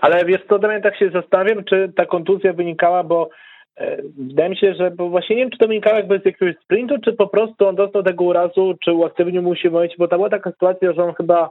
Ale 0.00 0.24
wiesz 0.24 0.40
co, 0.48 0.58
Damian, 0.58 0.82
tak 0.82 0.96
się 0.96 1.10
zastanawiam, 1.10 1.64
czy 1.64 1.92
ta 1.96 2.06
kontuzja 2.06 2.52
wynikała, 2.52 3.04
bo 3.04 3.28
e, 3.76 3.96
wydaje 4.18 4.50
mi 4.50 4.56
się, 4.56 4.74
że 4.74 4.90
bo 4.90 5.08
właśnie 5.08 5.36
nie 5.36 5.42
wiem, 5.42 5.50
czy 5.50 5.58
to 5.58 5.68
wynikało 5.68 5.96
jakby 5.96 6.18
z 6.18 6.24
jakiegoś 6.24 6.56
sprintu, 6.64 6.94
czy 7.04 7.12
po 7.12 7.26
prostu 7.26 7.68
on 7.68 7.76
dostał 7.76 8.02
tego 8.02 8.24
urazu, 8.24 8.74
czy 8.84 8.92
uaktywnił 8.92 9.42
mu 9.42 9.56
się 9.56 9.70
momencie, 9.70 9.94
bo 9.98 10.08
tam 10.08 10.18
była 10.18 10.30
taka 10.30 10.50
sytuacja, 10.50 10.92
że 10.92 11.04
on 11.04 11.14
chyba 11.14 11.50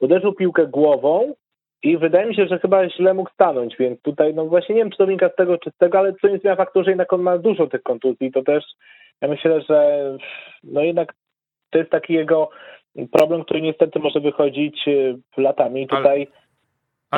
uderzył 0.00 0.32
piłkę 0.32 0.66
głową 0.66 1.34
i 1.82 1.98
wydaje 1.98 2.26
mi 2.26 2.34
się, 2.34 2.46
że 2.46 2.58
chyba 2.58 2.88
źle 2.88 3.14
mógł 3.14 3.30
stanąć, 3.30 3.76
więc 3.78 4.02
tutaj 4.02 4.34
no 4.34 4.44
właśnie 4.44 4.74
nie 4.74 4.80
wiem, 4.80 4.90
czy 4.90 4.96
to 4.98 5.06
wynika 5.06 5.28
z 5.28 5.34
tego, 5.34 5.58
czy 5.58 5.70
z 5.70 5.76
tego, 5.76 5.98
ale 5.98 6.14
co 6.14 6.28
nie 6.28 6.38
zmienia 6.38 6.56
faktu, 6.56 6.84
że 6.84 6.90
jednak 6.90 7.12
on 7.12 7.22
ma 7.22 7.38
dużo 7.38 7.66
tych 7.66 7.82
kontuzji, 7.82 8.32
to 8.32 8.42
też 8.42 8.64
ja 9.20 9.28
myślę, 9.28 9.60
że 9.60 10.02
no 10.64 10.82
jednak 10.82 11.14
to 11.70 11.78
jest 11.78 11.90
taki 11.90 12.12
jego 12.12 12.50
problem, 13.12 13.44
który 13.44 13.62
niestety 13.62 13.98
może 13.98 14.20
wychodzić 14.20 14.88
e, 14.88 15.40
latami. 15.42 15.86
Tutaj 15.86 16.26
Ale 16.26 16.45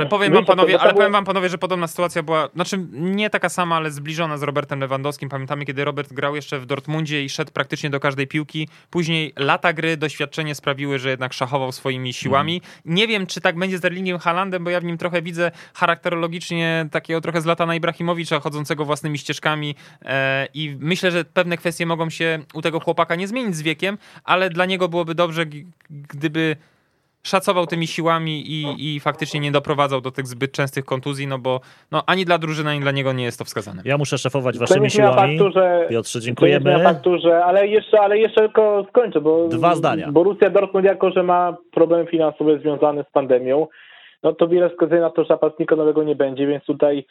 powiem 0.07 0.31
Myślę, 0.31 0.35
wam 0.35 0.45
panowie, 0.45 0.81
ale 0.81 0.95
powiem 0.95 1.13
wam 1.13 1.25
panowie, 1.25 1.49
że 1.49 1.59
podobna 1.59 1.87
sytuacja 1.87 2.23
była, 2.23 2.49
znaczy 2.55 2.87
nie 2.93 3.31
taka 3.31 3.49
sama, 3.49 3.77
ale 3.77 3.91
zbliżona 3.91 4.39
z 4.39 4.43
Robertem 4.43 4.81
Lewandowskim. 4.81 5.29
Pamiętamy, 5.29 5.65
kiedy 5.65 5.85
Robert 5.85 6.13
grał 6.13 6.37
jeszcze 6.37 6.59
w 6.59 6.67
Dortmundzie 6.67 7.25
i 7.25 7.29
szedł 7.29 7.53
praktycznie 7.53 7.91
do 7.91 8.01
każdej 8.01 8.27
piłki. 8.27 8.69
Później 8.91 9.33
lata 9.37 9.73
gry, 9.73 9.97
doświadczenie 9.97 10.55
sprawiły, 10.55 10.99
że 10.99 11.11
jednak 11.11 11.33
szachował 11.33 11.73
swoimi 11.73 12.13
siłami. 12.13 12.63
Nie 12.85 13.07
wiem, 13.07 13.27
czy 13.27 13.41
tak 13.41 13.59
będzie 13.59 13.79
z 13.79 13.85
Erlingiem 13.85 14.19
Haalandem, 14.19 14.65
bo 14.65 14.71
ja 14.71 14.81
w 14.81 14.85
nim 14.85 14.99
trochę 14.99 15.23
widzę 15.23 15.51
charakterologicznie 15.75 16.89
takiego 16.91 17.21
trochę 17.21 17.41
Zlatana 17.41 17.75
Ibrahimowicza, 17.75 18.41
chodzącego 18.41 18.85
własnymi 18.85 19.19
ścieżkami 19.19 19.75
e, 20.05 20.49
i 20.55 20.77
myślę, 20.81 21.11
że 21.11 21.25
pewne 21.25 21.57
kwestie 21.57 21.87
mogą 21.87 22.11
się 22.11 22.39
u 22.55 22.63
tego 22.63 22.81
chłopaka 22.81 23.15
nie 23.15 23.29
zmienić 23.29 23.57
z 23.57 23.63
wiekiem, 23.63 23.99
ale 24.25 24.51
dla 24.51 24.67
niego 24.67 24.89
byłoby 24.89 25.15
dobrze, 25.15 25.47
gdyby 25.91 26.57
szacował 27.29 27.67
tymi 27.67 27.87
siłami 27.87 28.41
i, 28.47 28.97
i 28.97 29.01
faktycznie 29.01 29.41
nie 29.41 29.53
doprowadzał 29.53 30.01
do 30.01 30.11
tych 30.11 30.27
zbyt 30.27 30.53
częstych 30.53 30.85
kontuzji, 30.85 31.27
no 31.27 31.39
bo 31.39 31.61
no, 31.93 32.03
ani 32.07 32.25
dla 32.25 32.39
drużyny, 32.39 32.71
ani 32.71 32.81
dla 32.81 32.93
niego 32.93 33.13
nie 33.13 33.25
jest 33.25 33.39
to 33.39 33.45
wskazane. 33.45 33.83
Ja 33.85 33.99
muszę 33.99 34.19
szefować 34.19 34.59
waszymi 34.59 34.91
siłami. 34.91 35.39
faktu, 35.39 35.53
że 35.53 35.87
Piotrze, 35.91 36.21
dziękujemy. 36.21 36.61
zmienia 36.61 36.85
faktu, 36.93 37.19
że, 37.19 37.45
ale 37.45 37.69
jeszcze, 37.69 38.01
ale 38.01 38.19
jeszcze 38.19 38.41
tylko 38.41 38.87
skończę, 38.89 39.21
bo 39.21 39.49
Dwa 39.49 39.75
zdania. 39.75 40.13
Borussia 40.13 40.51
Dortmund 40.51 40.87
jako, 40.87 41.11
że 41.11 41.23
ma 41.23 41.57
problemy 41.73 42.07
finansowe 42.07 42.59
związane 42.59 43.05
z 43.05 43.13
pandemią, 43.13 43.67
no 44.23 44.33
to 44.33 44.49
wiele 44.49 44.71
wskazuje 44.71 45.01
na 45.01 45.11
to, 45.11 45.25
że 45.25 45.29
napastnika 45.29 45.77
nowego 45.77 46.03
nie 46.03 46.17
będzie, 46.17 46.47
więc 46.47 46.65
tutaj 46.65 47.05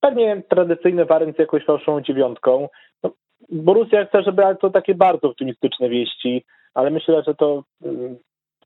pewnie 0.00 0.42
tradycyjny 0.48 1.04
wariant 1.04 1.36
z 1.36 1.38
jakąś 1.38 1.64
fałszową 1.64 2.00
dziewiątką. 2.00 2.68
No, 3.02 3.10
Borussia 3.50 4.04
chce, 4.04 4.22
żeby 4.22 4.42
to 4.60 4.70
takie 4.70 4.94
bardzo 4.94 5.28
optymistyczne 5.28 5.88
wieści, 5.88 6.44
ale 6.74 6.90
myślę, 6.90 7.22
że 7.26 7.34
to 7.34 7.64
mm, 7.82 8.16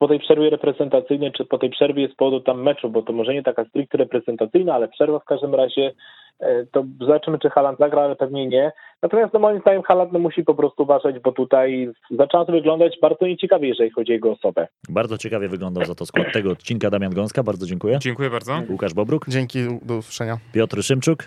po 0.01 0.09
tej 0.09 0.21
przerwie 0.21 0.51
reprezentacyjnej, 0.51 1.33
czy 1.33 1.45
po 1.45 1.59
tej 1.59 1.71
przerwie 1.71 2.09
z 2.09 2.15
powodu 2.15 2.41
tam 2.41 2.63
meczu, 2.63 2.91
bo 2.91 3.03
to 3.03 3.13
może 3.13 3.35
nie 3.35 3.43
taka 3.43 3.65
stricte 3.65 3.99
reprezentacyjna, 3.99 4.75
ale 4.75 4.89
przerwa 4.89 5.19
w 5.19 5.25
każdym 5.25 5.55
razie, 5.55 5.93
e, 6.41 6.67
to 6.73 6.85
zobaczymy, 7.01 7.39
czy 7.39 7.51
Haaland 7.51 7.79
zagra, 7.79 8.03
ale 8.03 8.17
pewnie 8.17 8.47
nie. 8.47 8.73
Natomiast 9.03 9.33
no, 9.33 9.41
moim 9.41 9.61
zdaniem 9.61 9.83
Haaland 9.83 10.13
no, 10.13 10.19
musi 10.19 10.45
po 10.45 10.55
prostu 10.55 10.83
uważać, 10.83 11.19
bo 11.19 11.33
tutaj 11.33 11.89
zaczyna 12.11 12.45
to 12.45 12.53
wyglądać 12.53 12.99
bardzo 13.03 13.27
nieciekawie, 13.27 13.69
jeżeli 13.69 13.91
chodzi 13.91 14.13
o 14.13 14.15
jego 14.15 14.33
osobę. 14.33 14.69
Bardzo 14.89 15.19
ciekawie 15.19 15.49
wyglądał 15.49 15.85
za 15.85 15.95
to 15.95 16.07
skład 16.07 16.33
tego 16.33 16.51
odcinka 16.51 16.91
Damian 16.91 17.15
Gąska. 17.15 17.43
Bardzo 17.43 17.67
dziękuję. 17.67 17.99
Dziękuję 18.01 18.31
bardzo. 18.31 18.63
Łukasz 18.71 18.95
Bobruk, 18.95 19.25
Dzięki, 19.29 19.59
do 19.83 19.97
usłyszenia. 19.97 20.37
Piotr 20.53 20.83
Szymczuk. 20.83 21.25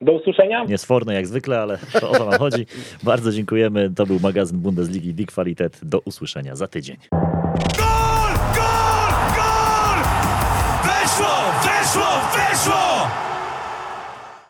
Do 0.00 0.12
usłyszenia. 0.12 0.64
Niesforny 0.64 1.14
jak 1.14 1.26
zwykle, 1.26 1.60
ale 1.60 1.78
to 2.00 2.10
o 2.10 2.12
to 2.12 2.24
nam 2.24 2.38
chodzi. 2.38 2.66
Bardzo 3.02 3.32
dziękujemy. 3.32 3.90
To 3.96 4.06
był 4.06 4.18
magazyn 4.22 4.58
Bundesligi 4.58 5.14
Die 5.14 5.26
Qualität. 5.26 5.80
Do 5.82 5.98
usłyszenia 6.04 6.56
za 6.56 6.68
tydzień. 6.68 6.96